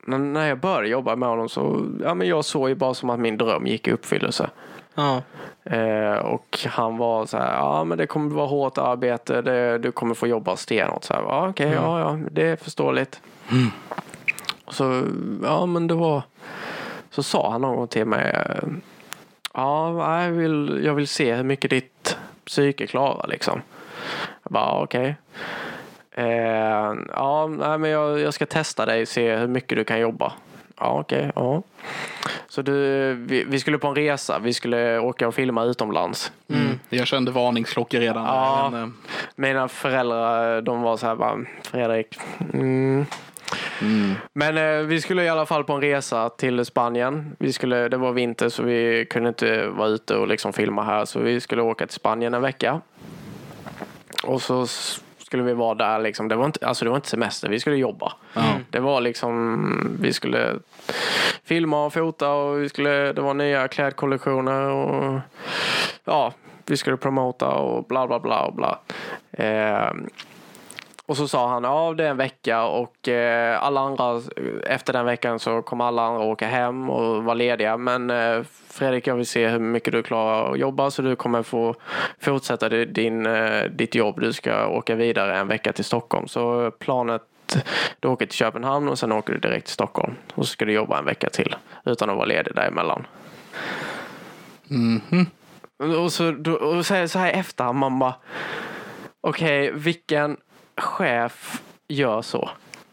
när, 0.00 0.18
när 0.18 0.48
jag 0.48 0.58
började 0.58 0.88
jobba 0.88 1.16
med 1.16 1.28
honom 1.28 1.48
så 1.48 1.86
ja, 2.02 2.14
men 2.14 2.28
jag 2.28 2.44
såg 2.44 2.68
ju 2.68 2.74
bara 2.74 2.94
som 2.94 3.10
att 3.10 3.20
min 3.20 3.36
dröm 3.36 3.66
gick 3.66 3.88
i 3.88 3.92
uppfyllelse. 3.92 4.50
Ja. 4.94 5.22
Eh, 5.64 6.18
och 6.18 6.58
han 6.66 6.96
var 6.96 7.26
så 7.26 7.38
här, 7.38 7.54
ja 7.54 7.84
men 7.84 7.98
det 7.98 8.06
kommer 8.06 8.34
vara 8.34 8.46
hårt 8.46 8.78
arbete, 8.78 9.42
det, 9.42 9.78
du 9.78 9.92
kommer 9.92 10.14
få 10.14 10.26
jobba 10.26 10.56
stenhårt. 10.56 11.04
Så 11.04 11.14
här, 11.14 11.22
ja 11.22 11.48
okej, 11.48 11.72
ja 11.74 12.00
ja, 12.00 12.18
det 12.30 12.42
är 12.42 12.56
förståeligt. 12.56 13.20
Och 13.48 14.11
så, 14.72 15.08
ja 15.42 15.66
men 15.66 15.86
det 15.86 15.94
var, 15.94 16.22
så 17.10 17.22
sa 17.22 17.50
han 17.50 17.60
någon 17.60 17.76
gång 17.76 17.88
till 17.88 18.06
mig, 18.06 18.36
ja 19.54 20.22
jag 20.24 20.30
vill, 20.30 20.80
jag 20.84 20.94
vill 20.94 21.08
se 21.08 21.34
hur 21.34 21.44
mycket 21.44 21.70
ditt 21.70 22.16
psyke 22.44 22.86
klarar 22.86 23.28
liksom. 23.28 23.62
Jag 24.42 24.52
bara, 24.52 24.82
okej. 24.82 25.00
Okay. 25.00 25.14
Eh, 26.24 26.94
ja, 27.08 27.46
nej, 27.46 27.78
men 27.78 27.90
jag, 27.90 28.20
jag 28.20 28.34
ska 28.34 28.46
testa 28.46 28.86
dig 28.86 29.02
och 29.02 29.08
se 29.08 29.36
hur 29.36 29.48
mycket 29.48 29.78
du 29.78 29.84
kan 29.84 30.00
jobba. 30.00 30.32
Ja, 30.82 31.00
okej. 31.00 31.30
ja. 31.34 31.62
Så 32.48 32.62
du, 32.62 33.14
vi, 33.14 33.44
vi 33.44 33.60
skulle 33.60 33.78
på 33.78 33.88
en 33.88 33.94
resa. 33.94 34.38
Vi 34.38 34.52
skulle 34.52 34.98
åka 34.98 35.28
och 35.28 35.34
filma 35.34 35.64
utomlands. 35.64 36.32
Mm. 36.48 36.80
Jag 36.88 37.06
kände 37.06 37.30
varningsklockor 37.30 37.98
redan. 37.98 38.24
Ja. 38.24 38.68
Men, 38.72 38.82
eh, 38.82 38.88
Mina 39.36 39.68
föräldrar 39.68 40.62
de 40.62 40.82
var 40.82 40.96
så 40.96 41.06
här 41.06 41.16
bara, 41.16 41.38
Fredrik. 41.62 42.18
Mm. 42.52 43.06
mm. 43.80 44.14
Men 44.32 44.56
eh, 44.56 44.86
vi 44.86 45.00
skulle 45.00 45.24
i 45.24 45.28
alla 45.28 45.46
fall 45.46 45.64
på 45.64 45.72
en 45.72 45.80
resa 45.80 46.28
till 46.28 46.64
Spanien. 46.64 47.36
Vi 47.38 47.52
skulle, 47.52 47.88
det 47.88 47.96
var 47.96 48.12
vinter 48.12 48.48
så 48.48 48.62
vi 48.62 49.06
kunde 49.10 49.28
inte 49.28 49.66
vara 49.66 49.88
ute 49.88 50.16
och 50.16 50.28
liksom 50.28 50.52
filma 50.52 50.82
här. 50.82 51.04
Så 51.04 51.20
vi 51.20 51.40
skulle 51.40 51.62
åka 51.62 51.86
till 51.86 51.94
Spanien 51.94 52.34
en 52.34 52.42
vecka. 52.42 52.80
Och 54.24 54.42
så 54.42 54.66
skulle 55.32 55.42
vi 55.42 55.54
vara 55.54 55.74
där 55.74 55.98
liksom. 55.98 56.28
Det 56.28 56.36
var 56.36 56.46
inte, 56.46 56.66
alltså 56.66 56.84
det 56.84 56.90
var 56.90 56.96
inte 56.96 57.08
semester, 57.08 57.48
vi 57.48 57.60
skulle 57.60 57.76
jobba. 57.76 58.12
Det 58.70 58.80
var 58.80 59.00
liksom, 59.00 59.96
vi 60.00 60.12
skulle 60.12 60.54
filma 61.44 61.84
och 61.84 61.92
fota 61.92 62.32
och 62.32 62.62
vi 62.62 62.68
skulle, 62.68 63.12
det 63.12 63.20
var 63.20 63.34
nya 63.34 63.68
klädkollektioner 63.68 64.68
och 64.68 65.20
ja, 66.04 66.32
vi 66.66 66.76
skulle 66.76 66.96
promota 66.96 67.48
och 67.48 67.84
bla 67.84 68.06
bla 68.06 68.20
bla 68.20 68.42
och 68.42 68.54
bla. 68.54 68.78
Eh, 69.30 69.92
och 71.12 71.16
så 71.16 71.28
sa 71.28 71.48
han, 71.48 71.64
ja 71.64 71.94
det 71.96 72.04
är 72.04 72.10
en 72.10 72.16
vecka 72.16 72.64
och 72.64 73.08
eh, 73.08 73.62
alla 73.62 73.80
andra, 73.80 74.20
efter 74.66 74.92
den 74.92 75.04
veckan 75.06 75.38
så 75.38 75.62
kommer 75.62 75.84
alla 75.84 76.02
andra 76.02 76.22
åka 76.22 76.46
hem 76.46 76.90
och 76.90 77.24
vara 77.24 77.34
lediga. 77.34 77.76
Men 77.76 78.10
eh, 78.10 78.42
Fredrik, 78.70 79.06
jag 79.06 79.14
vill 79.14 79.26
se 79.26 79.48
hur 79.48 79.58
mycket 79.58 79.92
du 79.92 80.02
klarar 80.02 80.52
att 80.52 80.58
jobba 80.58 80.90
så 80.90 81.02
du 81.02 81.16
kommer 81.16 81.42
få 81.42 81.74
fortsätta 82.20 82.68
di- 82.68 82.84
din, 82.84 83.26
eh, 83.26 83.64
ditt 83.64 83.94
jobb. 83.94 84.20
Du 84.20 84.32
ska 84.32 84.66
åka 84.66 84.94
vidare 84.94 85.38
en 85.38 85.48
vecka 85.48 85.72
till 85.72 85.84
Stockholm. 85.84 86.28
Så 86.28 86.70
planet, 86.70 87.22
du 88.00 88.08
åker 88.08 88.26
till 88.26 88.36
Köpenhamn 88.38 88.88
och 88.88 88.98
sen 88.98 89.12
åker 89.12 89.32
du 89.32 89.38
direkt 89.38 89.66
till 89.66 89.74
Stockholm. 89.74 90.14
Och 90.34 90.46
så 90.46 90.52
ska 90.52 90.64
du 90.64 90.72
jobba 90.72 90.98
en 90.98 91.04
vecka 91.04 91.28
till 91.30 91.56
utan 91.84 92.10
att 92.10 92.16
vara 92.16 92.26
ledig 92.26 92.54
däremellan. 92.54 93.06
Och 96.02 96.12
så, 96.12 96.30
då, 96.30 96.52
och 96.52 96.86
så, 96.86 96.94
här, 96.94 97.06
så 97.06 97.18
här 97.18 97.28
i 97.28 97.32
efterhand, 97.32 97.78
man 97.78 97.98
bara, 97.98 98.14
okej, 99.20 99.72
vilken 99.72 100.36
chef 100.76 101.62
gör 101.88 102.22
så? 102.22 102.50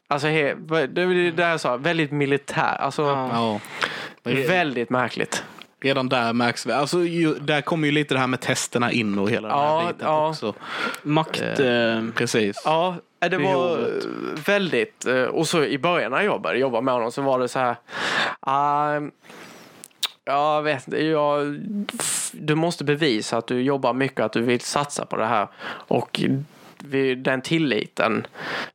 Alltså, 0.07 0.27
he, 0.27 0.53
det 0.87 1.01
är 1.01 1.31
det 1.31 1.43
jag 1.43 1.59
sa, 1.59 1.77
väldigt 1.77 2.11
militär. 2.11 2.75
Alltså, 2.79 3.01
Ja. 3.03 3.59
väldigt 4.23 4.89
märkligt. 4.89 5.43
Redan 5.81 6.09
där 6.09 6.33
märks 6.33 6.65
vi. 6.65 6.71
Alltså, 6.71 6.99
ju, 7.03 7.33
där 7.33 7.61
kommer 7.61 7.85
ju 7.85 7.91
lite 7.91 8.13
det 8.13 8.19
här 8.19 8.27
med 8.27 8.39
testerna 8.39 8.91
in 8.91 9.19
och 9.19 9.29
hela 9.29 9.47
den 9.47 9.57
Ja, 9.57 9.79
här 9.79 9.93
biten 9.93 10.07
ja. 10.07 10.29
också. 10.29 10.53
Makt... 11.03 11.41
Eh, 11.41 12.03
Precis. 12.15 12.61
Ja, 12.65 12.95
det 13.19 13.37
var 13.37 13.91
väldigt... 14.45 15.05
eh, 15.05 15.23
Och 15.23 15.47
så 15.47 15.63
i 15.63 15.77
början 15.77 16.11
när 16.11 16.21
jag 16.21 16.41
började 16.41 16.59
jobba 16.59 16.81
med 16.81 16.93
honom 16.93 17.11
så 17.11 17.21
var 17.21 17.39
det 17.39 17.47
så 17.47 17.59
här... 17.59 17.75
ah, 18.39 18.99
jag 20.25 20.61
vet 20.61 20.87
inte, 20.87 21.03
jag, 21.05 21.59
du 22.33 22.55
måste 22.55 22.83
bevisa 22.83 23.37
att 23.37 23.47
du 23.47 23.61
jobbar 23.61 23.93
mycket, 23.93 24.19
att 24.19 24.33
du 24.33 24.41
vill 24.41 24.59
satsa 24.61 25.05
på 25.05 25.15
det 25.17 25.25
här. 25.25 25.47
Och 25.69 26.21
den 27.17 27.41
tilliten, 27.41 28.27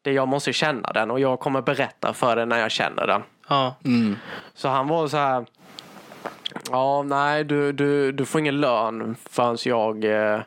det 0.02 0.12
jag 0.12 0.28
måste 0.28 0.52
känna 0.52 0.92
den 0.92 1.10
och 1.10 1.20
jag 1.20 1.40
kommer 1.40 1.62
berätta 1.62 2.12
för 2.12 2.36
dig 2.36 2.46
när 2.46 2.58
jag 2.58 2.70
känner 2.70 3.06
den. 3.06 3.22
ja. 3.48 3.74
Mm. 3.84 4.16
Så 4.54 4.68
han 4.68 4.88
var 4.88 5.08
så 5.08 5.16
här. 5.16 5.44
Ja, 6.70 7.02
nej, 7.02 7.44
du, 7.44 7.72
du, 7.72 8.12
du 8.12 8.24
får 8.24 8.40
ingen 8.40 8.60
lön 8.60 9.16
förrän 9.30 9.56
jag 9.64 10.04
eh, 10.04 10.40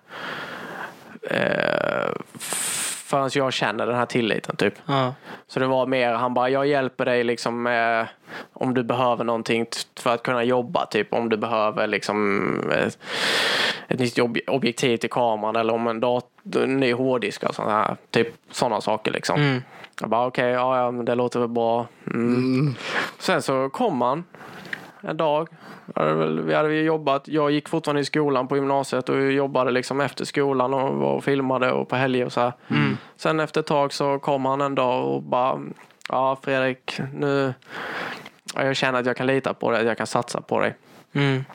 eh, 1.24 2.12
förrän 2.39 3.30
jag 3.34 3.53
känner 3.53 3.88
den 3.88 3.95
här 3.95 4.05
tilliten 4.05 4.55
typ. 4.55 4.74
ja. 4.86 5.14
Så 5.47 5.60
det 5.60 5.66
var 5.68 5.86
mer, 5.88 6.14
han 6.14 6.34
bara, 6.34 6.49
jag 6.49 6.68
hjälper 6.68 7.05
dig 7.05 7.24
liksom 7.24 7.64
med 7.64 8.08
om 8.53 8.74
du 8.74 8.84
behöver 8.84 9.24
någonting 9.24 9.66
för 9.99 10.14
att 10.14 10.24
kunna 10.24 10.43
jobba 10.43 10.86
typ. 10.86 11.14
Om 11.14 11.30
du 11.30 11.38
behöver 11.38 11.88
liksom 11.88 12.72
ett, 12.72 12.99
ett 13.88 13.99
nytt 13.99 14.18
ob- 14.18 14.47
objektiv 14.49 14.97
till 14.97 15.10
kameran 15.10 15.55
eller 15.55 15.74
om 15.74 15.88
en, 15.88 15.99
dat- 15.99 16.26
en 16.36 16.36
ny 16.56 16.93
hårddisk 16.93 17.43
och 17.43 17.56
sånt 17.56 17.70
här. 17.70 17.95
Typ 18.12 18.28
sådana 18.52 18.82
saker 18.82 19.12
liksom. 19.12 19.39
Mm. 19.39 19.62
Jag 20.02 20.10
bara 20.10 20.28
okej, 20.28 20.50
ja, 20.50 20.78
ja 20.78 20.91
men 20.91 21.06
det 21.06 21.16
låter 21.16 21.39
väl 21.39 21.50
bra. 21.50 21.88
Mm. 22.08 22.76
Sen 23.20 23.41
så 23.41 23.70
kom 23.70 24.02
han 24.02 24.24
en 25.02 25.18
dag. 25.18 25.48
Vi 26.43 26.54
hade, 26.54 26.74
ju 26.74 26.82
jobbat. 26.82 27.28
Jag 27.28 27.52
gick 27.52 27.70
fortfarande 27.70 28.02
i 28.02 28.06
skolan 28.06 28.48
på 28.48 28.56
gymnasiet 28.56 29.10
och 29.10 29.32
jobbade 29.32 29.72
liksom 29.72 30.02
efter 30.02 30.26
skolan 30.26 30.74
och 30.74 30.95
var 30.95 31.14
och 31.14 31.24
filmade 31.24 31.72
och 31.72 31.89
på 31.89 31.95
helger 31.95 32.26
och 32.26 32.34
så 32.34 32.41
här. 32.41 32.54
Sen 33.16 33.39
efter 33.39 33.60
ett 33.60 33.68
tag 33.68 33.93
så 33.93 34.20
kom 34.20 34.45
han 34.45 34.62
en 34.62 34.76
dag 34.76 35.16
och 35.16 35.24
bara 35.24 35.60
Ja 36.10 36.38
Fredrik, 36.41 37.00
nu 37.14 37.54
ja, 38.56 38.64
jag 38.64 38.76
känner 38.76 39.00
att 39.00 39.06
jag 39.06 39.18
kan 39.18 39.28
lita 39.28 39.54
på 39.54 39.72
dig, 39.72 39.80
att 39.80 39.88
jag 39.88 39.98
kan 39.98 40.08
satsa 40.08 40.41
på 40.41 40.60
dig. 40.60 40.76
Mm. 41.14 41.45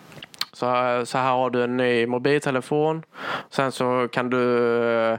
Så, 0.62 1.02
så 1.06 1.18
här 1.18 1.30
har 1.32 1.50
du 1.50 1.64
en 1.64 1.76
ny 1.76 2.06
mobiltelefon. 2.06 3.02
Sen 3.50 3.72
så 3.72 4.08
kan 4.12 4.30
du, 4.30 5.18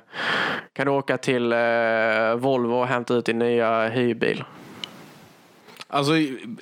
kan 0.74 0.86
du 0.86 0.92
åka 0.92 1.18
till 1.18 1.54
eh, 1.54 2.36
Volvo 2.36 2.74
och 2.76 2.88
hämta 2.88 3.14
ut 3.14 3.26
din 3.26 3.40
nya 3.40 3.90
hyrbil. 3.90 4.44
Alltså, 5.88 6.14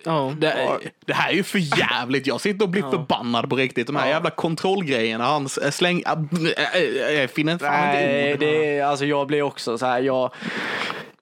Ja. 0.03 0.33
det, 0.37 0.77
det 1.05 1.13
här 1.13 1.29
är 1.31 1.33
ju 1.35 1.43
för 1.43 1.79
jävligt. 1.79 2.27
Jag 2.27 2.41
sitter 2.41 2.65
och 2.65 2.69
blir 2.69 2.81
förbannad 2.81 3.49
på 3.49 3.55
riktigt. 3.55 3.87
De 3.87 3.95
här 3.95 4.07
jävla 4.09 4.29
kontrollgrejerna. 4.29 5.23
Han 5.23 5.45
s- 5.45 5.75
släng... 5.77 6.03
Jag 7.15 7.29
finner 7.29 7.57
fan 7.57 7.85
inte 7.89 8.05
Nej, 8.05 8.33
ord. 8.33 8.39
det 8.39 8.77
är, 8.77 8.85
alltså 8.85 9.05
jag 9.05 9.27
blir 9.27 9.41
också 9.41 9.77
så 9.77 9.85
här, 9.85 9.99
jag, 10.01 10.31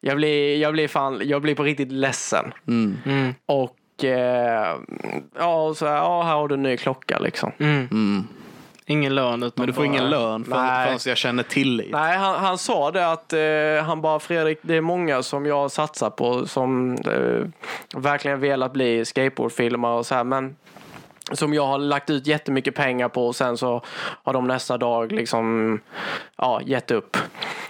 jag 0.02 0.18
blir, 0.18 0.58
jag 0.58 0.74
blir 0.74 0.88
fan, 0.88 1.22
jag 1.24 1.42
blir 1.42 1.56
på 1.56 1.64
riktigt 1.64 1.92
ledsen. 1.92 2.54
Mm. 2.68 3.34
Och 3.46 3.76
eh, 4.04 4.76
ja, 5.38 5.64
och 5.68 5.78
så 5.78 5.86
här, 5.86 5.96
ja, 5.96 6.24
här 6.24 6.34
har 6.36 6.48
du 6.48 6.56
en 6.56 6.64
ny 6.64 6.78
klocka 6.78 7.20
liksom. 7.20 7.52
Mm. 7.60 8.28
Ingen 8.86 9.16
lön 9.16 9.44
utan 9.44 9.54
Men 9.56 9.68
du 9.68 9.74
får 9.74 9.82
bara- 9.82 9.86
ingen 9.86 10.10
lön 10.10 10.44
för, 10.44 10.52
Nej. 10.56 10.86
förrän 10.86 11.00
jag 11.06 11.18
känner 11.18 11.44
tillit. 11.44 11.92
Nej, 11.92 12.18
han, 12.18 12.36
han 12.36 12.58
sa 12.58 12.92
det 12.92 13.12
att 13.12 13.34
eh, 13.34 13.86
han 13.88 14.02
bara 14.02 14.20
Fredrik, 14.20 14.60
det 14.62 14.76
är 14.76 14.82
många 14.82 15.24
som 15.24 15.46
jag 15.46 15.72
satsar 15.72 16.10
på 16.10 16.46
som 16.48 16.94
eh, 16.96 17.48
verkligen 18.02 18.40
velat 18.40 18.74
bli 18.74 19.06
skateboardfilmare 19.06 19.98
och 19.98 20.06
så 20.06 20.16
här, 20.16 20.24
men 20.24 20.56
som 21.32 21.54
jag 21.54 21.66
har 21.68 21.78
lagt 21.78 22.10
ut 22.10 22.28
jättemycket 22.28 22.76
pengar 22.76 23.10
på 23.10 23.28
och 23.28 23.36
sen 23.36 23.58
så 23.58 23.82
har 24.24 24.34
de 24.34 24.48
nästa 24.48 24.78
dag 24.78 25.12
liksom 25.12 25.80
ja, 26.38 26.62
gett 26.66 26.92
upp. 26.92 27.18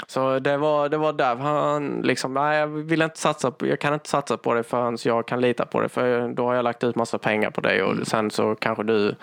Så 0.07 0.39
det 0.39 0.57
var, 0.57 0.89
det 0.89 0.97
var 0.97 1.13
där 1.13 1.35
han 1.35 2.01
liksom, 2.03 2.33
nej 2.33 2.59
jag 2.59 2.67
vill 2.67 3.01
inte 3.01 3.19
satsa 3.19 3.51
på, 3.51 3.67
jag 3.67 3.79
kan 3.79 3.93
inte 3.93 4.09
satsa 4.09 4.37
på 4.37 4.53
det 4.53 4.63
förrän 4.63 4.97
jag 5.03 5.25
kan 5.27 5.41
lita 5.41 5.65
på 5.65 5.81
det 5.81 5.89
för 5.89 6.27
då 6.27 6.45
har 6.45 6.55
jag 6.55 6.63
lagt 6.63 6.83
ut 6.83 6.95
massa 6.95 7.17
pengar 7.17 7.49
på 7.51 7.61
dig 7.61 7.83
och 7.83 8.07
sen 8.07 8.31
så 8.31 8.55
kanske 8.55 8.83
du 8.83 9.15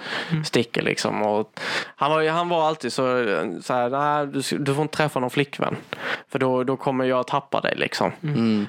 sticker 0.45 0.83
liksom. 0.83 1.23
Och 1.23 1.61
han, 1.97 2.11
var, 2.11 2.29
han 2.29 2.49
var 2.49 2.69
alltid 2.69 2.93
så, 2.93 3.03
så 3.63 3.73
här, 3.75 3.91
nej 3.91 4.27
du, 4.27 4.59
du 4.59 4.75
får 4.75 4.83
inte 4.83 4.97
träffa 4.97 5.21
någon 5.21 5.31
flickvän 5.31 5.77
för 6.29 6.39
då, 6.39 6.65
då 6.65 6.77
kommer 6.77 7.05
jag 7.05 7.27
tappa 7.27 7.61
dig 7.61 7.75
liksom. 7.77 8.13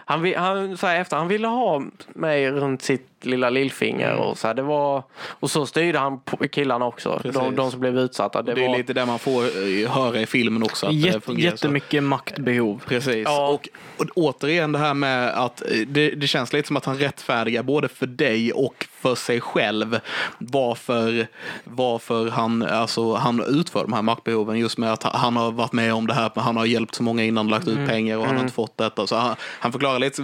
Han, 0.06 0.22
vill- 0.22 0.38
han, 0.38 0.78
så 0.78 0.88
här, 0.88 1.00
efter, 1.02 1.18
han 1.18 1.28
ville 1.28 1.48
ha 1.48 1.82
mig 2.08 2.52
runt 2.52 2.82
sitt 2.82 3.17
lilla 3.22 3.50
lillfinger 3.50 4.16
och 4.16 4.38
så 4.38 4.48
här, 4.48 4.54
det 4.54 4.62
var 4.62 5.04
och 5.18 5.52
så 5.52 5.66
styrde 5.66 6.00
han 6.00 6.20
killarna 6.52 6.86
också. 6.86 7.22
De, 7.34 7.56
de 7.56 7.72
som 7.72 7.80
blev 7.80 7.98
utsatta. 7.98 8.42
Det, 8.42 8.54
Det 8.54 8.64
är 8.66 8.70
var, 8.70 8.78
lite 8.78 8.94
det 8.94 9.06
man 9.06 9.20
får 9.20 9.44
eh, 9.44 9.92
höra 9.92 10.22
i 10.22 10.26
filmen 10.26 10.64
också. 10.64 10.86
Att 10.86 10.92
det 10.92 10.98
Jätte, 10.98 11.20
fungerar 11.20 11.50
så. 11.50 11.56
jättemycket 11.56 12.04
maktbehov. 12.04 12.82
Precis. 12.88 13.24
Ja. 13.26 13.48
Och, 13.48 13.70
och 13.98 14.06
återigen 14.16 14.72
det 14.72 14.80
här 14.80 14.94
med 14.94 15.30
att 15.30 15.62
eh, 15.62 15.68
det, 15.88 16.10
det 16.10 16.28
känns 16.28 16.54
lite 16.54 16.68
som 16.68 16.78
att 16.78 16.86
han 16.86 16.98
rättfärdigar 16.98 17.64
både 17.64 17.88
för 17.88 18.06
dig 18.06 18.54
och 18.54 18.88
för 18.92 19.16
sig 19.16 19.42
själv 19.42 20.00
varför, 20.38 21.28
varför 21.64 22.30
han, 22.30 22.64
alltså, 22.64 23.14
han 23.14 23.44
utför 23.48 23.82
de 23.82 23.94
här 23.94 24.02
maktbehoven. 24.02 24.58
Just 24.60 24.78
med 24.78 24.94
att 24.94 25.04
han 25.04 25.36
har 25.36 25.52
varit 25.52 25.74
med 25.74 25.94
om 25.94 26.08
det 26.08 26.14
här, 26.14 26.32
han 26.36 26.58
har 26.58 26.66
hjälpt 26.66 26.96
så 26.96 27.04
många 27.04 27.24
innan, 27.24 27.48
lagt 27.48 27.68
ut 27.68 27.88
pengar 27.88 28.18
och 28.18 28.26
han 28.26 28.36
har 28.36 28.42
inte 28.44 28.54
fått 28.54 28.78
detta. 28.78 29.08
Så 29.08 29.16
han, 29.16 29.36
han 29.42 29.72
förklarar 29.72 30.00
lite 30.00 30.22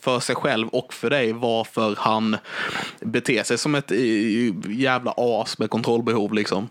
för 0.00 0.20
sig 0.20 0.34
själv 0.34 0.68
och 0.68 0.94
för 0.94 1.10
dig 1.10 1.32
varför 1.32 1.94
han 1.98 2.23
beter 3.00 3.42
sig 3.42 3.58
som 3.58 3.74
ett 3.74 3.90
eh, 3.90 3.98
jävla 4.70 5.14
as 5.16 5.58
med 5.58 5.70
kontrollbehov. 5.70 6.34
Liksom. 6.34 6.68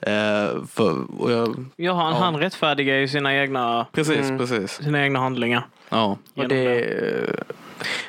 Eh, 0.00 0.64
för, 0.68 1.20
och 1.20 1.32
jag, 1.32 1.66
Ja, 1.76 1.92
han, 1.92 2.14
han 2.14 2.36
rättfärdigar 2.36 2.96
ju 2.96 3.08
sina 3.08 3.34
egna, 3.34 3.86
precis, 3.92 4.28
precis. 4.38 4.72
sina 4.72 5.02
egna 5.02 5.18
handlingar. 5.18 5.66
Ja. 5.88 6.18
och 6.34 6.48
det, 6.48 7.44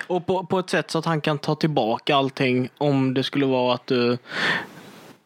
Och 0.07 0.25
på, 0.25 0.45
på 0.45 0.59
ett 0.59 0.69
sätt 0.69 0.91
så 0.91 0.99
att 0.99 1.05
han 1.05 1.21
kan 1.21 1.37
ta 1.37 1.55
tillbaka 1.55 2.15
allting 2.15 2.69
om 2.77 3.13
det 3.13 3.23
skulle 3.23 3.45
vara 3.45 3.73
att 3.73 3.87
du 3.87 4.17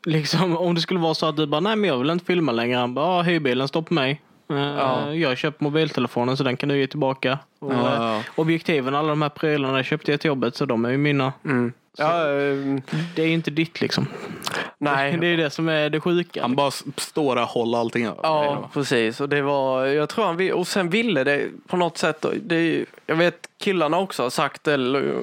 Liksom 0.06 0.58
om 0.58 0.76
det 0.76 0.82
skulle 0.82 1.00
vara 1.00 1.14
så 1.14 1.26
att 1.26 1.38
du 1.38 1.48
bara 1.48 1.62
nej 1.62 1.76
men 1.76 1.88
jag 1.88 1.98
vill 1.98 2.10
inte 2.10 2.26
filma 2.26 2.52
längre. 2.52 2.78
Han 2.78 2.94
bara 2.94 3.18
ja, 3.18 3.22
hyrbilen 3.22 3.68
står 3.68 3.82
på 3.82 3.94
mig. 3.94 4.22
Eh, 4.50 4.58
Ja. 4.58 5.14
Jag 5.14 5.30
har 5.30 5.36
köpt 5.36 5.62
mobiltelefonen 5.62 6.38
så 6.38 6.44
den 6.44 6.58
kan 6.58 6.70
du 6.70 6.78
ge 6.78 6.88
tillbaka. 6.88 7.40
Och, 7.60 7.74
Ja, 7.74 8.16
eh. 8.18 8.22
Objektiven, 8.36 8.96
alla 8.96 9.10
de 9.10 9.22
här 9.22 9.30
prylarna 9.30 9.84
köpte 9.84 10.12
jag 10.12 10.20
till 10.22 10.28
jobbet 10.28 10.56
så 10.56 10.66
de 10.66 10.86
är 10.86 10.90
ju 10.90 10.98
mina. 10.98 11.34
mm. 11.46 11.74
ja, 11.98 12.20
eh, 12.22 12.56
Det 13.16 13.22
är 13.22 13.28
ju 13.28 13.34
inte 13.34 13.52
ditt 13.52 13.82
liksom. 13.82 14.08
nej. 14.78 15.18
Det 15.22 15.28
är 15.28 15.38
det 15.38 15.50
som 15.50 15.70
är 15.70 15.90
det 15.90 16.00
sjuka. 16.00 16.42
Han 16.42 16.56
bara 16.56 16.72
står 16.98 17.36
där 17.36 17.42
och 17.42 17.48
håller 17.50 17.78
allting 17.78 18.06
över 18.06 18.20
Ja, 18.24 18.70
precis. 18.74 19.22
Och 19.22 19.30
det 19.30 19.42
var, 19.42 19.86
jag 19.86 20.10
tror 20.10 20.26
han 20.26 20.38
vill, 20.38 20.54
och 20.54 20.68
sen 20.68 20.90
ville 20.90 21.24
det 21.24 21.48
på 21.68 21.78
något 21.78 21.98
sätt. 21.98 22.26
Det, 22.42 22.86
jag 23.06 23.16
vet 23.16 23.48
killarna 23.58 24.00
också 24.00 24.24
har 24.24 24.30
sagt 24.30 24.64
det 24.64 24.74
eller, 24.74 25.14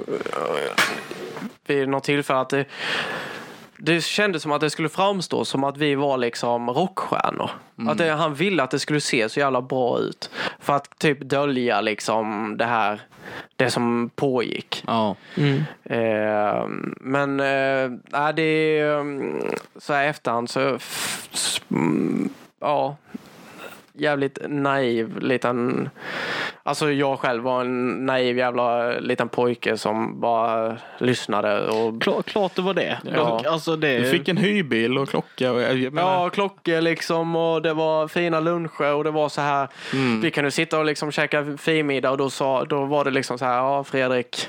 vid 1.66 1.88
något 1.88 2.04
tillfälle 2.04 2.40
att 2.40 2.48
det, 2.50 2.64
det 3.78 4.00
kändes 4.04 4.42
som 4.42 4.52
att 4.52 4.60
det 4.60 4.70
skulle 4.70 4.88
framstå 4.88 5.44
som 5.44 5.64
att 5.64 5.76
vi 5.76 5.94
var 5.94 6.16
liksom 6.18 6.70
rockstjärnor. 6.70 7.50
Att 7.88 7.98
det, 7.98 8.10
han 8.10 8.34
ville 8.34 8.62
att 8.62 8.70
det 8.70 8.78
skulle 8.78 9.00
se 9.00 9.28
så 9.28 9.40
jävla 9.40 9.62
bra 9.62 9.98
ut. 9.98 10.30
För 10.60 10.72
att 10.72 10.98
typ 10.98 11.20
dölja 11.20 11.80
liksom 11.80 12.54
det 12.56 12.64
här, 12.64 13.00
det 13.56 13.70
som 13.70 14.10
pågick. 14.14 14.84
Ja. 14.86 15.16
Mm. 15.36 15.62
Eh, 15.84 16.64
men 17.00 17.40
eh, 17.40 17.98
nej, 18.12 18.32
det 18.34 18.42
är 18.42 19.00
mm, 19.00 19.40
så 19.76 19.92
här 19.92 20.04
efterhand 20.04 20.50
så 20.50 20.74
f- 20.74 21.28
s- 21.32 21.60
mm, 21.70 22.28
ja 22.60 22.96
jävligt 23.96 24.38
naiv 24.48 25.18
liten 25.20 25.88
Alltså 26.62 26.90
jag 26.90 27.18
själv 27.18 27.42
var 27.42 27.60
en 27.60 28.06
naiv 28.06 28.38
jävla 28.38 28.90
liten 28.98 29.28
pojke 29.28 29.76
som 29.78 30.20
bara 30.20 30.76
lyssnade 30.98 31.68
och 31.68 32.02
Klart, 32.02 32.26
klart 32.26 32.54
det 32.54 32.62
var 32.62 32.74
det. 32.74 32.98
Ja. 33.14 33.42
Alltså 33.46 33.76
det 33.76 33.98
Du 33.98 34.04
fick 34.04 34.28
en 34.28 34.36
hyrbil 34.36 34.98
och 34.98 35.08
klocka. 35.08 35.52
Och 35.52 35.58
menar, 35.58 36.02
Ja, 36.02 36.30
klockor 36.30 36.80
liksom 36.80 37.36
och 37.36 37.62
det 37.62 37.74
var 37.74 38.08
fina 38.08 38.40
luncher 38.40 38.94
och 38.94 39.04
det 39.04 39.10
var 39.10 39.28
så 39.28 39.40
här. 39.40 39.68
Vi 40.22 40.30
kunde 40.30 40.50
sitta 40.50 40.78
och 40.78 40.84
liksom 40.84 41.12
käka 41.12 41.56
finmiddag 41.58 42.10
och 42.10 42.16
då, 42.16 42.30
sa, 42.30 42.64
då 42.64 42.84
var 42.84 43.04
det 43.04 43.10
liksom 43.10 43.38
så 43.38 43.44
här, 43.44 43.56
ja 43.56 43.84
Fredrik, 43.84 44.48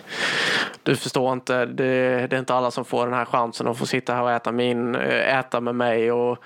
du 0.83 0.95
förstår 0.95 1.33
inte, 1.33 1.65
det, 1.65 2.27
det 2.27 2.35
är 2.35 2.39
inte 2.39 2.53
alla 2.53 2.71
som 2.71 2.85
får 2.85 3.05
den 3.05 3.13
här 3.15 3.25
chansen 3.25 3.67
att 3.67 3.77
få 3.77 3.85
sitta 3.85 4.13
här 4.13 4.21
och 4.21 4.31
äta, 4.31 4.51
min, 4.51 4.95
äta 4.95 5.61
med 5.61 5.75
mig 5.75 6.11
och 6.11 6.37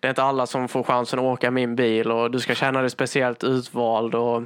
det 0.00 0.06
är 0.06 0.10
inte 0.10 0.22
alla 0.22 0.46
som 0.46 0.68
får 0.68 0.82
chansen 0.82 1.18
att 1.18 1.24
åka 1.24 1.50
min 1.50 1.76
bil 1.76 2.10
och 2.10 2.30
du 2.30 2.40
ska 2.44 2.54
känna 2.54 2.80
dig 2.80 2.90
speciellt 2.90 3.44
utvald 3.44 4.14
och 4.14 4.42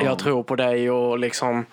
jag 0.00 0.18
tror 0.18 0.42
på 0.42 0.56
dig 0.56 0.90
och 0.90 1.18
liksom 1.18 1.66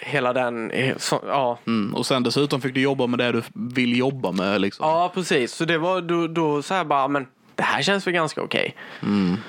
hela 0.00 0.32
den, 0.32 0.72
så, 0.96 1.20
ja. 1.26 1.58
Mm. 1.66 1.94
Och 1.94 2.06
sen 2.06 2.22
dessutom 2.22 2.60
fick 2.60 2.74
du 2.74 2.80
jobba 2.80 3.06
med 3.06 3.18
det 3.18 3.32
du 3.32 3.42
vill 3.52 3.98
jobba 3.98 4.32
med. 4.32 4.60
Liksom. 4.60 4.86
Ja, 4.88 5.10
precis. 5.14 5.52
Så 5.52 5.64
det 5.64 5.78
var 5.78 6.00
då, 6.00 6.26
då 6.26 6.62
så 6.62 6.74
här 6.74 6.84
bara, 6.84 7.08
men 7.08 7.26
det 7.54 7.62
här 7.62 7.82
känns 7.82 8.06
väl 8.06 8.14
ganska 8.14 8.42
okej. 8.42 8.76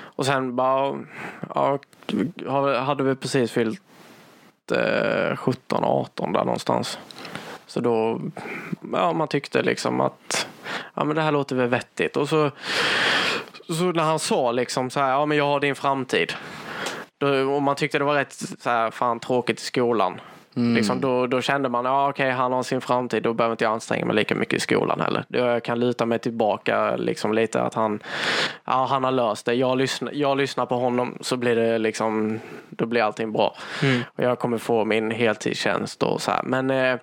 Och 0.02 0.26
sen 0.26 0.56
bara, 0.56 0.98
ja, 1.54 1.78
hade 2.80 3.02
vi 3.02 3.14
precis 3.14 3.50
fyllt 3.50 3.80
varit 4.70 5.30
eh, 5.30 5.36
17, 5.36 5.84
18 5.84 6.32
där 6.32 6.44
någonstans. 6.44 6.98
Så 7.66 7.80
då, 7.80 8.20
ja 8.92 9.12
man 9.12 9.28
tyckte 9.28 9.62
liksom 9.62 10.00
att 10.00 10.46
ja 10.94 11.04
men 11.04 11.16
det 11.16 11.22
här 11.22 11.32
låter 11.32 11.56
väl 11.56 11.68
vettigt. 11.68 12.16
Och 12.16 12.28
så, 12.28 12.50
så 13.68 13.84
när 13.84 14.02
han 14.02 14.18
sa 14.18 14.52
liksom 14.52 14.90
så 14.90 15.00
här, 15.00 15.10
ja 15.10 15.26
men 15.26 15.38
jag 15.38 15.44
har 15.44 15.60
din 15.60 15.74
framtid. 15.74 16.32
Då, 17.20 17.54
och 17.54 17.62
man 17.62 17.76
tyckte 17.76 17.98
det 17.98 18.04
var 18.04 18.14
rätt 18.14 18.32
så 18.32 18.70
här, 18.70 18.90
fan 18.90 19.20
tråkigt 19.20 19.60
i 19.60 19.64
skolan. 19.64 20.20
Liksom, 20.74 21.00
då, 21.00 21.26
då 21.26 21.40
kände 21.40 21.68
man, 21.68 21.84
ja 21.84 22.08
okej 22.08 22.30
han 22.30 22.52
har 22.52 22.62
sin 22.62 22.80
framtid, 22.80 23.22
då 23.22 23.32
behöver 23.32 23.52
inte 23.52 23.64
jag 23.64 23.72
anstränga 23.72 24.04
mig 24.04 24.16
lika 24.16 24.34
mycket 24.34 24.54
i 24.54 24.60
skolan 24.60 25.00
heller. 25.00 25.24
Då 25.28 25.38
jag 25.38 25.62
kan 25.62 25.80
luta 25.80 26.06
mig 26.06 26.18
tillbaka 26.18 26.96
liksom 26.96 27.32
lite 27.34 27.62
att 27.62 27.74
han, 27.74 28.00
ja 28.64 28.86
han 28.90 29.04
har 29.04 29.10
löst 29.10 29.46
det. 29.46 29.54
Jag 29.54 29.78
lyssnar, 29.78 30.12
jag 30.12 30.36
lyssnar 30.36 30.66
på 30.66 30.74
honom 30.74 31.18
så 31.20 31.36
blir 31.36 31.56
det 31.56 31.78
liksom, 31.78 32.40
då 32.70 32.86
blir 32.86 33.02
allting 33.02 33.32
bra. 33.32 33.56
Och 34.06 34.24
jag 34.24 34.38
kommer 34.38 34.58
få 34.58 34.84
min 34.84 35.10
heltidstjänst 35.10 36.02
och 36.02 36.22
så 36.22 36.30
här. 36.30 36.42
Men 36.42 36.70
eh, 36.70 36.96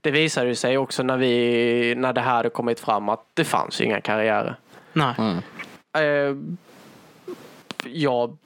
det 0.00 0.10
visade 0.10 0.46
ju 0.46 0.54
sig 0.54 0.78
också 0.78 1.02
när 1.02 1.16
vi, 1.16 1.94
när 1.96 2.12
det 2.12 2.20
här 2.20 2.34
hade 2.34 2.50
kommit 2.50 2.80
fram 2.80 3.08
att 3.08 3.24
det 3.34 3.44
fanns 3.44 3.80
ju 3.80 3.84
inga 3.84 4.00
karriärer. 4.00 4.56
Nej. 4.92 5.14
Eh, 5.98 6.36
jag 7.84 8.36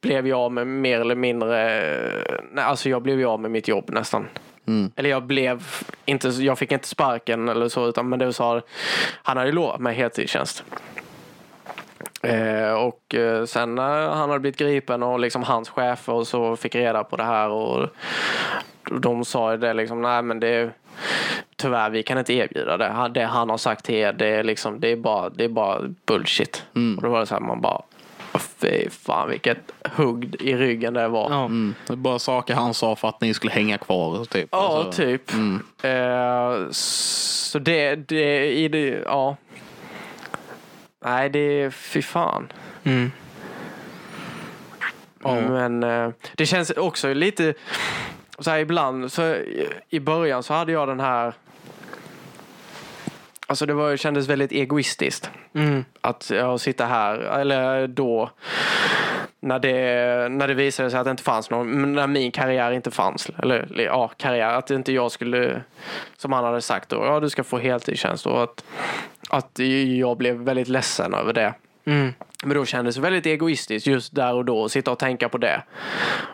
blev 0.00 0.26
jag 0.26 0.38
av 0.38 0.52
med 0.52 0.66
mer 0.66 1.00
eller 1.00 1.14
mindre, 1.14 1.56
nej, 2.52 2.64
alltså 2.64 2.88
jag 2.88 3.02
blev 3.02 3.28
av 3.28 3.40
med 3.40 3.50
mitt 3.50 3.68
jobb 3.68 3.90
nästan. 3.90 4.28
Eller 4.96 5.10
jag 5.10 5.22
blev 5.22 5.62
inte, 6.04 6.28
jag 6.28 6.58
fick 6.58 6.72
inte 6.72 6.88
sparken 6.88 7.48
eller 7.48 7.68
så 7.68 7.88
utan 7.88 8.08
men 8.08 8.18
det 8.18 8.32
sa, 8.32 8.60
han 9.22 9.36
hade 9.36 9.52
lovat 9.52 9.80
mig 9.80 9.94
heltidstjänst. 9.94 10.64
Eh, 12.22 12.72
och 12.72 13.14
eh, 13.14 13.44
sen 13.44 13.74
när 13.74 14.08
han 14.08 14.28
hade 14.28 14.40
blivit 14.40 14.58
gripen 14.58 15.02
och 15.02 15.20
liksom 15.20 15.42
hans 15.42 15.68
chefer 15.68 16.12
och 16.12 16.26
så 16.26 16.56
fick 16.56 16.74
reda 16.74 17.04
på 17.04 17.16
det 17.16 17.24
här 17.24 17.48
och 17.48 17.88
de 18.90 19.24
sa 19.24 19.52
ju 19.52 19.58
det 19.58 19.72
liksom, 19.74 20.02
nej 20.02 20.22
men 20.22 20.40
det 20.40 20.70
tyvärr 21.62 21.90
vi 21.90 22.02
kan 22.02 22.18
inte 22.18 22.32
erbjuda 22.34 22.76
det. 22.76 23.10
Det 23.14 23.24
han 23.24 23.50
har 23.50 23.56
sagt 23.56 23.84
till 23.84 23.94
er 23.94 24.12
det 24.12 24.26
är 24.26 24.44
liksom, 24.44 24.80
det 24.80 24.88
är 24.88 24.96
bara, 24.96 25.28
det 25.30 25.44
är 25.44 25.48
bara 25.48 25.80
bullshit. 26.06 26.64
Och 26.96 27.02
då 27.02 27.08
var 27.08 27.20
det 27.20 27.26
så 27.26 27.34
här, 27.34 27.40
man 27.40 27.60
bara, 27.60 27.82
fy 28.38 28.90
fan 28.90 29.28
vilket 29.28 29.72
hugg 29.96 30.36
i 30.40 30.56
ryggen 30.56 30.94
det 30.94 31.08
var. 31.08 31.30
Ja. 31.30 31.44
Mm. 31.44 31.74
Det 31.86 31.92
är 31.92 31.96
bara 31.96 32.18
saker 32.18 32.54
han 32.54 32.74
sa 32.74 32.96
för 32.96 33.08
att 33.08 33.20
ni 33.20 33.34
skulle 33.34 33.52
hänga 33.52 33.78
kvar. 33.78 34.24
Typ. 34.24 34.48
Ja, 34.52 34.78
Alltså, 34.78 35.02
typ. 35.02 35.30
Eh, 35.82 36.70
så 36.70 37.58
det, 37.58 37.94
det, 37.94 38.52
i 38.52 38.68
det, 38.68 39.02
ja. 39.06 39.36
Nej, 41.04 41.30
det 41.30 41.38
är, 41.38 41.70
fy 41.70 42.02
fan. 42.02 42.52
Mm. 42.84 43.10
Men 45.48 45.82
eh, 45.82 46.10
det 46.34 46.46
känns 46.46 46.70
också 46.70 47.14
lite, 47.14 47.54
så 48.38 48.50
här 48.50 48.58
ibland, 48.58 49.12
så 49.12 49.36
i 49.88 50.00
början 50.00 50.42
så 50.42 50.54
hade 50.54 50.72
jag 50.72 50.88
den 50.88 51.00
här, 51.00 51.34
alltså 53.52 53.66
det 53.66 53.74
var, 53.74 53.96
kändes 53.96 54.28
väldigt 54.28 54.52
egoistiskt. 54.52 55.30
Mm. 55.54 55.84
Att 56.00 56.30
jag 56.30 56.60
sitta 56.60 56.86
här, 56.86 57.14
eller 57.18 57.86
då, 57.86 58.30
när 59.40 59.58
det, 59.58 60.28
när 60.28 60.48
det 60.48 60.54
visade 60.54 60.90
sig 60.90 60.98
att 60.98 61.04
det 61.04 61.10
inte 61.10 61.22
fanns 61.22 61.50
någon, 61.50 61.92
när 61.92 62.06
min 62.06 62.32
karriär 62.32 62.72
inte 62.72 62.90
fanns, 62.90 63.30
eller 63.38 63.58
eller, 63.58 63.84
ja, 63.84 64.08
karriär, 64.08 64.54
att 64.54 64.70
inte 64.70 64.92
jag 64.92 65.12
skulle, 65.12 65.62
som 66.16 66.32
han 66.32 66.44
hade 66.44 66.60
sagt 66.60 66.88
då, 66.88 66.96
ja 66.96 67.20
du 67.20 67.30
ska 67.30 67.44
få 67.44 67.58
heltidstjänst 67.58 68.26
och 68.26 68.42
att, 68.42 68.64
att 69.28 69.58
jag 69.98 70.16
blev 70.16 70.36
väldigt 70.36 70.68
ledsen 70.68 71.14
över 71.14 71.32
det. 71.32 71.54
Mm. 71.84 72.12
Men 72.44 72.56
då 72.56 72.64
kändes 72.64 72.94
det 72.94 73.00
väldigt 73.00 73.26
egoistiskt 73.26 73.86
just 73.86 74.14
där 74.14 74.34
och 74.34 74.44
då 74.44 74.64
att 74.64 74.72
sitta 74.72 74.92
och 74.92 74.98
tänka 74.98 75.28
på 75.28 75.38
det. 75.38 75.62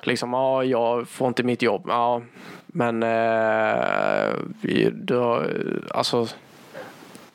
Liksom, 0.03 0.33
ja, 0.33 0.65
jag 0.65 1.09
får 1.09 1.29
inte 1.29 1.43
mitt 1.43 1.63
jobb. 1.63 1.85
Ja, 1.89 2.23
men 2.67 3.03
eh, 3.03 3.09
har, 5.11 5.53
alltså 5.91 6.27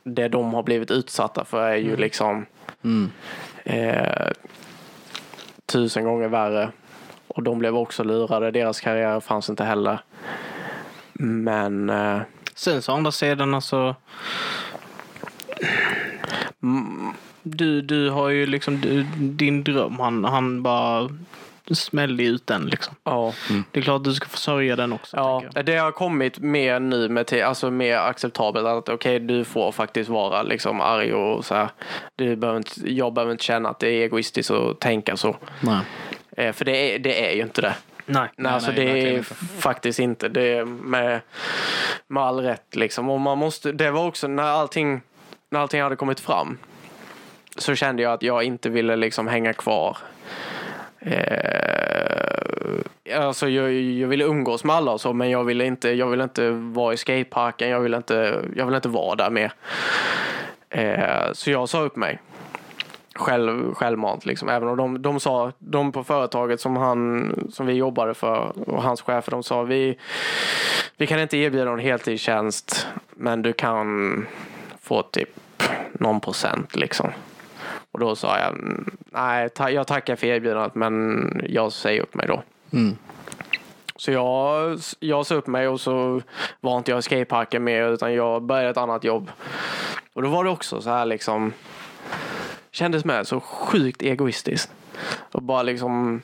det 0.04 0.28
de 0.28 0.54
har 0.54 0.64
blivit 0.64 0.92
utsatta 0.92 1.46
för 1.46 1.68
är 1.68 1.76
ju 1.76 1.96
liksom 1.96 2.46
Mm. 2.84 3.12
eh, 3.64 4.32
tusen 5.66 6.04
gånger 6.04 6.28
värre. 6.28 6.72
Och 7.28 7.44
de 7.44 7.60
blev 7.60 7.76
också 7.76 8.04
lurade. 8.04 8.52
Deras 8.52 8.82
karriär 8.82 9.20
fanns 9.20 9.50
inte 9.50 9.64
heller. 9.64 10.00
Men 11.14 11.90
eh, 11.90 12.20
Sen 12.56 12.82
så 12.82 12.92
andra 12.92 13.12
sidan 13.12 13.54
alltså. 13.54 13.96
Du, 17.44 17.82
du 17.82 18.10
har 18.10 18.30
ju 18.30 18.46
liksom 18.46 18.82
du, 18.82 19.04
din 19.18 19.64
dröm. 19.64 20.00
Han, 20.00 20.24
han 20.24 20.64
bara 20.64 21.10
smällde 21.76 22.24
ut 22.24 22.48
den 22.48 22.66
liksom. 22.66 22.96
ja. 23.04 23.34
Det 23.72 23.80
är 23.80 23.84
klart 23.84 23.98
att 23.98 24.04
du 24.04 24.14
ska 24.14 24.28
försörja 24.28 24.76
den 24.76 24.94
också. 24.94 25.18
Ja, 25.18 25.62
det 25.64 25.76
har 25.76 25.92
kommit 25.92 26.40
mer 26.40 26.80
nu 26.80 27.10
med 27.10 27.34
alltså 27.34 27.72
mer 27.72 27.98
acceptabelt 27.98 28.68
att 28.68 28.90
okej 28.90 29.20
du 29.20 29.44
får 29.44 29.72
faktiskt 29.72 30.10
vara 30.10 30.44
liksom 30.44 30.82
arg 30.82 31.14
och 31.14 31.46
så 31.46 31.56
här. 31.56 31.70
Du 32.16 32.36
behöver 32.36 32.58
inte, 32.58 32.94
jag 32.94 33.14
behöver 33.14 33.32
inte 33.32 33.44
känna 33.44 33.70
att 33.70 33.80
det 33.80 33.88
är 33.88 34.04
egoistiskt 34.04 34.52
att 34.52 34.80
tänka 34.80 35.18
så. 35.18 35.36
Nej. 35.60 35.80
Eh, 36.38 36.54
för 36.54 36.66
det 36.66 36.96
är, 36.96 37.00
det 37.00 37.30
är 37.30 37.36
ju 37.36 37.42
inte 37.42 37.62
det. 37.62 37.76
Nej. 38.06 38.30
Nej, 38.38 38.52
alltså 38.52 38.72
nej, 38.72 38.86
det 38.86 39.02
är 39.02 39.18
inte. 39.18 39.36
faktiskt 39.60 40.00
inte. 40.00 40.30
Det 40.30 40.42
är 40.42 40.66
med, 40.66 41.22
med 42.08 42.24
all 42.24 42.40
rätt 42.40 42.76
liksom. 42.76 43.10
Och 43.10 43.22
man 43.22 43.38
måste, 43.38 43.72
det 43.72 43.92
var 43.92 44.08
också 44.08 44.28
när 44.28 44.44
allting, 44.44 45.02
när 45.52 45.60
allting 45.60 45.82
hade 45.82 45.96
kommit 45.96 46.20
fram 46.20 46.58
så 47.58 47.76
kände 47.76 48.04
jag 48.04 48.14
att 48.14 48.24
jag 48.24 48.44
inte 48.44 48.70
ville 48.70 48.96
liksom 48.96 49.28
hänga 49.28 49.54
kvar. 49.54 49.98
Eh, 51.06 52.74
alltså 53.20 53.50
jag, 53.50 53.74
jag 53.74 54.08
ville 54.08 54.24
umgås 54.24 54.64
med 54.64 54.76
alla 54.76 54.92
och 54.92 55.02
så 55.02 55.14
men 55.14 55.30
jag 55.30 55.44
ville 55.44 55.66
inte, 55.66 55.90
jag 55.90 56.08
ville 56.08 56.24
inte 56.24 56.50
vara 56.52 56.94
i 56.94 56.98
skateparken. 56.98 57.70
Jag 57.70 57.80
ville 57.80 57.98
inte, 57.98 58.44
jag 58.56 58.66
ville 58.66 58.78
inte 58.78 58.90
vara 58.90 59.16
där 59.16 59.30
mer. 59.30 59.54
Eh, 60.70 61.34
så 61.34 61.52
jag 61.52 61.70
sa 61.70 61.82
upp 61.82 61.96
mig 61.96 62.20
själv, 63.16 63.74
självmant. 63.74 64.26
Liksom. 64.26 64.50
Även 64.50 64.70
om 64.70 64.78
de, 64.78 65.02
de 65.02 65.20
sa, 65.20 65.52
de 65.60 65.92
på 65.92 66.04
företaget 66.04 66.62
som, 66.62 66.78
han, 66.78 67.34
som 67.54 67.66
vi 67.66 67.74
jobbade 67.74 68.14
för 68.14 68.70
och 68.70 68.84
hans 68.84 69.02
chefer, 69.02 69.32
de 69.32 69.44
sa 69.44 69.64
vi, 69.64 69.98
vi 70.98 71.08
kan 71.08 71.20
inte 71.20 71.38
erbjuda 71.38 71.66
någon 71.66 71.80
heltidstjänst 71.80 72.88
men 73.10 73.42
du 73.42 73.54
kan 73.54 74.26
få 74.82 75.02
typ 75.02 75.30
någon 75.94 76.20
procent 76.20 76.76
liksom. 76.76 77.10
Och 77.94 78.00
då 78.00 78.16
sa 78.16 78.40
jag, 78.40 78.58
nej 79.12 79.50
ta, 79.50 79.70
jag 79.70 79.88
tackar 79.88 80.16
för 80.16 80.28
erbjudandet 80.28 80.76
men 80.76 81.42
jag 81.50 81.72
säger 81.72 82.02
upp 82.02 82.16
mig 82.16 82.28
då. 82.28 82.44
Mm. 82.72 82.96
Så 83.96 84.12
jag, 84.12 84.80
jag 85.00 85.26
sa 85.26 85.36
upp 85.36 85.48
mig 85.48 85.68
och 85.68 85.82
så 85.82 86.22
var 86.62 86.78
inte 86.78 86.92
jag 86.92 87.00
i 87.00 87.02
skateparken 87.02 87.64
mer 87.64 87.90
utan 87.90 88.14
jag 88.14 88.44
började 88.44 88.70
ett 88.70 88.78
annat 88.78 89.04
jobb. 89.04 89.32
Och 90.14 90.22
då 90.22 90.30
var 90.30 90.44
det 90.44 90.50
också 90.50 90.82
så 90.82 90.90
här 90.90 91.06
liksom 91.06 91.54
kändes 92.72 93.06
med 93.06 93.28
så 93.28 93.40
sjukt 93.40 94.02
egoistiskt. 94.02 94.72
Och 95.32 95.44
bara 95.44 95.64
liksom 95.64 96.22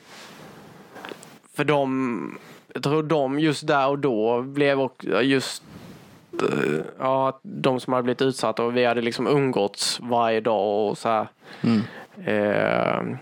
för 1.54 1.64
dem, 1.64 2.38
jag 2.74 2.82
tror 2.82 3.02
de 3.02 3.40
just 3.40 3.66
där 3.66 3.88
och 3.88 3.98
då 3.98 4.42
blev 4.42 4.88
just 5.22 5.62
eh, 6.42 6.80
ja, 6.98 7.28
att 7.28 7.40
de 7.42 7.80
som 7.80 7.92
hade 7.92 8.02
blivit 8.02 8.22
utsatta 8.22 8.62
och 8.64 8.76
vi 8.76 8.84
hade 8.84 9.00
liksom 9.00 9.26
umgåtts 9.26 10.00
varje 10.00 10.40
dag 10.40 10.88
och 10.88 10.98
så 10.98 11.08
här. 11.08 11.28
Mm. 11.60 11.80
Eh, 12.26 13.16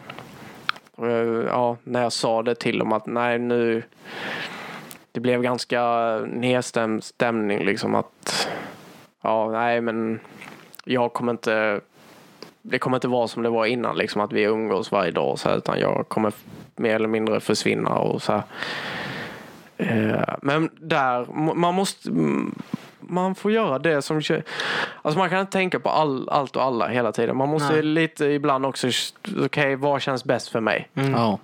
och 0.96 1.08
jag- 1.08 1.44
ja, 1.44 1.76
när 1.84 2.02
jag 2.02 2.12
sa 2.12 2.42
det 2.42 2.54
till 2.54 2.78
dem 2.78 2.92
att 2.92 3.06
nej 3.06 3.38
nu 3.38 3.82
det 5.12 5.20
blev 5.20 5.42
ganska 5.42 5.82
nedstämd 6.26 7.04
stämning 7.04 7.64
liksom 7.64 7.94
att 7.94 8.48
ja 9.22 9.50
nej 9.50 9.80
men 9.80 10.20
jag 10.84 11.12
kommer 11.12 11.32
inte 11.32 11.80
det 12.62 12.78
kommer 12.78 12.96
inte 12.96 13.08
vara 13.08 13.28
som 13.28 13.42
det 13.42 13.48
var 13.48 13.66
innan 13.66 13.96
liksom 13.96 14.20
att 14.20 14.32
vi 14.32 14.42
umgås 14.42 14.92
varje 14.92 15.10
dag 15.10 15.38
så 15.38 15.48
här, 15.48 15.56
utan 15.56 15.78
jag 15.80 16.04
kommer 16.08 16.32
mer 16.76 16.94
eller 16.94 17.08
mindre 17.08 17.40
försvinna 17.40 17.90
och 17.98 18.22
så 18.22 18.32
här. 18.32 18.42
Eh, 19.76 20.34
men 20.42 20.70
där, 20.80 21.26
man 21.54 21.74
måste 21.74 22.10
man 23.08 23.34
får 23.34 23.52
göra 23.52 23.78
det 23.78 24.02
som 24.02 24.16
Alltså 25.02 25.18
man 25.18 25.30
kan 25.30 25.40
inte 25.40 25.52
tänka 25.52 25.80
på 25.80 25.88
all, 25.88 26.28
allt 26.28 26.56
och 26.56 26.62
alla 26.62 26.88
hela 26.88 27.12
tiden. 27.12 27.36
Man 27.36 27.48
måste 27.48 27.72
Nej. 27.72 27.82
lite 27.82 28.24
ibland 28.26 28.66
också, 28.66 28.88
okej 29.44 29.76
vad 29.76 30.02
känns 30.02 30.24
bäst 30.24 30.48
för 30.48 30.60
mig? 30.60 30.88
Ja. 30.94 31.38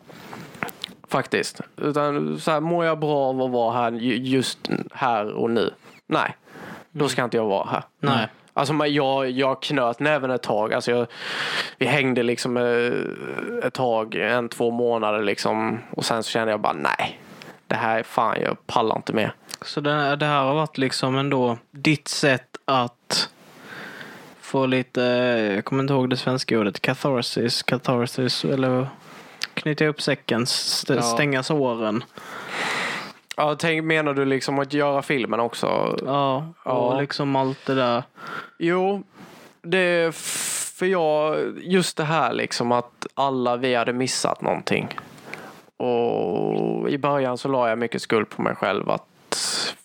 Faktiskt. 1.08 1.60
Utan 1.76 2.38
så 2.40 2.50
här, 2.50 2.60
mår 2.60 2.84
jag 2.84 2.98
bra 2.98 3.16
av 3.28 3.42
att 3.42 3.50
vara 3.50 3.72
här 3.72 3.92
ju- 3.92 4.16
just 4.16 4.58
här 4.92 5.32
och 5.32 5.50
nu? 5.50 5.70
Nej, 6.06 6.36
då 6.90 7.08
ska 7.08 7.24
inte 7.24 7.36
jag 7.36 7.44
vara 7.46 7.68
här. 7.70 7.82
Nej. 8.00 8.26
Alltså 8.56 8.86
jag, 8.86 9.30
jag 9.30 9.62
knöt 9.62 10.00
näven 10.00 10.30
ett 10.30 10.42
tag. 10.42 10.72
Alltså 10.72 10.90
jag, 10.90 11.06
vi 11.78 11.86
hängde 11.86 12.22
liksom 12.22 12.56
eh, 12.56 13.66
ett 13.66 13.74
tag, 13.74 14.14
en 14.14 14.48
två 14.48 14.70
månader 14.70 15.22
liksom. 15.22 15.78
Och 15.90 16.04
sen 16.04 16.22
så 16.22 16.30
kände 16.30 16.50
jag 16.50 16.60
bara 16.60 16.72
nej. 16.72 17.20
Det 17.66 17.74
här 17.74 17.98
är 17.98 18.02
fan, 18.02 18.36
jag 18.40 18.66
pallar 18.66 18.96
inte 18.96 19.12
mer. 19.12 19.34
Så 19.64 19.80
det, 19.80 20.16
det 20.16 20.26
här 20.26 20.42
har 20.44 20.54
varit 20.54 20.78
liksom 20.78 21.16
ändå 21.18 21.58
ditt 21.70 22.08
sätt 22.08 22.56
att 22.64 23.28
få 24.40 24.66
lite, 24.66 25.00
jag 25.54 25.64
kommer 25.64 25.82
inte 25.82 25.92
ihåg 25.94 26.10
det 26.10 26.16
svenska 26.16 26.58
ordet, 26.58 26.80
catharsis, 26.82 27.62
catharsis 27.62 28.44
eller 28.44 28.86
knyta 29.54 29.84
upp 29.86 30.02
säcken, 30.02 30.42
st- 30.42 30.94
Ja. 30.94 31.02
stänga 31.02 31.42
såren. 31.42 32.04
Ja, 33.36 33.54
tänk, 33.58 33.84
menar 33.84 34.14
du 34.14 34.24
liksom 34.24 34.58
att 34.58 34.72
göra 34.72 35.02
filmen 35.02 35.40
också? 35.40 35.96
Ja, 36.06 36.36
och 36.62 36.94
Ja. 36.94 37.00
liksom 37.00 37.36
allt 37.36 37.66
det 37.66 37.74
där. 37.74 38.02
Jo, 38.58 39.02
det 39.62 39.78
är 39.78 40.10
för 40.76 40.86
jag, 40.86 41.36
just 41.62 41.96
det 41.96 42.04
här 42.04 42.32
liksom 42.32 42.72
att 42.72 43.06
alla 43.14 43.56
vi 43.56 43.74
hade 43.74 43.92
missat 43.92 44.40
någonting. 44.42 44.88
Och 45.76 46.90
i 46.90 46.98
början 46.98 47.38
så 47.38 47.48
la 47.48 47.68
jag 47.68 47.78
mycket 47.78 48.02
skuld 48.02 48.28
på 48.28 48.42
mig 48.42 48.54
själv 48.54 48.90
att 48.90 49.06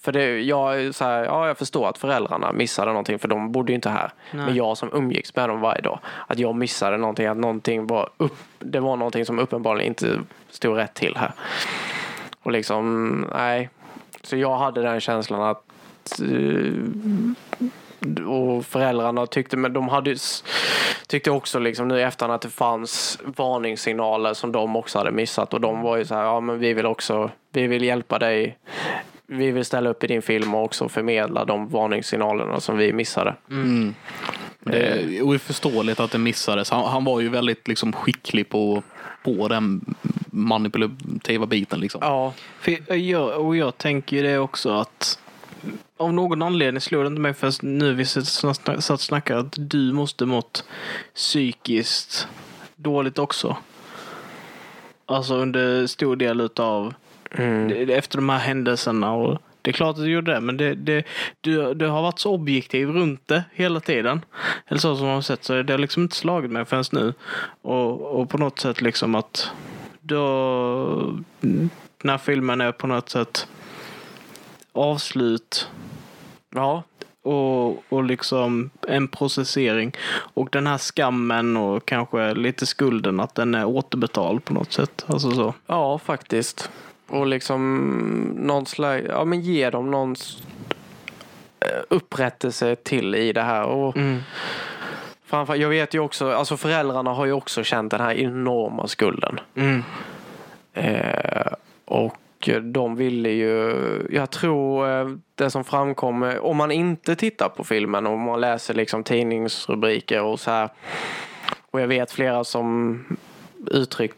för 0.02 0.12
det, 0.12 0.40
jag, 0.40 0.96
så 0.96 1.04
här, 1.04 1.24
ja, 1.24 1.48
jag 1.48 1.58
förstår 1.58 1.90
att 1.90 1.98
föräldrarna 1.98 2.52
missade 2.52 2.92
någonting 2.92 3.20
för 3.20 3.28
de 3.28 3.52
bodde 3.52 3.72
ju 3.72 3.76
inte 3.76 3.90
här. 3.90 4.12
Nej. 4.32 4.46
Men 4.46 4.56
jag 4.56 4.78
som 4.78 4.90
umgicks 4.94 5.36
med 5.36 5.50
dem 5.50 5.62
varje 5.62 5.82
dag, 5.82 6.00
att 6.28 6.40
jag 6.40 6.56
missade 6.56 6.98
någonting, 6.98 7.26
att 7.26 7.38
någonting 7.38 7.88
var 7.88 8.10
upp, 8.18 8.38
det 8.60 8.80
var 8.80 8.96
någonting 8.96 9.26
som 9.26 9.40
uppenbarligen 9.40 9.88
inte 9.88 10.20
stod 10.50 10.78
rätt 10.78 10.94
till 10.94 11.18
här. 11.18 11.32
Och 12.42 12.52
liksom, 12.52 13.12
nej. 13.36 13.70
Så 14.24 14.38
jag 14.38 14.58
hade 14.58 14.82
den 14.82 15.00
känslan 15.00 15.42
att 15.42 16.20
eh, 16.20 16.74
och 18.28 18.66
föräldrarna 18.66 19.26
tyckte, 19.26 19.58
men 19.58 19.74
de 19.74 19.90
hade 19.90 20.16
tyckte 21.08 21.32
också 21.32 21.60
liksom 21.60 21.88
nu 21.88 22.00
i 22.00 22.04
efterhand 22.04 22.34
att 22.34 22.42
det 22.42 22.50
fanns 22.50 23.20
varningssignaler 23.26 24.34
som 24.34 24.52
de 24.52 24.76
också 24.76 24.98
hade 24.98 25.12
missat 25.12 25.54
och 25.54 25.62
de 25.62 25.82
var 25.82 25.98
ju 25.98 26.06
så 26.06 26.16
här, 26.16 26.24
ja 26.24 26.40
men 26.40 26.60
vi 26.60 26.74
vill 26.74 26.86
också, 26.86 27.32
vi 27.52 27.68
vill 27.68 27.84
hjälpa 27.84 28.20
dig. 28.20 28.58
Vi 29.32 29.52
vill 29.52 29.66
ställa 29.66 29.90
upp 29.90 30.04
i 30.04 30.08
din 30.08 30.22
film 30.22 30.56
och 30.56 30.64
också 30.64 30.90
förmedla 30.90 31.46
de 31.46 31.70
varningssignalerna 31.70 32.60
som 32.60 32.78
vi 32.78 32.94
missade. 32.94 33.36
Men 33.48 33.96
Det 34.60 34.78
är 34.78 35.22
oförståeligt 35.22 36.00
att 36.00 36.12
det 36.12 36.18
missades. 36.18 36.70
Han, 36.70 36.92
han 36.92 37.04
var 37.04 37.20
ju 37.20 37.30
väldigt 37.30 37.68
liksom, 37.68 37.94
skicklig 37.94 38.50
på, 38.50 38.84
på 39.24 39.48
den 39.48 39.96
manipulativa 40.32 41.46
biten. 41.46 41.80
Liksom. 41.80 42.02
Ja, 42.04 42.34
För 42.60 42.94
jag, 42.94 43.46
och 43.46 43.56
jag 43.56 43.78
tänker 43.78 44.18
ju 44.18 44.24
det 44.24 44.38
också 44.38 44.70
att 44.70 45.20
av 45.98 46.14
någon 46.14 46.42
anledning 46.42 46.82
slår 46.82 47.04
det 47.04 47.08
inte 47.08 47.22
mig 47.22 47.34
först 47.34 47.62
nu 47.62 47.94
vi 47.94 48.06
satt 48.06 48.90
och 48.90 49.02
snackade 49.02 49.40
att 49.40 49.56
du 49.58 49.94
måste 49.94 50.26
mått 50.26 50.64
psykiskt 51.16 52.28
dåligt 52.76 53.20
också. 53.20 53.58
Alltså 55.06 55.36
under 55.36 55.88
stor 55.88 56.16
del 56.16 56.42
utav 56.42 56.94
det- 57.68 57.94
efter 57.94 58.18
de 58.18 58.30
här 58.30 58.40
händelserna. 58.40 59.14
Och 59.14 59.38
det 59.62 59.72
är 59.72 59.74
klart 59.74 59.96
att 59.98 60.04
du 60.04 60.12
gjorde 60.12 60.34
det, 60.34 60.42
men 60.42 60.58
det, 60.58 60.76
det, 60.76 61.04
du, 61.42 61.74
du 61.74 61.88
har 61.88 62.02
varit 62.02 62.20
så 62.20 62.34
objektiv 62.34 62.90
runt 62.90 63.28
det 63.28 63.44
hela 63.54 63.80
tiden. 63.80 64.26
Eller 64.68 64.80
så 64.80 64.96
som 64.96 65.06
man 65.06 65.16
har 65.16 65.22
sett, 65.22 65.44
så 65.44 65.64
det 65.64 65.74
har 65.74 65.78
liksom 65.78 66.04
inte 66.04 66.16
slagit 66.16 66.52
mig 66.52 66.66
förrän 66.66 66.84
nu. 66.92 67.14
Och, 67.62 68.02
och 68.20 68.30
på 68.30 68.38
något 68.38 68.60
sätt 68.60 68.82
liksom 68.82 69.16
att 69.16 69.52
då, 70.02 71.14
när 72.04 72.18
filmen 72.18 72.62
är 72.62 72.72
på 72.72 72.88
något 72.88 73.10
sätt 73.10 73.48
avslut 74.74 75.70
ja, 76.56 76.84
och, 77.24 77.92
och 77.94 78.04
liksom 78.04 78.70
en 78.88 79.08
processering. 79.08 79.92
Och 80.34 80.50
den 80.52 80.68
här 80.68 80.78
skammen 80.78 81.58
och 81.58 81.86
kanske 81.86 82.34
lite 82.34 82.66
skulden 82.66 83.20
att 83.20 83.36
den 83.36 83.56
är 83.56 83.66
återbetald 83.66 84.46
på 84.46 84.54
något 84.54 84.74
sätt. 84.74 85.06
Alltså 85.08 85.32
så. 85.32 85.54
ja 85.68 86.00
faktiskt. 86.00 86.72
Och 87.10 87.28
liksom 87.28 88.34
någon 88.38 88.66
slags, 88.66 89.06
ja 89.10 89.26
men 89.26 89.42
ge 89.42 89.70
dem 89.70 89.92
någon 89.92 90.16
eh, 91.60 91.82
upprättelse 91.90 92.76
till 92.76 93.16
i 93.16 93.34
det 93.34 93.42
här. 93.42 93.64
Och 93.64 93.98
Mm. 93.98 94.20
framför, 95.26 95.56
jag 95.56 95.70
vet 95.70 95.94
ju 95.94 96.00
också, 96.00 96.32
alltså 96.32 96.58
föräldrarna 96.58 97.14
har 97.14 97.26
ju 97.26 97.32
också 97.32 97.64
känt 97.64 97.92
den 97.92 98.02
här 98.02 98.14
enorma 98.14 98.88
skulden. 98.88 99.40
Mm. 99.56 99.84
Eh, 100.74 101.52
och 101.86 102.50
de 102.62 102.96
ville 102.96 103.30
ju, 103.30 103.76
jag 104.10 104.30
tror 104.30 104.90
eh, 104.90 105.08
det 105.36 105.50
som 105.50 105.64
framkommer, 105.64 106.40
om 106.46 106.58
man 106.58 106.72
inte 106.72 107.16
tittar 107.16 107.50
på 107.50 107.64
filmen 107.64 108.08
och 108.08 108.20
man 108.20 108.42
läser 108.42 108.74
liksom 108.74 109.04
tidningsrubriker 109.04 110.22
och 110.22 110.40
så 110.40 110.52
här. 110.52 110.70
Och 111.72 111.82
jag 111.82 111.88
vet 111.88 112.12
flera 112.12 112.44
som 112.44 113.06
uttryckt 113.72 114.18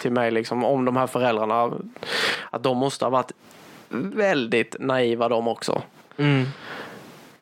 till 0.00 0.12
mig 0.12 0.30
liksom 0.30 0.64
om 0.64 0.84
de 0.84 0.96
här 0.96 1.06
föräldrarna 1.06 1.72
att 2.50 2.62
de 2.62 2.76
måste 2.76 3.04
ha 3.04 3.10
varit 3.10 3.32
väldigt 3.88 4.76
naiva 4.80 5.28
de 5.28 5.48
också. 5.48 5.82
Mm. 6.16 6.44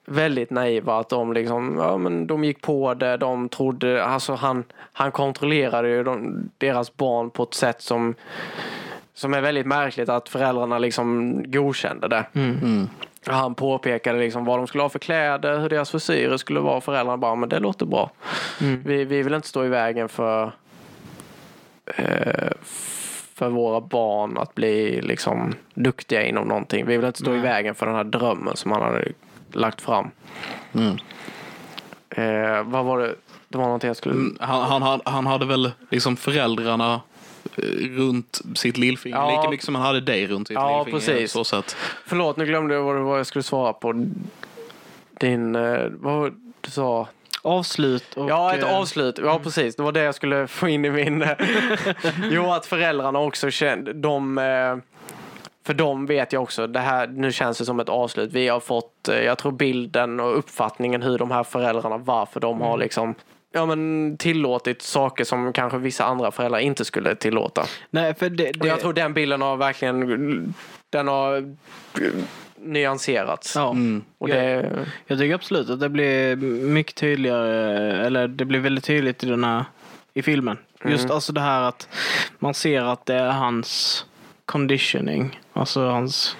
Väldigt 0.04 0.50
naiva 0.50 0.98
att 0.98 1.08
de 1.08 1.32
liksom, 1.32 1.76
ja 1.78 1.98
men 1.98 2.26
de 2.26 2.44
gick 2.44 2.62
på 2.62 2.94
det, 2.94 3.16
de 3.16 3.48
trodde, 3.48 4.04
alltså 4.04 4.34
han, 4.34 4.64
han 4.92 5.12
kontrollerade 5.12 5.88
ju 5.88 6.04
de, 6.04 6.36
deras 6.58 6.96
barn 6.96 7.30
på 7.30 7.42
ett 7.42 7.54
sätt 7.54 7.82
som 7.82 8.14
som 9.16 9.34
är 9.34 9.40
väldigt 9.40 9.66
märkligt 9.66 10.08
att 10.08 10.28
föräldrarna 10.28 10.78
liksom 10.78 11.42
godkände 11.46 12.08
det. 12.08 12.26
Mm. 12.32 12.88
Han 13.26 13.54
påpekade 13.54 14.18
liksom 14.18 14.44
vad 14.44 14.58
de 14.58 14.66
skulle 14.66 14.82
ha 14.82 14.88
för 14.88 14.98
kläder, 14.98 15.58
hur 15.58 15.68
deras 15.68 15.90
frisyrer 15.90 16.36
skulle 16.36 16.60
vara. 16.60 16.80
Föräldrarna 16.80 17.16
bara, 17.16 17.34
men 17.34 17.48
det 17.48 17.58
låter 17.58 17.86
bra. 17.86 18.10
Mm. 18.60 18.82
Vi, 18.84 19.04
vi 19.04 19.22
vill 19.22 19.34
inte 19.34 19.48
stå 19.48 19.64
i 19.64 19.68
vägen 19.68 20.08
för 20.08 20.52
för 23.34 23.48
våra 23.48 23.80
barn 23.80 24.38
att 24.38 24.54
bli 24.54 25.00
liksom 25.02 25.54
duktiga 25.74 26.22
inom 26.26 26.48
någonting. 26.48 26.86
Vi 26.86 26.96
vill 26.96 27.06
inte 27.06 27.18
stå 27.18 27.34
i 27.34 27.38
vägen 27.38 27.74
för 27.74 27.86
den 27.86 27.94
här 27.94 28.04
drömmen 28.04 28.56
som 28.56 28.72
han 28.72 28.82
hade 28.82 29.12
lagt 29.52 29.80
fram. 29.80 30.10
Mm. 30.74 30.96
Eh, 32.10 32.62
vad 32.64 32.84
var 32.84 32.98
det? 32.98 33.14
Det 33.48 33.58
var 33.58 33.64
någonting 33.64 33.88
jag 33.88 33.96
skulle... 33.96 34.14
Mm, 34.14 34.36
Han, 34.40 34.82
han, 34.82 35.00
han, 35.04 35.26
hade 35.26 35.46
väl 35.46 35.70
liksom 35.90 36.16
föräldrarna 36.16 37.00
eh, 37.56 37.62
runt 37.90 38.40
sitt 38.54 38.76
lillfinger 38.78 39.16
Ja. 39.16 39.30
lika 39.40 39.50
mycket 39.50 39.66
som 39.66 39.74
han 39.74 39.84
hade 39.84 40.00
dig 40.00 40.26
runt 40.26 40.48
sitt 40.48 40.54
Ja, 40.54 40.84
lillfinger. 40.84 41.16
precis. 41.16 41.32
Så 41.32 41.44
sätt. 41.44 41.76
Förlåt, 42.06 42.36
nu 42.36 42.46
glömde 42.46 42.74
jag 42.74 42.82
vad 42.82 43.18
jag 43.18 43.26
skulle 43.26 43.42
svara 43.42 43.72
på. 43.72 44.06
Din... 45.20 45.54
Eh, 45.56 45.86
vad 45.90 46.14
var 46.14 46.32
du 46.60 46.70
sa? 46.70 47.08
Avslut. 47.46 48.14
Och, 48.14 48.30
Ja, 48.30 48.54
ett 48.54 48.62
eh, 48.62 48.76
avslut. 48.76 49.18
Ja, 49.22 49.38
precis. 49.38 49.76
Det 49.76 49.82
var 49.82 49.92
det 49.92 50.02
jag 50.02 50.14
skulle 50.14 50.46
få 50.46 50.68
in 50.68 50.84
i 50.84 50.90
min... 50.90 51.24
jo, 52.30 52.52
att 52.52 52.66
föräldrarna 52.66 53.18
också 53.18 53.50
kände... 53.50 53.92
De, 53.92 54.38
eh, 54.38 54.76
för 55.66 55.74
de 55.74 56.06
vet 56.06 56.32
jag 56.32 56.42
också, 56.42 56.66
det 56.66 56.80
här, 56.80 57.06
nu 57.06 57.32
känns 57.32 57.58
det 57.58 57.64
som 57.64 57.80
ett 57.80 57.88
avslut. 57.88 58.32
Vi 58.32 58.48
har 58.48 58.60
fått, 58.60 59.08
eh, 59.08 59.20
jag 59.20 59.38
tror 59.38 59.52
bilden 59.52 60.20
och 60.20 60.38
uppfattningen 60.38 61.02
hur 61.02 61.18
de 61.18 61.30
här 61.30 61.44
föräldrarna, 61.44 61.98
varför 61.98 62.40
de 62.40 62.60
har 62.60 62.78
liksom 62.78 63.14
ja, 63.52 63.66
men 63.66 64.16
tillåtit 64.18 64.82
saker 64.82 65.24
som 65.24 65.52
kanske 65.52 65.78
vissa 65.78 66.04
andra 66.04 66.30
föräldrar 66.30 66.58
inte 66.58 66.84
skulle 66.84 67.14
tillåta. 67.14 67.66
Nej, 67.90 68.14
för 68.14 68.30
det, 68.30 68.48
Och 68.48 68.56
det, 68.58 68.68
jag 68.68 68.80
tror 68.80 68.92
den 68.92 69.14
bilden 69.14 69.42
har 69.42 69.56
verkligen, 69.56 70.54
den 70.90 71.08
har 71.08 71.56
eh, 72.66 72.72
nyanserats. 72.72 73.54
ja. 73.56 73.70
Mm. 73.70 74.04
Och 74.18 74.28
det, 74.28 74.86
Jag 75.06 75.18
tycker 75.18 75.34
absolut 75.34 75.70
att 75.70 75.80
det 75.80 75.88
blir 75.88 76.36
mycket 76.66 76.94
tydligare, 76.94 78.06
eller 78.06 78.28
det 78.28 78.44
blir 78.44 78.60
väldigt 78.60 78.84
tydligt 78.84 79.24
i 79.24 79.26
den 79.26 79.44
här 79.44 79.64
i 80.14 80.22
filmen. 80.22 80.58
Just 80.84 81.10
alltså 81.10 81.32
det 81.32 81.40
här 81.40 81.62
att 81.62 81.88
man 82.38 82.54
ser 82.54 82.82
att 82.82 83.06
det 83.06 83.14
är 83.14 83.30
hans 83.30 84.04
conditioning, 84.44 85.40
alltså 85.52 85.88
hans 85.88 86.36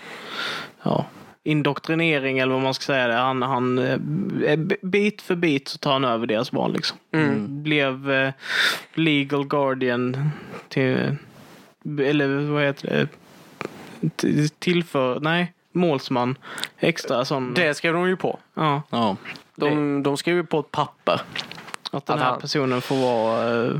ja, 0.83 1.07
indoktrinering 1.45 2.39
eller 2.39 2.53
vad 2.53 2.63
man 2.63 2.75
ska 2.75 2.85
säga. 2.85 3.09
Det. 3.09 3.15
Han, 3.15 3.43
han, 3.43 3.79
eh, 3.79 4.57
bit 4.83 5.23
för 5.23 5.35
bit 5.35 5.69
så 5.69 5.79
tar 5.79 5.93
han 5.93 6.05
över 6.05 6.27
deras 6.27 6.51
barn 6.51 6.73
liksom. 6.73 6.99
Blev 7.63 8.11
eh, 8.11 8.33
legal 8.95 9.47
guardian 9.47 10.31
till, 10.69 11.17
eller 12.01 12.51
vad 12.53 12.63
heter 12.63 12.89
det, 12.89 13.09
T- 14.17 14.49
tillför, 14.59 15.21
nej, 15.21 15.53
målsman, 15.77 16.39
extra 16.79 17.25
sån. 17.25 17.55
det 17.55 17.75
skrev 17.75 17.93
de 17.95 18.09
ju 18.09 18.17
på. 18.17 18.39
Ja. 18.55 18.83
Ja. 18.91 19.17
De, 19.55 20.03
de 20.03 20.17
skrev 20.17 20.37
ju 20.37 20.45
på 20.45 20.59
ett 20.61 20.71
papper. 20.71 21.21
Att 21.93 22.07
den 22.07 22.19
här 22.19 22.27
han- 22.31 22.41
personen 22.41 22.81
får 22.81 22.97
vara 22.97 23.65
eh, 23.65 23.71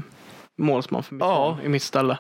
målsman 0.57 1.03
för 1.03 1.15
mitt 1.15 1.23
Ja. 1.25 1.59
i 1.65 1.69
mitt 1.69 1.83
ställe. 1.83 2.19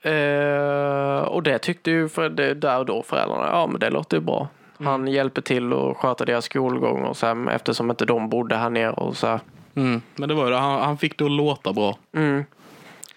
Eh, 0.00 1.18
och 1.28 1.42
det 1.42 1.58
tyckte 1.58 1.90
ju 1.90 2.08
för 2.08 2.28
det, 2.28 2.54
där 2.54 2.78
och 2.78 2.86
då 2.86 3.02
föräldrarna, 3.02 3.46
ja 3.46 3.66
men 3.66 3.80
det 3.80 3.90
låter 3.90 4.16
ju 4.16 4.20
bra. 4.20 4.48
Han 4.84 5.06
hjälper 5.08 5.42
till 5.42 5.72
att 5.72 5.96
sköta 5.96 6.24
deras 6.24 6.44
skolgång 6.44 7.02
och 7.04 7.16
så 7.16 7.26
här, 7.26 7.50
eftersom 7.50 7.90
inte 7.90 8.04
de 8.04 8.28
bodde 8.28 8.56
här 8.56 8.70
nere 8.70 8.90
och 8.90 9.16
så 9.16 9.26
här. 9.26 9.40
Mm. 9.74 10.02
Men 10.16 10.28
det 10.28 10.34
var 10.34 10.44
ju 10.44 10.50
det, 10.50 10.56
han, 10.56 10.80
han 10.80 10.98
fick 10.98 11.18
det 11.18 11.24
att 11.24 11.30
låta 11.30 11.72
bra. 11.72 11.96
Mm. 12.16 12.44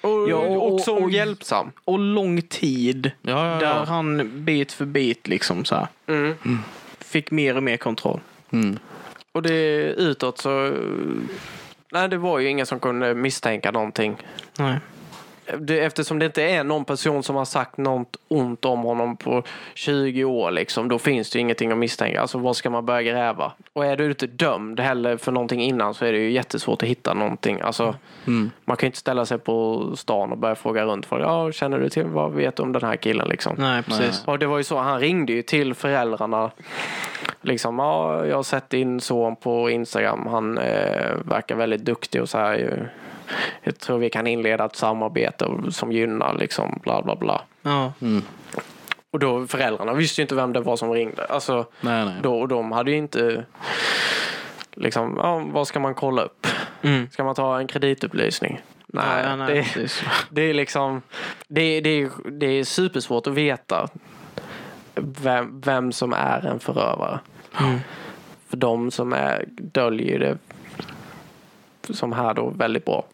Och, 0.08 0.30
Ja, 0.30 0.36
och- 0.36 0.74
också 0.74 0.95
och- 0.95 1.12
hjälpsam. 1.12 1.72
Och 1.86 1.99
lång 1.99 2.41
tid. 2.41 3.12
Ja, 3.22 3.53
ja, 3.53 3.60
Där 3.60 3.86
han 3.86 4.32
bit 4.45 4.72
för 4.72 4.86
bit 4.86 5.28
liksom 5.28 5.66
så 5.66 5.76
här. 5.76 5.88
Mm. 6.08 6.36
Fick 6.99 7.32
mer 7.32 7.58
och 7.58 7.64
mer 7.64 7.78
kontroll. 7.78 8.20
Mm. 8.51 8.80
Och 9.32 9.41
det 9.41 9.84
utåt 9.84 10.38
så, 10.38 10.74
nej 11.91 12.10
det 12.10 12.18
var 12.18 12.39
ju 12.39 12.49
ingen 12.49 12.66
som 12.66 12.80
kunde 12.80 13.14
misstänka 13.16 13.72
någonting. 13.72 14.16
Nej. 14.58 14.76
Det, 15.60 15.80
eftersom 15.80 16.20
det 16.20 16.26
inte 16.26 16.43
är 16.43 16.64
någon 16.64 16.86
person 16.86 17.24
som 17.24 17.36
har 17.36 17.45
sagt 17.45 17.78
något 17.78 18.18
ont 18.28 18.66
om 18.66 18.80
honom 18.80 19.18
på 19.18 19.43
20 19.74 20.24
år, 20.24 20.52
liksom, 20.52 20.88
då 20.89 21.00
finns 21.00 21.30
det 21.32 21.38
ju 21.38 21.41
ingenting 21.41 21.72
att 21.72 21.78
misstänka. 21.78 22.22
Alltså 22.22 22.38
vad 22.38 22.56
ska 22.56 22.70
man 22.70 22.86
börja 22.86 23.02
gräva? 23.02 23.52
Och 23.74 23.86
är 23.86 23.98
du 23.98 24.06
inte 24.06 24.28
dömd 24.28 24.80
heller 24.80 25.18
för 25.18 25.32
någonting 25.32 25.62
innan 25.62 25.93
så 25.93 26.06
är 26.06 26.12
det 26.12 26.18
ju 26.18 26.32
jättesvårt 26.32 26.84
att 26.84 26.89
hitta 26.89 27.14
någonting. 27.14 27.62
Alltså, 27.62 27.95
Man 28.66 28.78
kan 28.78 28.78
ju 28.82 28.88
inte 28.88 28.98
ställa 28.98 29.26
sig 29.26 29.38
på 29.38 29.86
stan 29.95 30.32
och 30.32 30.38
börja 30.38 30.56
fråga 30.56 30.86
runt. 30.86 31.06
För, 31.06 31.20
ja, 31.20 31.52
känner 31.52 31.80
du 31.80 31.89
till, 31.89 32.06
vad 32.06 32.32
vet 32.32 32.56
du 32.56 32.64
om 32.64 32.72
den 32.72 32.84
här 32.84 32.95
killen? 32.95 33.28
Liksom. 33.30 33.56
Nej, 33.58 33.84
precis. 33.84 34.24
Och 34.26 34.39
det 34.39 34.45
var 34.45 34.58
ju 34.58 34.64
så, 34.64 34.78
han 34.78 35.00
ringde 35.00 35.34
ju 35.34 35.41
till 35.41 35.74
föräldrarna. 35.74 36.52
Liksom, 37.41 37.80
ja, 37.80 38.26
jag 38.26 38.36
har 38.36 38.43
sett 38.43 38.70
din 38.70 39.00
son 39.00 39.36
på 39.36 39.70
Instagram. 39.70 40.28
Han 40.28 40.58
eh, 40.58 41.16
verkar 41.24 41.56
väldigt 41.56 41.86
duktig 41.86 42.22
och 42.22 42.30
så 42.30 42.38
här. 42.38 42.91
Jag 43.63 43.80
tror 43.80 43.97
vi 43.97 44.09
kan 44.09 44.28
inleda 44.28 44.65
ett 44.65 44.75
samarbete 44.75 45.47
som 45.69 45.91
gynnar 45.91 46.38
liksom 46.38 46.80
bla 46.84 47.01
bla 47.01 47.15
bla. 47.15 47.41
Ja. 47.61 47.93
Och 49.11 49.19
då 49.19 49.47
föräldrarna 49.47 49.93
visste 49.93 50.21
ju 50.21 50.23
inte 50.23 50.36
vem 50.36 50.53
det 50.53 50.59
var 50.59 50.75
som 50.75 50.91
ringde. 50.91 51.25
Alltså, 51.25 51.65
Nej, 51.82 52.05
nej. 52.05 52.15
då, 52.23 52.39
och 52.39 52.47
de 52.47 52.71
hade 52.71 52.91
ju 52.91 52.97
inte 52.97 53.45
liksom, 54.75 55.19
ja, 55.23 55.43
vad 55.51 55.67
ska 55.67 55.80
man 55.80 55.95
kolla 55.95 56.21
upp? 56.21 56.47
Mm. 56.82 57.09
Ska 57.09 57.23
man 57.23 57.36
ta 57.36 57.59
en 57.59 57.67
kreditupplysning? 57.67 58.61
Nej, 58.88 59.23
ja, 59.23 59.36
nej, 59.36 59.53
det, 59.55 59.61
precis. 59.63 60.03
det 60.30 60.41
är 60.41 60.53
liksom 60.53 61.01
det, 61.47 61.82
det, 61.82 61.89
är, 61.89 62.09
det 62.32 62.45
är 62.45 62.63
supersvårt 62.63 63.28
att 63.28 63.34
veta 63.34 63.88
vem, 64.95 65.61
vem 65.61 65.91
som 65.91 66.13
är 66.13 66.45
en 66.45 66.59
förövare. 66.59 67.19
Mm. 67.59 67.80
För 68.49 68.57
de 68.57 68.91
som 68.91 69.13
är 69.13 69.45
döljer 69.47 70.19
det 70.19 70.38
som 71.93 72.13
här 72.13 72.34
då 72.34 72.49
väldigt 72.49 72.86
bra. 72.86 73.05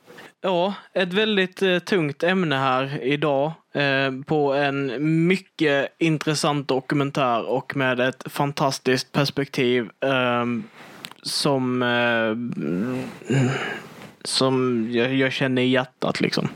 Ja, 0.46 0.74
ett 0.94 1.14
väldigt 1.14 1.62
eh, 1.62 1.80
tungt 1.80 2.24
ämne 2.24 2.56
här 2.56 3.04
idag 3.04 3.52
eh, 3.74 4.12
på 4.26 4.54
en 4.54 4.94
mycket 5.28 5.96
intressant 5.98 6.68
dokumentär 6.68 7.46
och 7.46 7.76
med 7.76 8.00
ett 8.00 8.24
fantastiskt 8.26 9.12
perspektiv 9.12 9.90
eh, 10.00 10.46
som 11.22 11.82
eh, 11.82 12.28
mm, 12.28 13.04
som 14.24 14.88
jag, 14.92 15.14
jag 15.16 15.32
känner 15.32 15.62
i 15.62 15.70
hjärtat 15.70 16.22
liksom. 16.22 16.50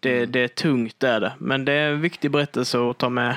Det, 0.00 0.26
det 0.26 0.40
är 0.40 0.48
tungt 0.48 0.94
det 0.98 1.08
är 1.08 1.20
det, 1.20 1.32
men 1.38 1.64
det 1.64 1.72
är 1.72 1.90
en 1.90 2.00
viktig 2.00 2.30
berättelse 2.30 2.78
att 2.90 2.98
ta 2.98 3.08
med. 3.08 3.36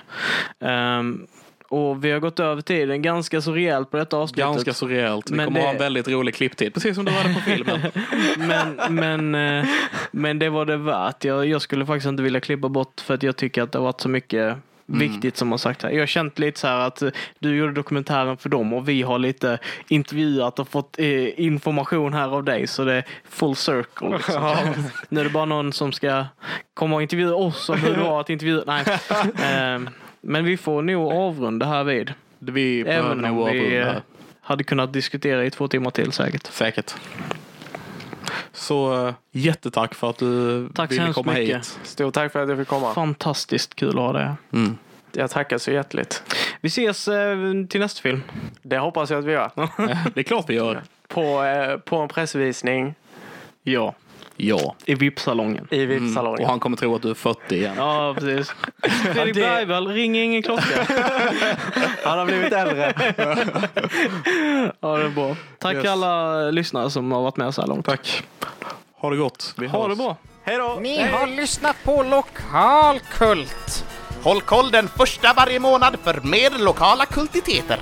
Ehm, 0.59 1.27
och 1.69 2.05
vi 2.05 2.11
har 2.11 2.19
gått 2.19 2.39
över 2.39 2.61
tiden 2.61 3.01
ganska 3.01 3.41
så 3.41 3.51
rejält 3.51 3.91
på 3.91 3.97
detta 3.97 4.17
avsnittet. 4.17 4.45
Ganska 4.45 4.73
så 4.73 4.87
rejält. 4.87 5.31
Vi 5.31 5.35
Men 5.35 5.45
kommer 5.45 5.59
det- 5.59 5.65
ha 5.65 5.71
en 5.73 5.77
väldigt 5.79 6.07
rolig 6.07 6.35
klipptid. 6.35 6.73
Precis 6.73 6.95
som 6.95 7.05
du 7.05 7.11
hade 7.11 7.33
på 7.33 7.39
filmen. 7.39 7.79
Men, 8.37 8.95
men, 8.95 9.59
eh, 9.59 9.65
men 10.11 10.39
det 10.39 10.49
var 10.49 10.65
det 10.65 10.77
värt. 10.77 11.23
Jag, 11.23 11.45
jag 11.45 11.61
skulle 11.61 11.85
faktiskt 11.85 12.07
inte 12.07 12.23
vilja 12.23 12.39
klippa 12.39 12.69
bort 12.69 13.01
för 13.01 13.13
att 13.13 13.23
jag 13.23 13.35
tycker 13.35 13.61
att 13.63 13.71
det 13.71 13.77
har 13.77 13.83
varit 13.83 14.01
så 14.01 14.09
mycket 14.09 14.57
viktigt 14.89 15.37
som 15.37 15.51
har 15.51 15.57
sagt 15.57 15.83
här. 15.83 15.89
Jag 15.91 15.99
har 15.99 16.05
känt 16.05 16.39
lite 16.39 16.59
så 16.59 16.67
här 16.67 16.79
att 16.87 17.01
eh, 17.01 17.09
du 17.39 17.55
gjorde 17.55 17.73
dokumentären 17.73 18.37
för 18.37 18.49
dem 18.49 18.73
och 18.73 18.89
vi 18.89 19.01
har 19.01 19.19
lite 19.19 19.57
intervjuat 19.87 20.59
och 20.59 20.67
fått 20.67 20.99
eh, 20.99 21.39
information 21.41 22.13
här 22.13 22.27
av 22.29 22.43
dig 22.43 22.67
så 22.67 22.83
det 22.83 22.93
är 22.93 23.03
full 23.29 23.55
circle. 23.55 24.09
Liksom. 24.09 24.55
Nu 25.09 25.19
är 25.19 25.23
det 25.23 25.29
bara 25.29 25.45
någon 25.45 25.73
som 25.73 25.91
ska 25.91 26.25
komma 26.73 26.95
och 26.95 27.01
intervjua 27.01 27.35
oss 27.35 27.69
om 27.69 27.79
hur 27.79 27.95
det 27.95 28.03
var 28.03 28.21
att 28.21 28.29
intervjua. 28.29 28.63
Nej. 28.67 28.83
Eh, 29.75 29.79
men 30.21 30.45
vi 30.45 30.57
får 30.57 30.81
nog 30.81 31.11
avrunda 31.11 31.65
här 31.65 31.83
vid. 31.83 32.13
Vi 32.39 32.81
Även 32.81 33.25
om 33.25 33.35
vi 33.35 33.41
avrunda 33.41 33.91
eh, 33.95 34.01
hade 34.41 34.63
kunnat 34.63 34.93
diskutera 34.93 35.45
i 35.45 35.51
två 35.51 35.67
timmar 35.67 35.91
till 35.91 36.11
säkert. 36.11 36.47
Säkert. 36.47 36.95
Så 38.51 39.07
eh, 39.07 39.13
jättetack 39.31 39.93
för 39.93 40.09
att 40.09 40.17
du 40.17 40.69
Tack 40.75 40.91
ville 40.91 41.13
komma 41.13 41.33
mycket. 41.33 41.57
hit. 41.57 41.79
Stort 41.83 42.13
tack 42.13 42.31
för 42.31 42.43
att 42.43 42.49
jag 42.49 42.57
fick 42.57 42.67
komma. 42.67 42.93
Fantastiskt 42.93 43.75
kul 43.75 43.89
att 43.89 43.95
ha 43.95 44.13
det 44.13 44.19
här. 44.19 44.35
Mm. 44.53 44.77
Jag 45.11 45.29
tackar 45.31 45.57
så 45.57 45.71
hjärtligt. 45.71 46.23
Vi 46.61 46.67
ses 46.67 47.07
eh, 47.07 47.37
till 47.69 47.79
nästa 47.81 48.01
film. 48.01 48.23
Det 48.61 48.77
hoppas 48.77 49.09
jag 49.09 49.19
att 49.19 49.25
vi 49.25 49.31
gör. 49.31 49.51
Det 50.13 50.19
är 50.19 50.23
klart 50.23 50.49
vi 50.49 50.53
gör. 50.53 50.81
På, 51.07 51.43
eh, 51.43 51.77
på 51.77 51.95
en 51.97 52.07
pressvisning 52.07 52.95
Ja, 53.63 53.95
Ja. 54.37 54.75
i 54.85 54.95
VIP-salongen. 54.95 55.67
i 55.71 55.83
Mm. 55.83 55.89
VIP-salongen. 55.89 56.43
Och 56.43 56.49
han 56.49 56.59
kommer 56.59 56.77
tro 56.77 56.95
att 56.95 57.01
du 57.01 57.09
är 57.09 57.13
40 57.13 57.55
igen. 57.55 57.73
Ja, 57.77 58.15
precis. 58.19 58.53
Fredrik 59.13 59.35
det- 59.35 59.41
Bergvall, 59.41 59.87
ring 59.87 60.15
ingen 60.17 60.43
klocka. 60.43 60.63
Han 62.03 62.19
har 62.19 62.25
blivit 62.25 62.53
äldre. 62.53 62.93
Ja, 64.79 64.97
det 64.97 65.05
är 65.05 65.09
bra. 65.09 65.35
Tack 65.59 65.75
Yes. 65.75 65.85
alla 65.85 66.41
lyssnare 66.51 66.89
som 66.89 67.11
har 67.11 67.21
varit 67.21 67.37
med 67.37 67.53
så 67.53 67.61
här 67.61 67.67
långt. 67.67 67.85
Tack. 67.85 68.23
Ha 68.95 69.09
det 69.09 69.17
gott. 69.17 69.53
Vi 69.57 69.67
Ha 69.67 69.81
det 69.83 69.87
hörs. 69.89 69.97
bra. 69.97 70.15
Hej 70.43 70.57
då! 70.57 70.77
Ni 70.81 71.01
har 71.03 71.27
lyssnat 71.27 71.75
på 71.83 72.03
Lokalkult. 72.03 73.85
Håll 74.23 74.41
koll 74.41 74.71
den 74.71 74.87
första 74.87 75.33
varje 75.33 75.59
månad 75.59 75.95
för 76.03 76.21
mer 76.23 76.63
lokala 76.63 77.05
kultiteter. 77.05 77.79